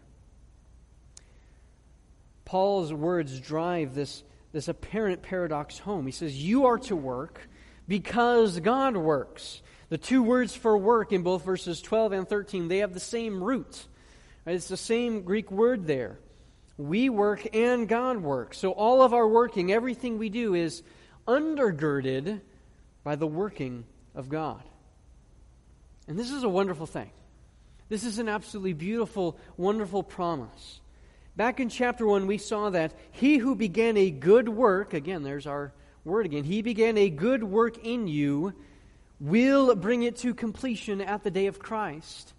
Paul's 2.44 2.92
words 2.92 3.40
drive 3.40 3.94
this 3.94 4.22
this 4.54 4.68
apparent 4.68 5.20
paradox 5.20 5.80
home. 5.80 6.06
He 6.06 6.12
says, 6.12 6.42
You 6.42 6.66
are 6.66 6.78
to 6.78 6.96
work 6.96 7.40
because 7.88 8.60
God 8.60 8.96
works. 8.96 9.60
The 9.90 9.98
two 9.98 10.22
words 10.22 10.54
for 10.54 10.78
work 10.78 11.12
in 11.12 11.22
both 11.22 11.44
verses 11.44 11.82
12 11.82 12.12
and 12.12 12.28
13, 12.28 12.68
they 12.68 12.78
have 12.78 12.94
the 12.94 13.00
same 13.00 13.42
root. 13.42 13.86
It's 14.46 14.68
the 14.68 14.76
same 14.76 15.22
Greek 15.22 15.50
word 15.50 15.86
there. 15.86 16.18
We 16.78 17.08
work 17.08 17.54
and 17.54 17.88
God 17.88 18.22
works. 18.22 18.58
So 18.58 18.70
all 18.70 19.02
of 19.02 19.12
our 19.12 19.26
working, 19.26 19.72
everything 19.72 20.18
we 20.18 20.28
do 20.28 20.54
is 20.54 20.82
undergirded 21.26 22.40
by 23.02 23.16
the 23.16 23.26
working 23.26 23.84
of 24.14 24.28
God. 24.28 24.62
And 26.06 26.16
this 26.18 26.30
is 26.30 26.44
a 26.44 26.48
wonderful 26.48 26.86
thing. 26.86 27.10
This 27.88 28.04
is 28.04 28.18
an 28.18 28.28
absolutely 28.28 28.72
beautiful, 28.72 29.36
wonderful 29.56 30.02
promise. 30.04 30.80
Back 31.36 31.58
in 31.58 31.68
chapter 31.68 32.06
1, 32.06 32.26
we 32.26 32.38
saw 32.38 32.70
that 32.70 32.94
he 33.10 33.38
who 33.38 33.56
began 33.56 33.96
a 33.96 34.10
good 34.10 34.48
work, 34.48 34.94
again, 34.94 35.22
there's 35.24 35.46
our 35.46 35.72
word 36.04 36.26
again, 36.26 36.44
he 36.44 36.62
began 36.62 36.96
a 36.96 37.10
good 37.10 37.42
work 37.42 37.78
in 37.84 38.06
you, 38.06 38.52
will 39.18 39.74
bring 39.74 40.02
it 40.02 40.16
to 40.18 40.34
completion 40.34 41.00
at 41.00 41.24
the 41.24 41.30
day 41.30 41.46
of 41.46 41.58
Christ. 41.58 42.34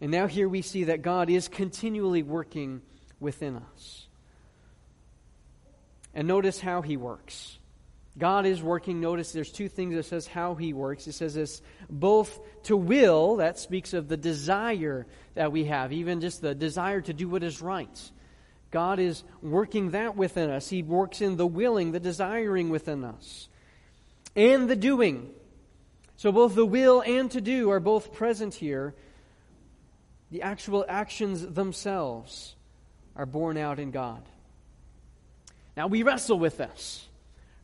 And 0.00 0.10
now 0.10 0.26
here 0.26 0.48
we 0.48 0.62
see 0.62 0.84
that 0.84 1.02
God 1.02 1.28
is 1.28 1.48
continually 1.48 2.22
working 2.22 2.82
within 3.20 3.56
us. 3.56 4.06
And 6.14 6.26
notice 6.26 6.60
how 6.60 6.82
he 6.82 6.96
works. 6.96 7.58
God 8.18 8.44
is 8.44 8.62
working. 8.62 9.00
Notice 9.00 9.32
there's 9.32 9.50
two 9.50 9.68
things 9.68 9.94
that 9.94 10.04
says 10.04 10.26
how 10.26 10.54
he 10.54 10.74
works. 10.74 11.06
It 11.06 11.12
says 11.12 11.34
this 11.34 11.62
both 11.88 12.38
to 12.64 12.76
will, 12.76 13.36
that 13.36 13.58
speaks 13.58 13.94
of 13.94 14.08
the 14.08 14.16
desire 14.16 15.06
that 15.34 15.50
we 15.50 15.64
have, 15.64 15.92
even 15.92 16.20
just 16.20 16.42
the 16.42 16.54
desire 16.54 17.00
to 17.00 17.12
do 17.12 17.28
what 17.28 17.42
is 17.42 17.62
right. 17.62 18.10
God 18.70 18.98
is 18.98 19.22
working 19.42 19.90
that 19.90 20.16
within 20.16 20.50
us. 20.50 20.68
He 20.68 20.82
works 20.82 21.20
in 21.20 21.36
the 21.36 21.46
willing, 21.46 21.92
the 21.92 22.00
desiring 22.00 22.70
within 22.70 23.04
us, 23.04 23.48
and 24.36 24.68
the 24.68 24.76
doing. 24.76 25.30
So 26.16 26.32
both 26.32 26.54
the 26.54 26.66
will 26.66 27.02
and 27.02 27.30
to 27.32 27.40
do 27.40 27.70
are 27.70 27.80
both 27.80 28.12
present 28.12 28.54
here. 28.54 28.94
The 30.30 30.42
actual 30.42 30.84
actions 30.88 31.46
themselves 31.46 32.54
are 33.16 33.26
borne 33.26 33.58
out 33.58 33.78
in 33.78 33.90
God. 33.90 34.22
Now 35.76 35.86
we 35.86 36.02
wrestle 36.02 36.38
with 36.38 36.58
this. 36.58 37.06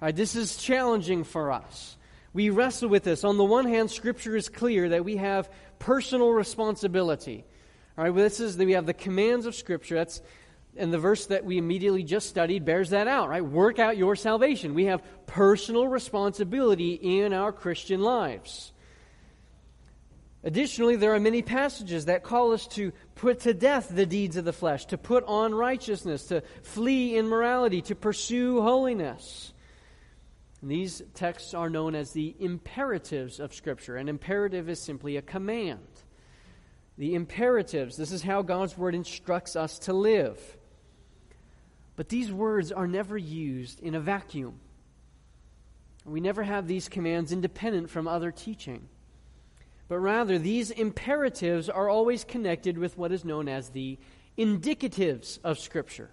Right, 0.01 0.15
this 0.15 0.37
is 0.37 0.57
challenging 0.57 1.25
for 1.25 1.51
us. 1.51 1.97
We 2.33 2.51
wrestle 2.51 2.89
with 2.89 3.05
this. 3.05 3.25
On 3.25 3.37
the 3.37 3.45
one 3.45 3.67
hand, 3.67 3.91
Scripture 3.91 4.37
is 4.37 4.49
clear 4.49 4.91
that 4.91 5.05
we 5.05 5.17
have 5.17 5.51
personal 5.79 6.31
responsibility. 6.31 7.45
All 7.97 8.05
right, 8.05 8.11
well, 8.15 8.23
this 8.23 8.39
is 8.39 8.57
that 8.57 8.67
we 8.67 8.73
have 8.73 8.87
the 8.87 8.95
commands 8.95 9.45
of 9.47 9.55
Scripture. 9.55 9.97
That's 9.97 10.23
and 10.77 10.93
the 10.93 10.99
verse 10.99 11.27
that 11.27 11.45
we 11.45 11.59
immediately 11.59 12.05
just 12.05 12.29
studied 12.29 12.65
bears 12.65 12.91
that 12.91 13.09
out. 13.09 13.29
Right, 13.29 13.45
work 13.45 13.81
out 13.81 13.97
your 13.97 14.15
salvation. 14.15 14.75
We 14.75 14.85
have 14.85 15.03
personal 15.27 15.89
responsibility 15.89 16.93
in 16.93 17.33
our 17.33 17.53
Christian 17.53 18.01
lives. 18.01 18.73
Additionally, 20.45 20.95
there 20.95 21.15
are 21.15 21.21
many 21.21 21.43
passages 21.43 22.05
that 22.05 22.23
call 22.23 22.53
us 22.53 22.69
to 22.69 22.93
put 23.17 23.41
to 23.41 23.53
death 23.53 23.89
the 23.93 24.07
deeds 24.07 24.37
of 24.37 24.45
the 24.45 24.53
flesh, 24.53 24.87
to 24.87 24.97
put 24.97 25.25
on 25.25 25.53
righteousness, 25.53 26.27
to 26.27 26.43
flee 26.63 27.17
immorality, 27.17 27.83
to 27.83 27.97
pursue 27.97 28.63
holiness. 28.63 29.53
And 30.61 30.71
these 30.71 31.03
texts 31.15 31.55
are 31.55 31.71
known 31.71 31.95
as 31.95 32.11
the 32.11 32.35
imperatives 32.39 33.39
of 33.39 33.55
Scripture. 33.55 33.97
An 33.97 34.09
imperative 34.09 34.69
is 34.69 34.81
simply 34.81 35.17
a 35.17 35.23
command. 35.23 35.87
The 36.97 37.15
imperatives, 37.15 37.97
this 37.97 38.11
is 38.11 38.23
how 38.23 38.43
God's 38.43 38.77
Word 38.77 38.95
instructs 38.95 39.55
us 39.55 39.79
to 39.81 39.93
live. 39.93 40.39
But 41.95 42.09
these 42.09 42.33
words 42.33 42.73
are 42.73 42.89
never 42.89 43.17
used 43.17 43.81
in 43.81 43.95
a 43.95 44.01
vacuum. 44.01 44.59
We 46.05 46.21
never 46.21 46.43
have 46.43 46.67
these 46.67 46.89
commands 46.89 47.33
independent 47.33 47.91
from 47.91 48.09
other 48.09 48.33
teaching. 48.33 48.89
But 49.89 49.99
rather, 49.99 50.39
these 50.39 50.71
imperatives 50.71 51.69
are 51.69 51.89
always 51.89 52.25
connected 52.25 52.79
with 52.79 52.99
what 52.99 53.13
is 53.13 53.25
known 53.25 53.49
as 53.49 53.71
the 53.71 53.99
indicatives 54.37 55.39
of 55.45 55.59
Scripture. 55.59 56.11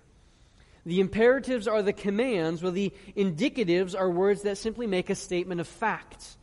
The 0.86 1.00
imperatives 1.00 1.68
are 1.68 1.82
the 1.82 1.94
commands, 1.94 2.62
while 2.62 2.72
the 2.72 2.94
indicatives 3.18 3.98
are 3.98 4.10
words 4.10 4.44
that 4.44 4.58
simply 4.58 4.86
make 4.86 5.10
a 5.10 5.16
statement 5.16 5.60
of 5.60 5.68
fact. 5.68 6.38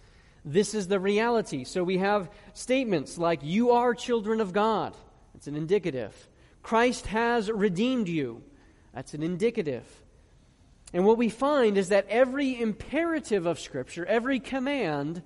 This 0.44 0.74
is 0.74 0.88
the 0.88 0.98
reality. 0.98 1.64
So 1.64 1.84
we 1.84 1.98
have 1.98 2.28
statements 2.52 3.16
like, 3.18 3.40
You 3.42 3.70
are 3.70 3.94
children 3.94 4.40
of 4.40 4.52
God. 4.52 4.96
That's 5.32 5.46
an 5.46 5.54
indicative. 5.54 6.28
Christ 6.62 7.06
has 7.06 7.50
redeemed 7.50 8.08
you. 8.08 8.42
That's 8.92 9.14
an 9.14 9.22
indicative. 9.22 9.84
And 10.92 11.06
what 11.06 11.18
we 11.18 11.28
find 11.28 11.78
is 11.78 11.88
that 11.88 12.06
every 12.08 12.60
imperative 12.60 13.46
of 13.46 13.58
Scripture, 13.58 14.04
every 14.04 14.40
command, 14.40 15.22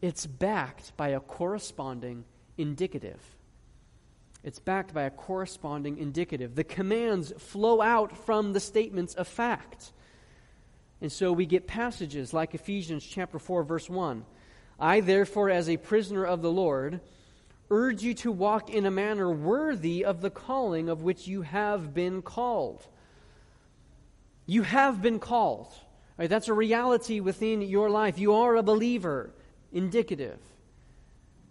it's 0.00 0.26
backed 0.26 0.96
by 0.96 1.08
a 1.08 1.20
corresponding 1.20 2.24
indicative. 2.56 3.20
It's 4.44 4.58
backed 4.58 4.94
by 4.94 5.02
a 5.02 5.10
corresponding 5.10 5.98
indicative. 5.98 6.54
The 6.54 6.64
commands 6.64 7.32
flow 7.38 7.82
out 7.82 8.16
from 8.16 8.52
the 8.52 8.60
statements 8.60 9.14
of 9.14 9.26
fact. 9.26 9.92
And 11.00 11.10
so 11.12 11.32
we 11.32 11.46
get 11.46 11.66
passages 11.66 12.32
like 12.32 12.54
Ephesians 12.54 13.04
chapter 13.04 13.38
4 13.38 13.62
verse 13.64 13.88
1. 13.88 14.24
I 14.80 15.00
therefore 15.00 15.50
as 15.50 15.68
a 15.68 15.76
prisoner 15.76 16.24
of 16.24 16.42
the 16.42 16.52
Lord 16.52 17.00
urge 17.70 18.02
you 18.02 18.14
to 18.14 18.32
walk 18.32 18.70
in 18.70 18.86
a 18.86 18.90
manner 18.90 19.30
worthy 19.30 20.04
of 20.04 20.20
the 20.20 20.30
calling 20.30 20.88
of 20.88 21.02
which 21.02 21.28
you 21.28 21.42
have 21.42 21.92
been 21.92 22.22
called. 22.22 22.86
You 24.46 24.62
have 24.62 25.02
been 25.02 25.18
called. 25.18 25.72
Right? 26.16 26.30
That's 26.30 26.48
a 26.48 26.54
reality 26.54 27.20
within 27.20 27.60
your 27.62 27.90
life. 27.90 28.18
You 28.18 28.34
are 28.34 28.56
a 28.56 28.62
believer. 28.62 29.30
Indicative. 29.72 30.40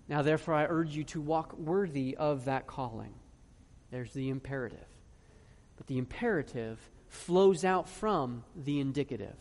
Now, 0.07 0.21
therefore, 0.21 0.53
I 0.53 0.65
urge 0.65 0.95
you 0.95 1.03
to 1.05 1.21
walk 1.21 1.57
worthy 1.57 2.15
of 2.15 2.45
that 2.45 2.65
calling. 2.67 3.13
There's 3.91 4.13
the 4.13 4.29
imperative. 4.29 4.87
but 5.75 5.87
the 5.87 5.97
imperative 5.97 6.79
flows 7.09 7.63
out 7.63 7.87
from 7.87 8.43
the 8.55 8.79
indicative. 8.79 9.35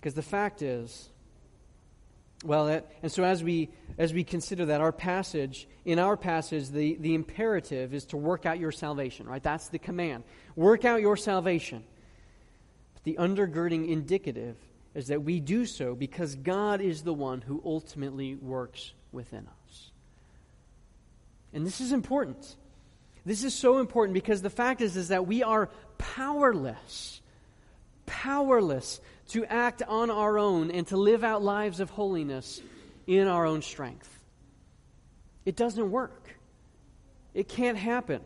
Because 0.00 0.14
the 0.14 0.22
fact 0.22 0.62
is, 0.62 1.10
well, 2.44 2.82
and 3.02 3.12
so 3.12 3.22
as 3.22 3.44
we 3.44 3.70
as 3.98 4.12
we 4.12 4.24
consider 4.24 4.66
that 4.66 4.80
our 4.80 4.90
passage 4.90 5.68
in 5.84 6.00
our 6.00 6.16
passage, 6.16 6.70
the, 6.70 6.96
the 6.96 7.14
imperative 7.14 7.94
is 7.94 8.06
to 8.06 8.16
work 8.16 8.46
out 8.46 8.58
your 8.58 8.72
salvation, 8.72 9.28
right? 9.28 9.42
That's 9.42 9.68
the 9.68 9.78
command. 9.78 10.24
Work 10.56 10.84
out 10.84 11.00
your 11.00 11.16
salvation. 11.16 11.84
But 12.94 13.04
the 13.04 13.16
undergirding 13.20 13.88
indicative 13.88 14.56
is 14.94 15.08
that 15.08 15.22
we 15.22 15.40
do 15.40 15.64
so 15.64 15.94
because 15.94 16.34
God 16.34 16.80
is 16.80 17.02
the 17.02 17.14
one 17.14 17.40
who 17.40 17.62
ultimately 17.64 18.34
works 18.34 18.92
within 19.10 19.46
us. 19.46 19.90
And 21.52 21.66
this 21.66 21.80
is 21.80 21.92
important. 21.92 22.56
This 23.24 23.44
is 23.44 23.54
so 23.54 23.78
important 23.78 24.14
because 24.14 24.42
the 24.42 24.50
fact 24.50 24.80
is, 24.80 24.96
is 24.96 25.08
that 25.08 25.26
we 25.26 25.42
are 25.42 25.70
powerless, 25.98 27.20
powerless 28.06 29.00
to 29.28 29.44
act 29.46 29.82
on 29.82 30.10
our 30.10 30.38
own 30.38 30.70
and 30.70 30.86
to 30.88 30.96
live 30.96 31.24
out 31.24 31.42
lives 31.42 31.80
of 31.80 31.90
holiness 31.90 32.60
in 33.06 33.28
our 33.28 33.46
own 33.46 33.62
strength. 33.62 34.20
It 35.44 35.56
doesn't 35.56 35.90
work. 35.90 36.36
It 37.34 37.48
can't 37.48 37.78
happen. 37.78 38.20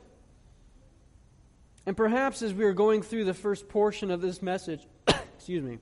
And 1.84 1.96
perhaps 1.96 2.42
as 2.42 2.52
we 2.52 2.64
are 2.64 2.72
going 2.72 3.02
through 3.02 3.24
the 3.24 3.34
first 3.34 3.68
portion 3.68 4.10
of 4.10 4.20
this 4.20 4.42
message, 4.42 4.80
excuse 5.36 5.62
me, 5.62 5.78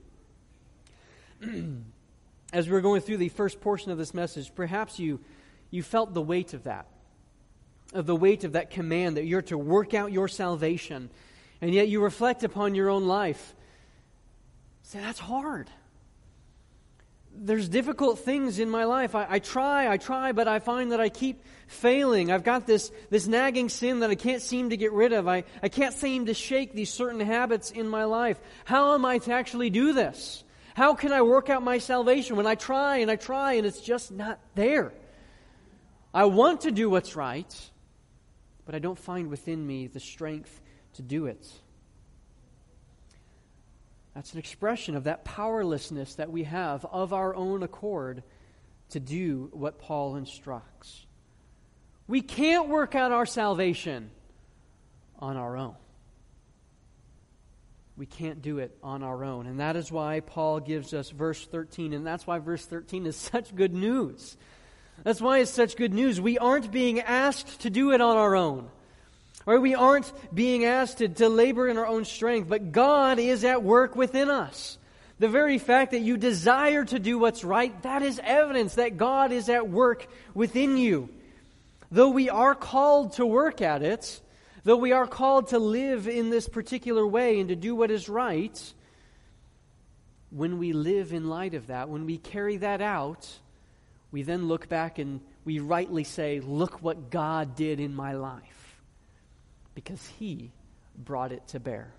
as 2.53 2.69
we 2.69 2.75
are 2.75 2.81
going 2.81 3.01
through 3.01 3.17
the 3.17 3.29
first 3.29 3.61
portion 3.61 3.91
of 3.91 3.97
this 3.97 4.13
message, 4.13 4.53
perhaps 4.55 4.99
you, 4.99 5.19
you 5.71 5.83
felt 5.83 6.13
the 6.13 6.21
weight 6.21 6.53
of 6.53 6.63
that 6.63 6.87
of 7.93 8.05
the 8.05 8.15
weight 8.15 8.43
of 8.43 8.53
that 8.53 8.71
command 8.71 9.17
that 9.17 9.25
you're 9.25 9.41
to 9.43 9.57
work 9.57 9.93
out 9.93 10.11
your 10.11 10.27
salvation, 10.27 11.09
and 11.61 11.73
yet 11.73 11.87
you 11.87 12.01
reflect 12.01 12.43
upon 12.43 12.75
your 12.75 12.89
own 12.89 13.07
life. 13.07 13.55
Say, 14.83 14.99
that's 14.99 15.19
hard. 15.19 15.69
There's 17.37 17.67
difficult 17.67 18.19
things 18.19 18.59
in 18.59 18.69
my 18.69 18.85
life. 18.85 19.13
I, 19.13 19.27
I, 19.29 19.39
try, 19.39 19.89
I 19.89 19.97
try, 19.97 20.31
but 20.31 20.47
I 20.47 20.59
find 20.59 20.93
that 20.93 21.01
I 21.01 21.09
keep 21.09 21.43
failing. 21.67 22.31
I've 22.31 22.43
got 22.43 22.65
this, 22.65 22.91
this 23.09 23.27
nagging 23.27 23.67
sin 23.69 24.01
that 24.01 24.09
I 24.09 24.15
can't 24.15 24.41
seem 24.41 24.69
to 24.69 24.77
get 24.77 24.93
rid 24.93 25.11
of. 25.11 25.27
I, 25.27 25.43
I 25.61 25.67
can't 25.67 25.93
seem 25.93 26.27
to 26.27 26.33
shake 26.33 26.73
these 26.73 26.93
certain 26.93 27.19
habits 27.19 27.71
in 27.71 27.89
my 27.89 28.05
life. 28.05 28.39
How 28.63 28.93
am 28.93 29.03
I 29.03 29.17
to 29.19 29.33
actually 29.33 29.69
do 29.69 29.91
this? 29.91 30.44
How 30.75 30.93
can 30.93 31.13
I 31.13 31.21
work 31.21 31.49
out 31.49 31.63
my 31.63 31.77
salvation 31.77 32.35
when 32.35 32.45
I 32.45 32.55
try 32.55 32.97
and 32.97 33.09
I 33.09 33.15
try 33.15 33.53
and 33.53 33.65
it's 33.65 33.79
just 33.79 34.11
not 34.11 34.39
there? 34.55 34.91
I 36.13 36.25
want 36.25 36.61
to 36.61 36.71
do 36.71 36.89
what's 36.89 37.15
right, 37.15 37.71
but 38.65 38.75
I 38.75 38.79
don't 38.79 38.99
find 38.99 39.29
within 39.29 39.65
me 39.65 39.87
the 39.87 40.01
strength 40.01 40.61
to 40.95 41.01
do 41.01 41.27
it. 41.27 41.49
That's 44.15 44.33
an 44.33 44.39
expression 44.39 44.97
of 44.97 45.05
that 45.05 45.23
powerlessness 45.23 46.15
that 46.15 46.29
we 46.29 46.43
have 46.43 46.83
of 46.83 47.13
our 47.13 47.33
own 47.33 47.63
accord 47.63 48.23
to 48.89 48.99
do 48.99 49.49
what 49.53 49.79
Paul 49.79 50.17
instructs. 50.17 51.05
We 52.05 52.21
can't 52.21 52.67
work 52.67 52.95
out 52.95 53.13
our 53.13 53.25
salvation 53.25 54.11
on 55.19 55.37
our 55.37 55.55
own. 55.55 55.75
We 57.97 58.05
can't 58.05 58.41
do 58.41 58.59
it 58.59 58.77
on 58.83 59.03
our 59.03 59.23
own. 59.23 59.47
And 59.47 59.59
that 59.59 59.75
is 59.75 59.91
why 59.91 60.19
Paul 60.19 60.59
gives 60.59 60.93
us 60.93 61.09
verse 61.09 61.45
13. 61.45 61.93
And 61.93 62.05
that's 62.05 62.27
why 62.27 62.39
verse 62.39 62.65
13 62.65 63.05
is 63.05 63.15
such 63.15 63.55
good 63.55 63.73
news. 63.73 64.37
That's 65.03 65.21
why 65.21 65.39
it's 65.39 65.51
such 65.51 65.77
good 65.77 65.93
news. 65.93 66.19
We 66.19 66.37
aren't 66.37 66.71
being 66.71 66.99
asked 66.99 67.61
to 67.61 67.69
do 67.69 67.91
it 67.91 68.01
on 68.01 68.17
our 68.17 68.35
own. 68.35 68.69
Right? 69.45 69.61
We 69.61 69.75
aren't 69.75 70.11
being 70.33 70.65
asked 70.65 70.97
to, 70.97 71.07
to 71.07 71.29
labor 71.29 71.67
in 71.67 71.77
our 71.77 71.85
own 71.85 72.03
strength, 72.05 72.49
but 72.49 72.71
God 72.71 73.19
is 73.19 73.43
at 73.43 73.63
work 73.63 73.95
within 73.95 74.29
us. 74.29 74.77
The 75.19 75.29
very 75.29 75.59
fact 75.59 75.91
that 75.91 76.01
you 76.01 76.17
desire 76.17 76.83
to 76.83 76.99
do 76.99 77.19
what's 77.19 77.43
right, 77.43 77.81
that 77.83 78.01
is 78.01 78.19
evidence 78.21 78.75
that 78.75 78.97
God 78.97 79.31
is 79.31 79.47
at 79.47 79.69
work 79.69 80.07
within 80.33 80.77
you. 80.77 81.09
Though 81.91 82.09
we 82.09 82.29
are 82.29 82.55
called 82.55 83.13
to 83.13 83.25
work 83.25 83.61
at 83.61 83.81
it, 83.81 84.19
though 84.65 84.75
we 84.75 84.91
are 84.91 85.07
called 85.07 85.47
to 85.47 85.59
live 85.59 86.07
in 86.09 86.29
this 86.29 86.49
particular 86.49 87.07
way 87.07 87.39
and 87.39 87.49
to 87.49 87.55
do 87.55 87.73
what 87.75 87.91
is 87.91 88.09
right, 88.09 88.73
when 90.31 90.57
we 90.57 90.73
live 90.73 91.13
in 91.13 91.29
light 91.29 91.53
of 91.53 91.67
that, 91.67 91.87
when 91.87 92.05
we 92.05 92.17
carry 92.17 92.57
that 92.57 92.81
out, 92.81 93.29
we 94.11 94.23
then 94.23 94.47
look 94.47 94.67
back 94.67 94.99
and 94.99 95.21
we 95.45 95.59
rightly 95.59 96.03
say, 96.03 96.39
Look 96.39 96.81
what 96.81 97.09
God 97.09 97.55
did 97.55 97.79
in 97.79 97.95
my 97.95 98.13
life. 98.13 98.81
Because 99.75 100.05
He 100.19 100.51
brought 100.97 101.31
it 101.31 101.47
to 101.49 101.59
bear. 101.59 101.93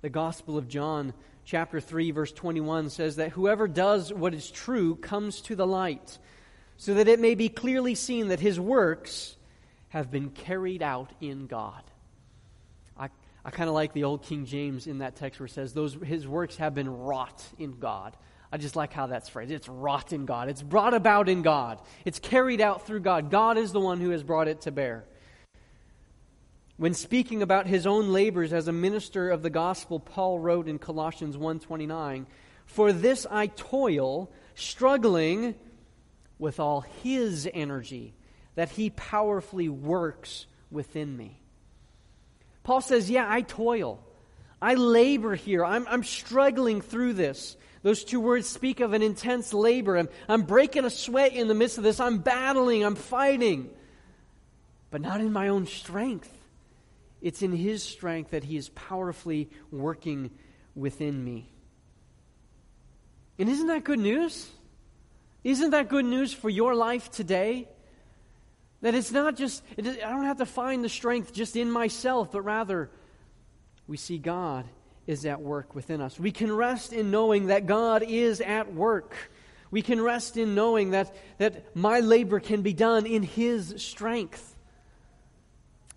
The 0.00 0.08
Gospel 0.08 0.56
of 0.56 0.68
John, 0.68 1.12
chapter 1.44 1.80
3, 1.80 2.10
verse 2.12 2.32
21 2.32 2.90
says 2.90 3.16
that 3.16 3.32
whoever 3.32 3.68
does 3.68 4.12
what 4.12 4.34
is 4.34 4.50
true 4.50 4.96
comes 4.96 5.40
to 5.42 5.56
the 5.56 5.66
light, 5.66 6.18
so 6.78 6.94
that 6.94 7.08
it 7.08 7.20
may 7.20 7.34
be 7.34 7.48
clearly 7.48 7.94
seen 7.94 8.28
that 8.28 8.40
his 8.40 8.58
works 8.58 9.35
have 9.88 10.10
been 10.10 10.30
carried 10.30 10.82
out 10.82 11.10
in 11.20 11.46
God. 11.46 11.82
I, 12.98 13.08
I 13.44 13.50
kind 13.50 13.68
of 13.68 13.74
like 13.74 13.92
the 13.92 14.04
old 14.04 14.22
King 14.22 14.46
James 14.46 14.86
in 14.86 14.98
that 14.98 15.16
text 15.16 15.38
where 15.38 15.46
it 15.46 15.52
says, 15.52 15.72
Those, 15.72 15.94
His 15.94 16.26
works 16.26 16.56
have 16.56 16.74
been 16.74 16.88
wrought 16.88 17.44
in 17.58 17.78
God. 17.78 18.16
I 18.50 18.58
just 18.58 18.76
like 18.76 18.92
how 18.92 19.06
that's 19.06 19.28
phrased. 19.28 19.50
It's 19.50 19.68
wrought 19.68 20.12
in 20.12 20.24
God. 20.24 20.48
It's 20.48 20.62
brought 20.62 20.94
about 20.94 21.28
in 21.28 21.42
God. 21.42 21.80
It's 22.04 22.18
carried 22.18 22.60
out 22.60 22.86
through 22.86 23.00
God. 23.00 23.30
God 23.30 23.58
is 23.58 23.72
the 23.72 23.80
one 23.80 24.00
who 24.00 24.10
has 24.10 24.22
brought 24.22 24.48
it 24.48 24.62
to 24.62 24.70
bear. 24.70 25.04
When 26.76 26.94
speaking 26.94 27.42
about 27.42 27.66
his 27.66 27.86
own 27.86 28.12
labors 28.12 28.52
as 28.52 28.68
a 28.68 28.72
minister 28.72 29.30
of 29.30 29.42
the 29.42 29.50
gospel, 29.50 29.98
Paul 29.98 30.38
wrote 30.38 30.68
in 30.68 30.78
Colossians 30.78 31.36
1:29, 31.36 32.26
"For 32.66 32.92
this 32.92 33.26
I 33.30 33.46
toil, 33.46 34.30
struggling 34.54 35.54
with 36.38 36.60
all 36.60 36.82
his 36.82 37.48
energy 37.54 38.15
that 38.56 38.70
he 38.70 38.90
powerfully 38.90 39.68
works 39.68 40.46
within 40.70 41.16
me." 41.16 41.40
Paul 42.64 42.80
says, 42.80 43.08
"Yeah, 43.08 43.26
I 43.28 43.42
toil. 43.42 44.02
I 44.60 44.74
labor 44.74 45.34
here. 45.34 45.64
I'm, 45.64 45.86
I'm 45.88 46.02
struggling 46.02 46.80
through 46.80 47.12
this. 47.12 47.56
Those 47.82 48.02
two 48.04 48.20
words 48.20 48.48
speak 48.48 48.80
of 48.80 48.94
an 48.94 49.02
intense 49.02 49.54
labor. 49.54 49.96
I'm, 49.96 50.08
I'm 50.28 50.42
breaking 50.42 50.84
a 50.84 50.90
sweat 50.90 51.34
in 51.34 51.46
the 51.46 51.54
midst 51.54 51.78
of 51.78 51.84
this. 51.84 52.00
I'm 52.00 52.18
battling. 52.18 52.84
I'm 52.84 52.96
fighting. 52.96 53.70
But 54.90 55.02
not 55.02 55.20
in 55.20 55.32
my 55.32 55.48
own 55.48 55.66
strength. 55.66 56.32
It's 57.20 57.42
in 57.42 57.52
His 57.52 57.82
strength 57.82 58.30
that 58.30 58.44
He 58.44 58.56
is 58.56 58.70
powerfully 58.70 59.50
working 59.70 60.30
within 60.74 61.22
me. 61.22 61.48
And 63.38 63.48
isn't 63.48 63.66
that 63.66 63.84
good 63.84 63.98
news? 63.98 64.50
Isn't 65.44 65.70
that 65.70 65.88
good 65.88 66.06
news 66.06 66.32
for 66.32 66.50
your 66.50 66.74
life 66.74 67.10
today? 67.10 67.68
That 68.86 68.94
it's 68.94 69.10
not 69.10 69.34
just, 69.34 69.64
I 69.76 69.82
don't 69.82 70.26
have 70.26 70.38
to 70.38 70.46
find 70.46 70.84
the 70.84 70.88
strength 70.88 71.32
just 71.32 71.56
in 71.56 71.68
myself, 71.68 72.30
but 72.30 72.42
rather 72.42 72.88
we 73.88 73.96
see 73.96 74.16
God 74.16 74.64
is 75.08 75.26
at 75.26 75.40
work 75.40 75.74
within 75.74 76.00
us. 76.00 76.20
We 76.20 76.30
can 76.30 76.52
rest 76.52 76.92
in 76.92 77.10
knowing 77.10 77.46
that 77.46 77.66
God 77.66 78.04
is 78.04 78.40
at 78.40 78.72
work. 78.72 79.12
We 79.72 79.82
can 79.82 80.00
rest 80.00 80.36
in 80.36 80.54
knowing 80.54 80.90
that, 80.90 81.16
that 81.38 81.74
my 81.74 81.98
labor 81.98 82.38
can 82.38 82.62
be 82.62 82.74
done 82.74 83.06
in 83.06 83.24
His 83.24 83.74
strength. 83.78 84.56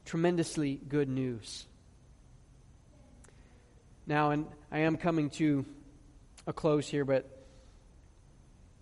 Tremendously 0.05 0.81
good 0.89 1.09
news. 1.09 1.67
Now, 4.07 4.31
and 4.31 4.47
I 4.71 4.79
am 4.79 4.97
coming 4.97 5.29
to 5.29 5.63
a 6.47 6.53
close 6.53 6.87
here, 6.87 7.05
but 7.05 7.38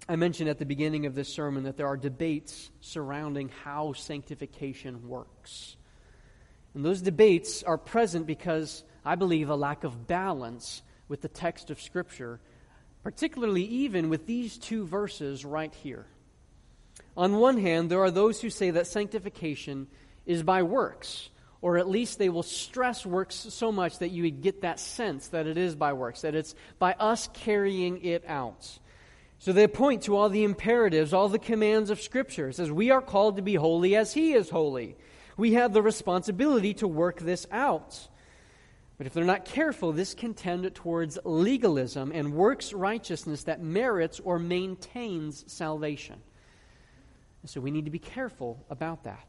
I 0.10 0.16
mentioned 0.16 0.49
at 0.49 0.60
the 0.60 0.66
beginning 0.66 1.05
of 1.05 1.16
this 1.16 1.28
sermon 1.28 1.64
that 1.64 1.78
there 1.78 1.88
are 1.88 1.97
debates 1.97 2.72
surrounding 2.80 3.49
how 3.64 3.93
sanctification 3.93 5.08
works. 5.10 5.76
And 6.74 6.86
those 6.86 7.01
debates 7.01 7.64
are 7.64 7.78
present 7.78 8.26
because 8.26 8.84
I 9.08 9.16
believe, 9.16 9.49
a 9.49 9.55
lack 9.55 9.86
of 9.86 10.05
balance 10.05 10.82
with 11.08 11.22
the 11.22 11.30
text 11.30 11.72
of 11.72 11.82
Scripture, 11.82 12.41
particularly 13.03 13.64
even 13.64 14.10
with 14.10 14.26
these 14.28 14.58
two 14.58 14.86
verses 14.86 15.45
right 15.45 15.74
here. 15.74 16.05
On 17.16 17.38
one 17.38 17.58
hand, 17.58 17.89
there 17.89 18.01
are 18.01 18.12
those 18.12 18.41
who 18.41 18.49
say 18.49 18.72
that 18.72 18.86
sanctification 18.86 19.88
is 20.26 20.43
by 20.43 20.64
works, 20.64 21.30
or 21.62 21.78
at 21.78 21.88
least 21.88 22.20
they 22.20 22.28
will 22.28 22.43
stress 22.43 23.05
works 23.05 23.36
so 23.49 23.72
much 23.72 23.99
that 23.99 24.10
you 24.10 24.24
would 24.24 24.41
get 24.41 24.62
that 24.62 24.78
sense 24.78 25.30
that 25.30 25.47
it 25.47 25.58
is 25.58 25.74
by 25.74 25.93
works, 25.93 26.22
that 26.22 26.36
it's 26.36 26.53
by 26.78 26.91
us 26.99 27.30
carrying 27.34 28.03
it 28.03 28.26
out. 28.28 28.78
So 29.39 29.53
they 29.53 29.67
point 29.67 30.03
to 30.03 30.15
all 30.15 30.29
the 30.29 30.43
imperatives, 30.43 31.13
all 31.13 31.29
the 31.29 31.39
commands 31.39 31.89
of 31.89 32.01
Scripture. 32.01 32.49
It 32.49 32.55
says, 32.55 32.71
We 32.71 32.91
are 32.91 33.01
called 33.01 33.35
to 33.35 33.41
be 33.41 33.55
holy 33.55 33.95
as 33.95 34.13
He 34.13 34.33
is 34.33 34.49
holy. 34.49 34.97
We 35.38 35.53
have 35.53 35.73
the 35.73 35.83
responsibility 35.83 36.73
to 36.75 36.88
work 36.88 37.19
this 37.19 37.45
out. 37.51 38.07
But 38.97 39.05
if 39.05 39.13
they're 39.13 39.23
not 39.23 39.45
careful, 39.45 39.91
this 39.91 40.15
can 40.15 40.33
tend 40.33 40.73
towards 40.73 41.19
legalism 41.23 42.11
and 42.11 42.33
works 42.33 42.73
righteousness 42.73 43.43
that 43.43 43.61
merits 43.61 44.19
or 44.19 44.39
maintains 44.39 45.45
salvation. 45.51 46.19
And 47.43 47.49
so 47.49 47.61
we 47.61 47.69
need 47.69 47.85
to 47.85 47.91
be 47.91 47.99
careful 47.99 48.65
about 48.71 49.03
that. 49.03 49.27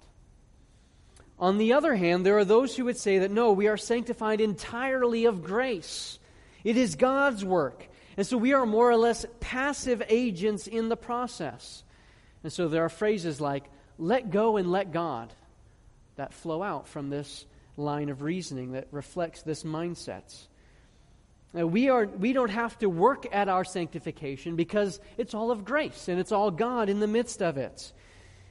On 1.39 1.59
the 1.59 1.75
other 1.75 1.95
hand, 1.95 2.25
there 2.25 2.39
are 2.39 2.47
those 2.47 2.75
who 2.75 2.87
would 2.87 2.97
say 2.97 3.19
that 3.19 3.31
no, 3.31 3.53
we 3.53 3.69
are 3.69 3.77
sanctified 3.77 4.41
entirely 4.41 5.27
of 5.27 5.45
grace. 5.45 6.19
It 6.65 6.79
is 6.79 6.97
God's 6.97 7.45
work. 7.45 7.87
And 8.19 8.27
so 8.27 8.37
we 8.37 8.53
are 8.53 8.67
more 8.67 8.91
or 8.91 8.97
less 8.97 9.25
passive 9.39 10.03
agents 10.09 10.67
in 10.67 10.89
the 10.89 10.97
process. 10.97 11.85
And 12.43 12.53
so 12.53 12.67
there 12.67 12.85
are 12.85 12.89
phrases 12.89 13.41
like, 13.41 13.65
let 13.97 14.33
go 14.33 14.57
and 14.57 14.73
let 14.73 14.93
God, 14.93 15.33
that 16.17 16.35
flow 16.35 16.61
out 16.61 16.89
from 16.89 17.11
this 17.11 17.47
line 17.77 18.09
of 18.09 18.23
reasoning 18.23 18.73
that 18.73 18.89
reflects 18.91 19.43
this 19.43 19.63
mindset. 19.63 20.37
Now, 21.53 21.67
we, 21.67 21.91
are, 21.91 22.07
we 22.07 22.33
don't 22.33 22.51
have 22.51 22.77
to 22.81 22.89
work 22.91 23.25
at 23.31 23.49
our 23.49 23.65
sanctification 23.65 24.57
because 24.57 24.99
it's 25.17 25.33
all 25.33 25.53
of 25.53 25.65
grace 25.65 26.09
and 26.09 26.19
it's 26.19 26.33
all 26.33 26.51
God 26.51 26.89
in 26.89 26.99
the 26.99 27.07
midst 27.07 27.41
of 27.41 27.57
it. 27.57 27.93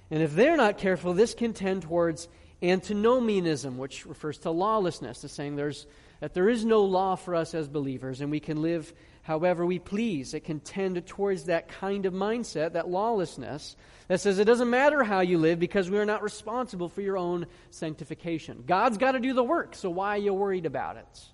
And 0.09 0.23
if 0.23 0.33
they're 0.33 0.55
not 0.55 0.77
careful, 0.77 1.13
this 1.13 1.33
can 1.33 1.51
tend 1.51 1.81
towards 1.81 2.29
antinomianism, 2.63 3.77
which 3.77 4.05
refers 4.05 4.37
to 4.39 4.49
lawlessness, 4.49 5.19
to 5.21 5.27
saying 5.27 5.57
there's, 5.57 5.87
that 6.21 6.33
there 6.33 6.47
is 6.47 6.63
no 6.63 6.85
law 6.85 7.15
for 7.15 7.35
us 7.35 7.53
as 7.53 7.67
believers 7.67 8.21
and 8.21 8.31
we 8.31 8.39
can 8.39 8.61
live 8.61 8.93
however 9.27 9.65
we 9.65 9.77
please. 9.77 10.33
It 10.33 10.45
can 10.45 10.61
tend 10.61 11.05
towards 11.05 11.43
that 11.43 11.67
kind 11.67 12.05
of 12.05 12.13
mindset, 12.13 12.71
that 12.71 12.87
lawlessness, 12.87 13.75
that 14.07 14.21
says 14.21 14.39
it 14.39 14.45
doesn't 14.45 14.69
matter 14.69 15.03
how 15.03 15.19
you 15.19 15.37
live 15.37 15.59
because 15.59 15.89
we 15.89 15.99
are 15.99 16.05
not 16.05 16.23
responsible 16.23 16.87
for 16.87 17.01
your 17.01 17.17
own 17.17 17.45
sanctification. 17.69 18.63
God's 18.65 18.97
got 18.97 19.11
to 19.11 19.19
do 19.19 19.33
the 19.33 19.43
work, 19.43 19.75
so 19.75 19.89
why 19.89 20.11
are 20.11 20.17
you 20.17 20.33
worried 20.33 20.65
about 20.65 20.95
it? 20.95 21.25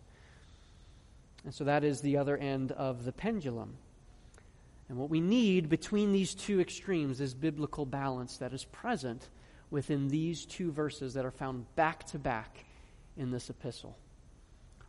And 1.46 1.54
so 1.54 1.66
that 1.66 1.84
is 1.84 2.02
the 2.02 2.18
other 2.18 2.36
end 2.36 2.72
of 2.72 3.06
the 3.06 3.12
pendulum. 3.12 3.76
And 4.90 4.98
what 4.98 5.12
we 5.12 5.22
need 5.22 5.70
between 5.70 6.14
these 6.14 6.34
two 6.34 6.60
extremes 6.60 7.22
is 7.22 7.36
biblical 7.36 7.86
balance 7.86 8.38
that 8.38 8.54
is 8.54 8.66
present 8.66 9.30
within 9.70 10.08
these 10.08 10.48
two 10.48 10.72
verses 10.72 11.14
that 11.14 11.26
are 11.26 11.32
found 11.32 11.68
back 11.76 12.08
to 12.08 12.18
back 12.18 12.66
in 13.18 13.30
this 13.30 13.52
epistle. 13.52 13.96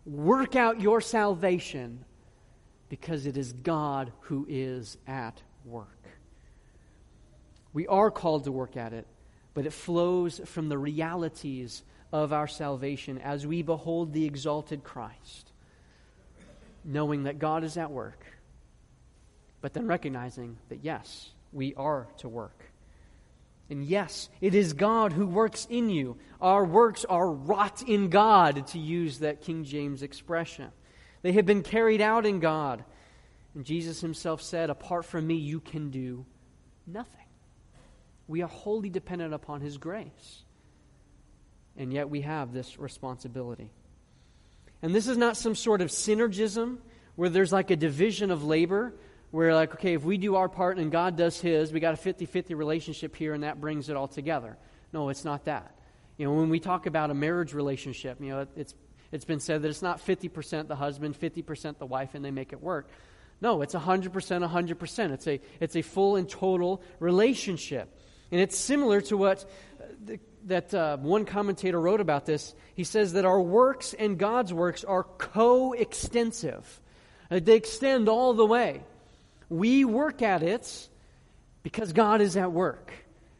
Work 0.07 0.57
out 0.57 0.81
your 0.81 1.03
salvation 1.03 2.07
because 2.89 3.27
it 3.27 3.37
is 3.37 3.53
God 3.53 4.13
who 4.23 4.47
is 4.49 4.97
at 5.07 5.41
work. 5.65 5.89
We 7.73 7.87
are 7.87 8.11
called 8.11 8.45
to 8.45 8.53
work 8.53 8.77
at 8.77 8.93
it, 8.93 9.07
but 9.53 9.67
it 9.67 9.73
flows 9.73 10.41
from 10.45 10.69
the 10.69 10.79
realities 10.79 11.83
of 12.13 12.33
our 12.33 12.47
salvation 12.47 13.19
as 13.19 13.47
we 13.47 13.63
behold 13.63 14.13
the 14.13 14.25
exalted 14.25 14.85
Christ, 14.85 15.51
knowing 16.85 17.25
that 17.25 17.39
God 17.39 17.65
is 17.65 17.77
at 17.77 17.91
work, 17.91 18.25
but 19.61 19.73
then 19.73 19.87
recognizing 19.87 20.57
that, 20.69 20.85
yes, 20.85 21.31
we 21.53 21.75
are 21.75 22.07
to 22.19 22.29
work. 22.29 22.71
And 23.71 23.83
yes, 23.83 24.29
it 24.41 24.55
is 24.55 24.75
God 24.75 25.13
who 25.13 25.27
works 25.27 25.67
in 25.71 25.89
you. 25.89 26.19
Our 26.41 26.65
works 26.65 27.05
are 27.07 27.29
wrought 27.29 27.83
in 27.83 28.11
God, 28.11 28.67
to 28.69 28.79
use 28.79 29.21
that 29.21 29.41
King 29.41 29.65
James 29.65 30.03
expression. 30.03 30.71
They 31.25 31.33
have 31.33 31.47
been 31.47 31.63
carried 31.63 32.03
out 32.03 32.27
in 32.27 32.39
God. 32.39 32.85
And 33.55 33.65
Jesus 33.65 34.03
himself 34.03 34.43
said, 34.43 34.69
Apart 34.69 35.07
from 35.07 35.27
me, 35.27 35.37
you 35.37 35.59
can 35.59 35.89
do 35.89 36.27
nothing. 36.87 37.25
We 38.29 38.43
are 38.43 38.49
wholly 38.49 38.91
dependent 38.91 39.33
upon 39.33 39.63
his 39.63 39.79
grace. 39.79 40.43
And 41.79 41.95
yet 41.95 42.11
we 42.11 42.21
have 42.21 42.53
this 42.53 42.79
responsibility. 42.79 43.71
And 44.83 44.95
this 44.95 45.09
is 45.09 45.17
not 45.17 45.39
some 45.39 45.55
sort 45.55 45.81
of 45.81 45.89
synergism 45.89 46.77
where 47.17 47.31
there's 47.31 47.55
like 47.55 47.71
a 47.71 47.77
division 47.77 48.31
of 48.31 48.45
labor, 48.45 48.93
where, 49.31 49.55
like, 49.55 49.73
okay, 49.73 49.95
if 49.95 50.05
we 50.05 50.19
do 50.19 50.37
our 50.37 50.51
part 50.51 50.77
and 50.79 50.93
God 50.93 51.17
does 51.17 51.41
his, 51.41 51.73
we 51.73 51.81
got 51.81 51.95
a 51.95 51.97
50 51.97 52.27
50 52.27 52.53
relationship 52.53 53.17
here 53.17 53.33
and 53.33 53.45
that 53.45 53.63
brings 53.63 53.89
it 53.89 53.97
all 53.97 54.09
together. 54.09 54.59
No, 54.93 55.09
it's 55.09 55.25
not 55.25 55.47
that. 55.47 55.75
You 56.19 56.27
know, 56.27 56.35
when 56.35 56.51
we 56.51 56.61
talk 56.61 56.85
about 56.85 57.11
a 57.11 57.15
marriage 57.15 57.55
relationship, 57.55 58.21
you 58.21 58.29
know, 58.29 58.47
it's 58.57 58.75
it's 59.15 59.25
been 59.25 59.39
said 59.39 59.63
that 59.63 59.69
it's 59.69 59.81
not 59.81 60.05
50% 60.05 60.67
the 60.67 60.75
husband, 60.75 61.17
50% 61.19 61.79
the 61.79 61.87
wife, 61.87 62.17
and 62.17 62.25
they 62.25 62.33
make 62.33 62.53
it 62.53 62.61
work. 62.61 62.89
No, 63.41 63.63
it's 63.63 63.73
100%, 63.73 64.11
100%. 64.11 65.11
It's 65.13 65.27
a, 65.29 65.41
it's 65.61 65.77
a 65.77 65.83
full 65.83 66.17
and 66.17 66.29
total 66.29 66.83
relationship. 66.99 67.97
And 68.33 68.41
it's 68.41 68.59
similar 68.59 69.01
to 69.03 69.17
what 69.17 69.45
uh, 69.81 69.85
the, 70.05 70.21
that 70.47 70.75
uh, 70.75 70.97
one 70.97 71.27
commentator 71.27 71.81
wrote 71.81 72.01
about 72.01 72.27
this. 72.27 72.57
He 72.75 72.83
says 72.83 73.13
that 73.13 73.25
our 73.25 73.41
works 73.41 73.95
and 73.95 74.19
God's 74.19 74.53
works 74.53 74.83
are 74.83 75.05
coextensive, 75.05 76.81
uh, 77.31 77.39
they 77.41 77.55
extend 77.55 78.09
all 78.09 78.35
the 78.35 78.45
way. 78.45 78.83
We 79.49 79.85
work 79.85 80.23
at 80.23 80.43
it 80.43 80.89
because 81.63 81.93
God 81.93 82.21
is 82.21 82.37
at 82.37 82.51
work. 82.51 82.93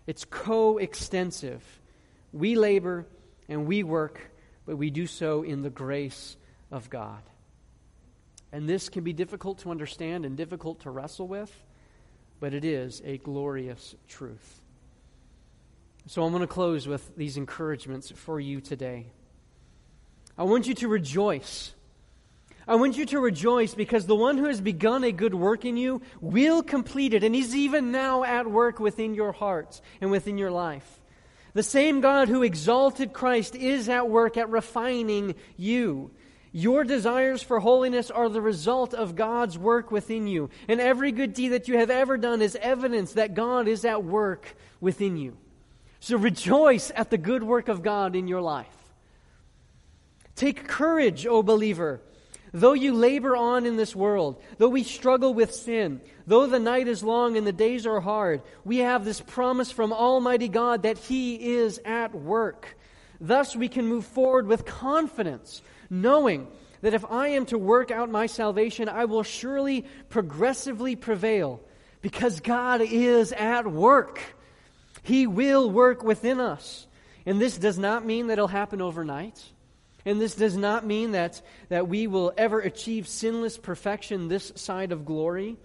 It's 0.07 0.25
coextensive. 0.25 1.65
We 2.33 2.55
labor 2.55 3.07
and 3.49 3.67
we 3.67 3.83
work 3.83 4.31
but 4.67 4.77
we 4.77 4.91
do 4.91 5.07
so 5.07 5.43
in 5.43 5.63
the 5.63 5.71
grace 5.71 6.37
of 6.71 6.91
God. 6.91 7.23
And 8.53 8.69
this 8.69 8.89
can 8.89 9.05
be 9.05 9.13
difficult 9.13 9.59
to 9.61 9.71
understand 9.71 10.25
and 10.25 10.37
difficult 10.37 10.81
to 10.81 10.91
wrestle 10.91 11.27
with, 11.27 11.53
but 12.41 12.55
it 12.55 12.65
is 12.65 13.03
a 13.05 13.19
glorious 13.19 13.95
truth. 14.09 14.61
So 16.07 16.23
I'm 16.23 16.33
going 16.33 16.43
to 16.43 16.47
close 16.47 16.87
with 16.87 17.17
these 17.17 17.37
encouragements 17.37 18.11
for 18.11 18.39
you 18.39 18.61
today. 18.61 19.07
I 20.37 20.45
want 20.45 20.67
you 20.67 20.75
to 20.75 20.89
rejoice. 20.89 21.73
I 22.67 22.77
want 22.77 22.97
you 22.97 23.07
to 23.07 23.21
rejoice 23.21 23.75
because 23.75 24.07
the 24.07 24.15
one 24.15 24.39
who 24.39 24.47
has 24.47 24.61
begun 24.61 25.05
a 25.05 25.13
good 25.13 25.35
work 25.35 25.65
in 25.65 25.77
you 25.77 26.03
will 26.21 26.63
complete 26.63 27.15
it, 27.15 27.25
and 27.25 27.35
he's 27.35 27.55
even 27.55 27.93
now 27.93 28.25
at 28.25 28.51
work 28.51 28.79
within 28.81 29.15
your 29.15 29.33
hearts 29.33 29.83
and 30.01 30.11
within 30.11 30.39
your 30.39 30.51
life. 30.51 31.01
The 31.55 31.63
same 31.63 32.01
God 32.01 32.29
who 32.29 32.43
exalted 32.43 33.13
Christ 33.13 33.55
is 33.55 33.89
at 33.89 34.11
work 34.11 34.37
at 34.37 34.51
refining 34.51 35.37
you. 35.57 36.11
Your 36.51 36.85
desires 36.85 37.43
for 37.43 37.59
holiness 37.61 38.11
are 38.11 38.29
the 38.29 38.41
result 38.41 38.93
of 38.93 39.17
God's 39.17 39.57
work 39.59 39.91
within 39.91 40.27
you. 40.27 40.51
And 40.69 40.81
every 40.81 41.11
good 41.11 41.33
deed 41.33 41.49
that 41.49 41.67
you 41.67 41.79
have 41.79 41.91
ever 41.91 42.17
done 42.17 42.43
is 42.43 42.57
evidence 42.57 43.15
that 43.15 43.35
God 43.35 43.67
is 43.67 43.85
at 43.85 44.05
work 44.05 44.57
within 44.81 45.17
you. 45.17 45.37
So 46.01 46.17
rejoice 46.17 46.93
at 46.95 47.11
the 47.11 47.19
good 47.19 47.43
work 47.43 47.69
of 47.69 47.83
God 47.83 48.15
in 48.15 48.29
your 48.29 48.41
life. 48.41 48.67
Take 50.37 50.69
courage, 50.69 51.27
O 51.27 51.43
believer. 51.43 52.01
Though 52.57 52.73
you 52.73 52.95
labor 52.95 53.35
on 53.35 53.67
in 53.67 53.77
this 53.77 53.97
world, 53.97 54.41
though 54.59 54.69
we 54.69 54.85
struggle 54.85 55.35
with 55.35 55.53
sin, 55.53 56.01
though 56.25 56.47
the 56.47 56.61
night 56.61 56.87
is 56.87 57.03
long 57.03 57.37
and 57.37 57.45
the 57.45 57.53
days 57.53 57.85
are 57.85 57.99
hard, 58.01 58.43
we 58.65 58.79
have 58.79 59.05
this 59.05 59.21
promise 59.21 59.73
from 59.73 59.93
Almighty 59.93 60.47
God 60.47 60.85
that 60.85 60.97
He 60.97 61.57
is 61.57 61.81
at 61.85 62.15
work. 62.15 62.79
Thus, 63.21 63.57
we 63.57 63.69
can 63.69 63.89
move 63.89 64.07
forward 64.07 64.47
with 64.47 64.65
confidence, 64.65 65.63
knowing 65.91 66.47
that 66.81 66.95
if 66.95 67.05
I 67.11 67.29
am 67.29 67.45
to 67.47 67.59
work 67.59 67.91
out 67.91 68.09
my 68.09 68.27
salvation, 68.27 68.89
I 68.89 69.07
will 69.07 69.25
surely 69.25 69.85
progressively 70.09 70.95
prevail 70.95 71.61
because 72.03 72.39
God 72.39 72.83
is 72.83 73.33
at 73.33 73.67
work. 73.67 74.21
He 75.03 75.27
will 75.27 75.69
work 75.69 76.05
within 76.05 76.39
us. 76.39 76.87
And 77.27 77.41
this 77.41 77.59
does 77.59 77.79
not 77.79 78.07
mean 78.07 78.29
that 78.29 78.35
it'll 78.35 78.47
happen 78.47 78.81
overnight. 78.81 79.43
And 80.05 80.21
this 80.21 80.35
does 80.35 80.57
not 80.57 80.87
mean 80.87 81.13
that, 81.13 81.41
that 81.71 81.89
we 81.89 82.07
will 82.07 82.33
ever 82.37 82.61
achieve 82.61 83.09
sinless 83.09 83.57
perfection 83.57 84.29
this 84.29 84.53
side 84.55 84.93
of 84.93 85.05
glory. 85.05 85.57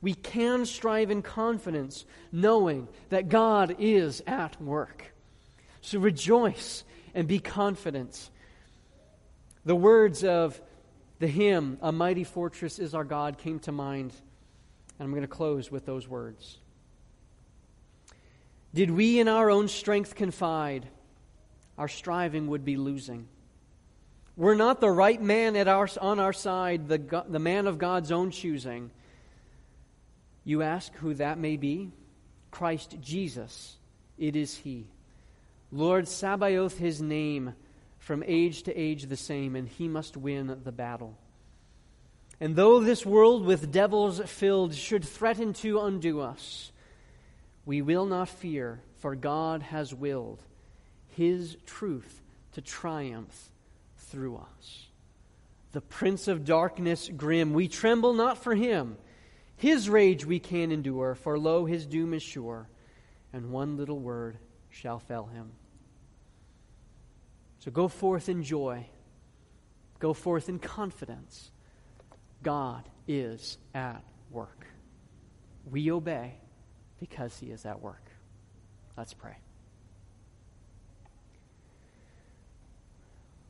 We 0.00 0.14
can 0.14 0.64
strive 0.66 1.10
in 1.10 1.22
confidence, 1.22 2.04
knowing 2.32 2.88
that 3.10 3.28
God 3.28 3.76
is 3.78 4.22
at 4.26 4.60
work. 4.60 5.14
So 5.82 5.98
rejoice 5.98 6.84
and 7.14 7.28
be 7.28 7.38
confident. 7.38 8.30
The 9.64 9.76
words 9.76 10.24
of 10.24 10.60
the 11.18 11.28
hymn, 11.28 11.78
A 11.82 11.92
Mighty 11.92 12.24
Fortress 12.24 12.78
is 12.78 12.94
Our 12.94 13.04
God, 13.04 13.38
came 13.38 13.60
to 13.60 13.72
mind. 13.72 14.12
And 14.98 15.06
I'm 15.06 15.10
going 15.10 15.22
to 15.22 15.28
close 15.28 15.70
with 15.70 15.86
those 15.86 16.08
words. 16.08 16.58
Did 18.74 18.90
we 18.90 19.20
in 19.20 19.28
our 19.28 19.50
own 19.50 19.68
strength 19.68 20.14
confide, 20.14 20.88
our 21.76 21.88
striving 21.88 22.48
would 22.48 22.64
be 22.64 22.76
losing. 22.76 23.28
We're 24.36 24.54
not 24.54 24.80
the 24.80 24.90
right 24.90 25.20
man 25.20 25.56
at 25.56 25.68
our, 25.68 25.88
on 26.00 26.18
our 26.18 26.32
side, 26.32 26.88
the, 26.88 27.24
the 27.28 27.38
man 27.38 27.66
of 27.66 27.78
God's 27.78 28.10
own 28.10 28.30
choosing. 28.30 28.90
You 30.44 30.62
ask 30.62 30.94
who 30.96 31.14
that 31.14 31.38
may 31.38 31.56
be? 31.56 31.92
Christ 32.50 32.96
Jesus. 33.00 33.76
It 34.16 34.34
is 34.34 34.56
He. 34.56 34.86
Lord 35.70 36.08
Sabaoth, 36.08 36.78
His 36.78 37.02
name, 37.02 37.54
from 37.98 38.24
age 38.26 38.62
to 38.64 38.74
age 38.74 39.04
the 39.04 39.16
same, 39.16 39.54
and 39.54 39.68
He 39.68 39.86
must 39.86 40.16
win 40.16 40.60
the 40.64 40.72
battle. 40.72 41.18
And 42.40 42.56
though 42.56 42.80
this 42.80 43.04
world 43.04 43.44
with 43.44 43.70
devils 43.70 44.20
filled 44.24 44.74
should 44.74 45.04
threaten 45.04 45.52
to 45.54 45.80
undo 45.80 46.20
us, 46.20 46.72
we 47.66 47.82
will 47.82 48.06
not 48.06 48.28
fear, 48.28 48.80
for 48.96 49.14
God 49.14 49.62
has 49.62 49.94
willed 49.94 50.42
His 51.10 51.56
truth 51.66 52.22
to 52.52 52.60
triumph 52.60 53.51
through 54.12 54.36
us. 54.36 54.86
The 55.72 55.80
prince 55.80 56.28
of 56.28 56.44
darkness 56.44 57.10
grim, 57.16 57.54
we 57.54 57.66
tremble 57.66 58.12
not 58.12 58.36
for 58.36 58.54
him. 58.54 58.98
His 59.56 59.88
rage 59.88 60.26
we 60.26 60.38
can 60.38 60.70
endure, 60.70 61.14
for 61.14 61.38
lo, 61.38 61.64
his 61.64 61.86
doom 61.86 62.12
is 62.12 62.22
sure, 62.22 62.68
and 63.32 63.50
one 63.50 63.78
little 63.78 63.98
word 63.98 64.36
shall 64.68 64.98
fell 64.98 65.26
him. 65.26 65.52
So 67.60 67.70
go 67.70 67.88
forth 67.88 68.28
in 68.28 68.42
joy, 68.42 68.86
go 69.98 70.12
forth 70.12 70.48
in 70.48 70.58
confidence. 70.58 71.50
God 72.42 72.88
is 73.08 73.56
at 73.74 74.02
work. 74.30 74.66
We 75.70 75.90
obey 75.90 76.34
because 77.00 77.38
he 77.38 77.46
is 77.46 77.64
at 77.64 77.80
work. 77.80 78.10
Let's 78.96 79.14
pray. 79.14 79.36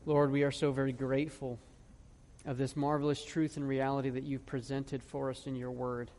Lord, 0.05 0.33
we 0.33 0.43
are 0.43 0.51
so 0.51 0.73
very 0.73 0.93
grateful 0.93 1.59
of 2.45 2.59
this 2.59 2.75
marvelous 2.75 3.25
truth 3.25 3.57
and 3.57 3.67
reality 3.67 4.11
that 4.11 4.25
you've 4.25 4.47
presented 4.47 5.03
for 5.03 5.31
us 5.31 5.47
in 5.47 5.55
your 5.55 5.71
word. 5.71 6.11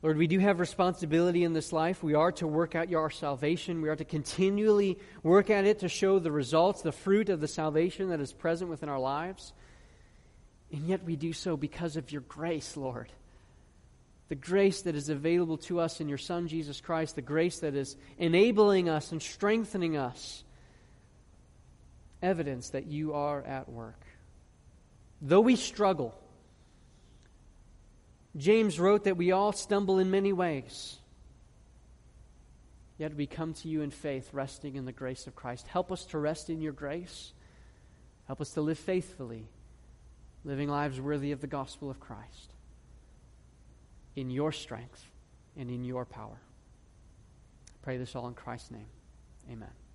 Lord, 0.00 0.16
we 0.16 0.28
do 0.28 0.38
have 0.38 0.60
responsibility 0.60 1.42
in 1.42 1.54
this 1.54 1.72
life. 1.72 2.04
We 2.04 2.14
are 2.14 2.30
to 2.32 2.46
work 2.46 2.76
out 2.76 2.94
our 2.94 3.10
salvation. 3.10 3.82
We 3.82 3.88
are 3.88 3.96
to 3.96 4.04
continually 4.04 4.96
work 5.24 5.50
at 5.50 5.64
it 5.64 5.80
to 5.80 5.88
show 5.88 6.20
the 6.20 6.30
results, 6.30 6.82
the 6.82 6.92
fruit 6.92 7.30
of 7.30 7.40
the 7.40 7.48
salvation 7.48 8.10
that 8.10 8.20
is 8.20 8.32
present 8.32 8.70
within 8.70 8.88
our 8.88 9.00
lives. 9.00 9.52
And 10.70 10.86
yet 10.86 11.02
we 11.02 11.16
do 11.16 11.32
so 11.32 11.56
because 11.56 11.96
of 11.96 12.12
your 12.12 12.20
grace, 12.20 12.76
Lord. 12.76 13.10
The 14.28 14.36
grace 14.36 14.82
that 14.82 14.94
is 14.94 15.08
available 15.08 15.56
to 15.58 15.80
us 15.80 16.00
in 16.00 16.08
your 16.08 16.18
Son, 16.18 16.46
Jesus 16.46 16.80
Christ, 16.80 17.16
the 17.16 17.22
grace 17.22 17.58
that 17.60 17.74
is 17.74 17.96
enabling 18.18 18.88
us 18.88 19.10
and 19.10 19.20
strengthening 19.20 19.96
us. 19.96 20.44
Evidence 22.22 22.70
that 22.70 22.86
you 22.86 23.14
are 23.14 23.42
at 23.42 23.68
work. 23.68 24.00
Though 25.20 25.40
we 25.40 25.56
struggle, 25.56 26.14
James 28.36 28.78
wrote 28.78 29.04
that 29.04 29.16
we 29.16 29.32
all 29.32 29.52
stumble 29.52 29.98
in 29.98 30.10
many 30.10 30.32
ways. 30.32 30.96
Yet 32.98 33.14
we 33.14 33.26
come 33.26 33.54
to 33.54 33.68
you 33.68 33.82
in 33.82 33.90
faith, 33.90 34.30
resting 34.32 34.74
in 34.74 34.84
the 34.84 34.92
grace 34.92 35.26
of 35.26 35.36
Christ. 35.36 35.68
Help 35.68 35.92
us 35.92 36.04
to 36.06 36.18
rest 36.18 36.50
in 36.50 36.60
your 36.60 36.72
grace. 36.72 37.32
Help 38.26 38.40
us 38.40 38.50
to 38.50 38.60
live 38.60 38.78
faithfully, 38.78 39.46
living 40.44 40.68
lives 40.68 41.00
worthy 41.00 41.32
of 41.32 41.40
the 41.40 41.46
gospel 41.46 41.90
of 41.90 42.00
Christ. 42.00 42.54
In 44.16 44.30
your 44.30 44.50
strength 44.50 45.06
and 45.56 45.70
in 45.70 45.84
your 45.84 46.04
power. 46.04 46.40
I 47.68 47.78
pray 47.82 47.96
this 47.96 48.16
all 48.16 48.26
in 48.26 48.34
Christ's 48.34 48.72
name. 48.72 48.88
Amen. 49.50 49.87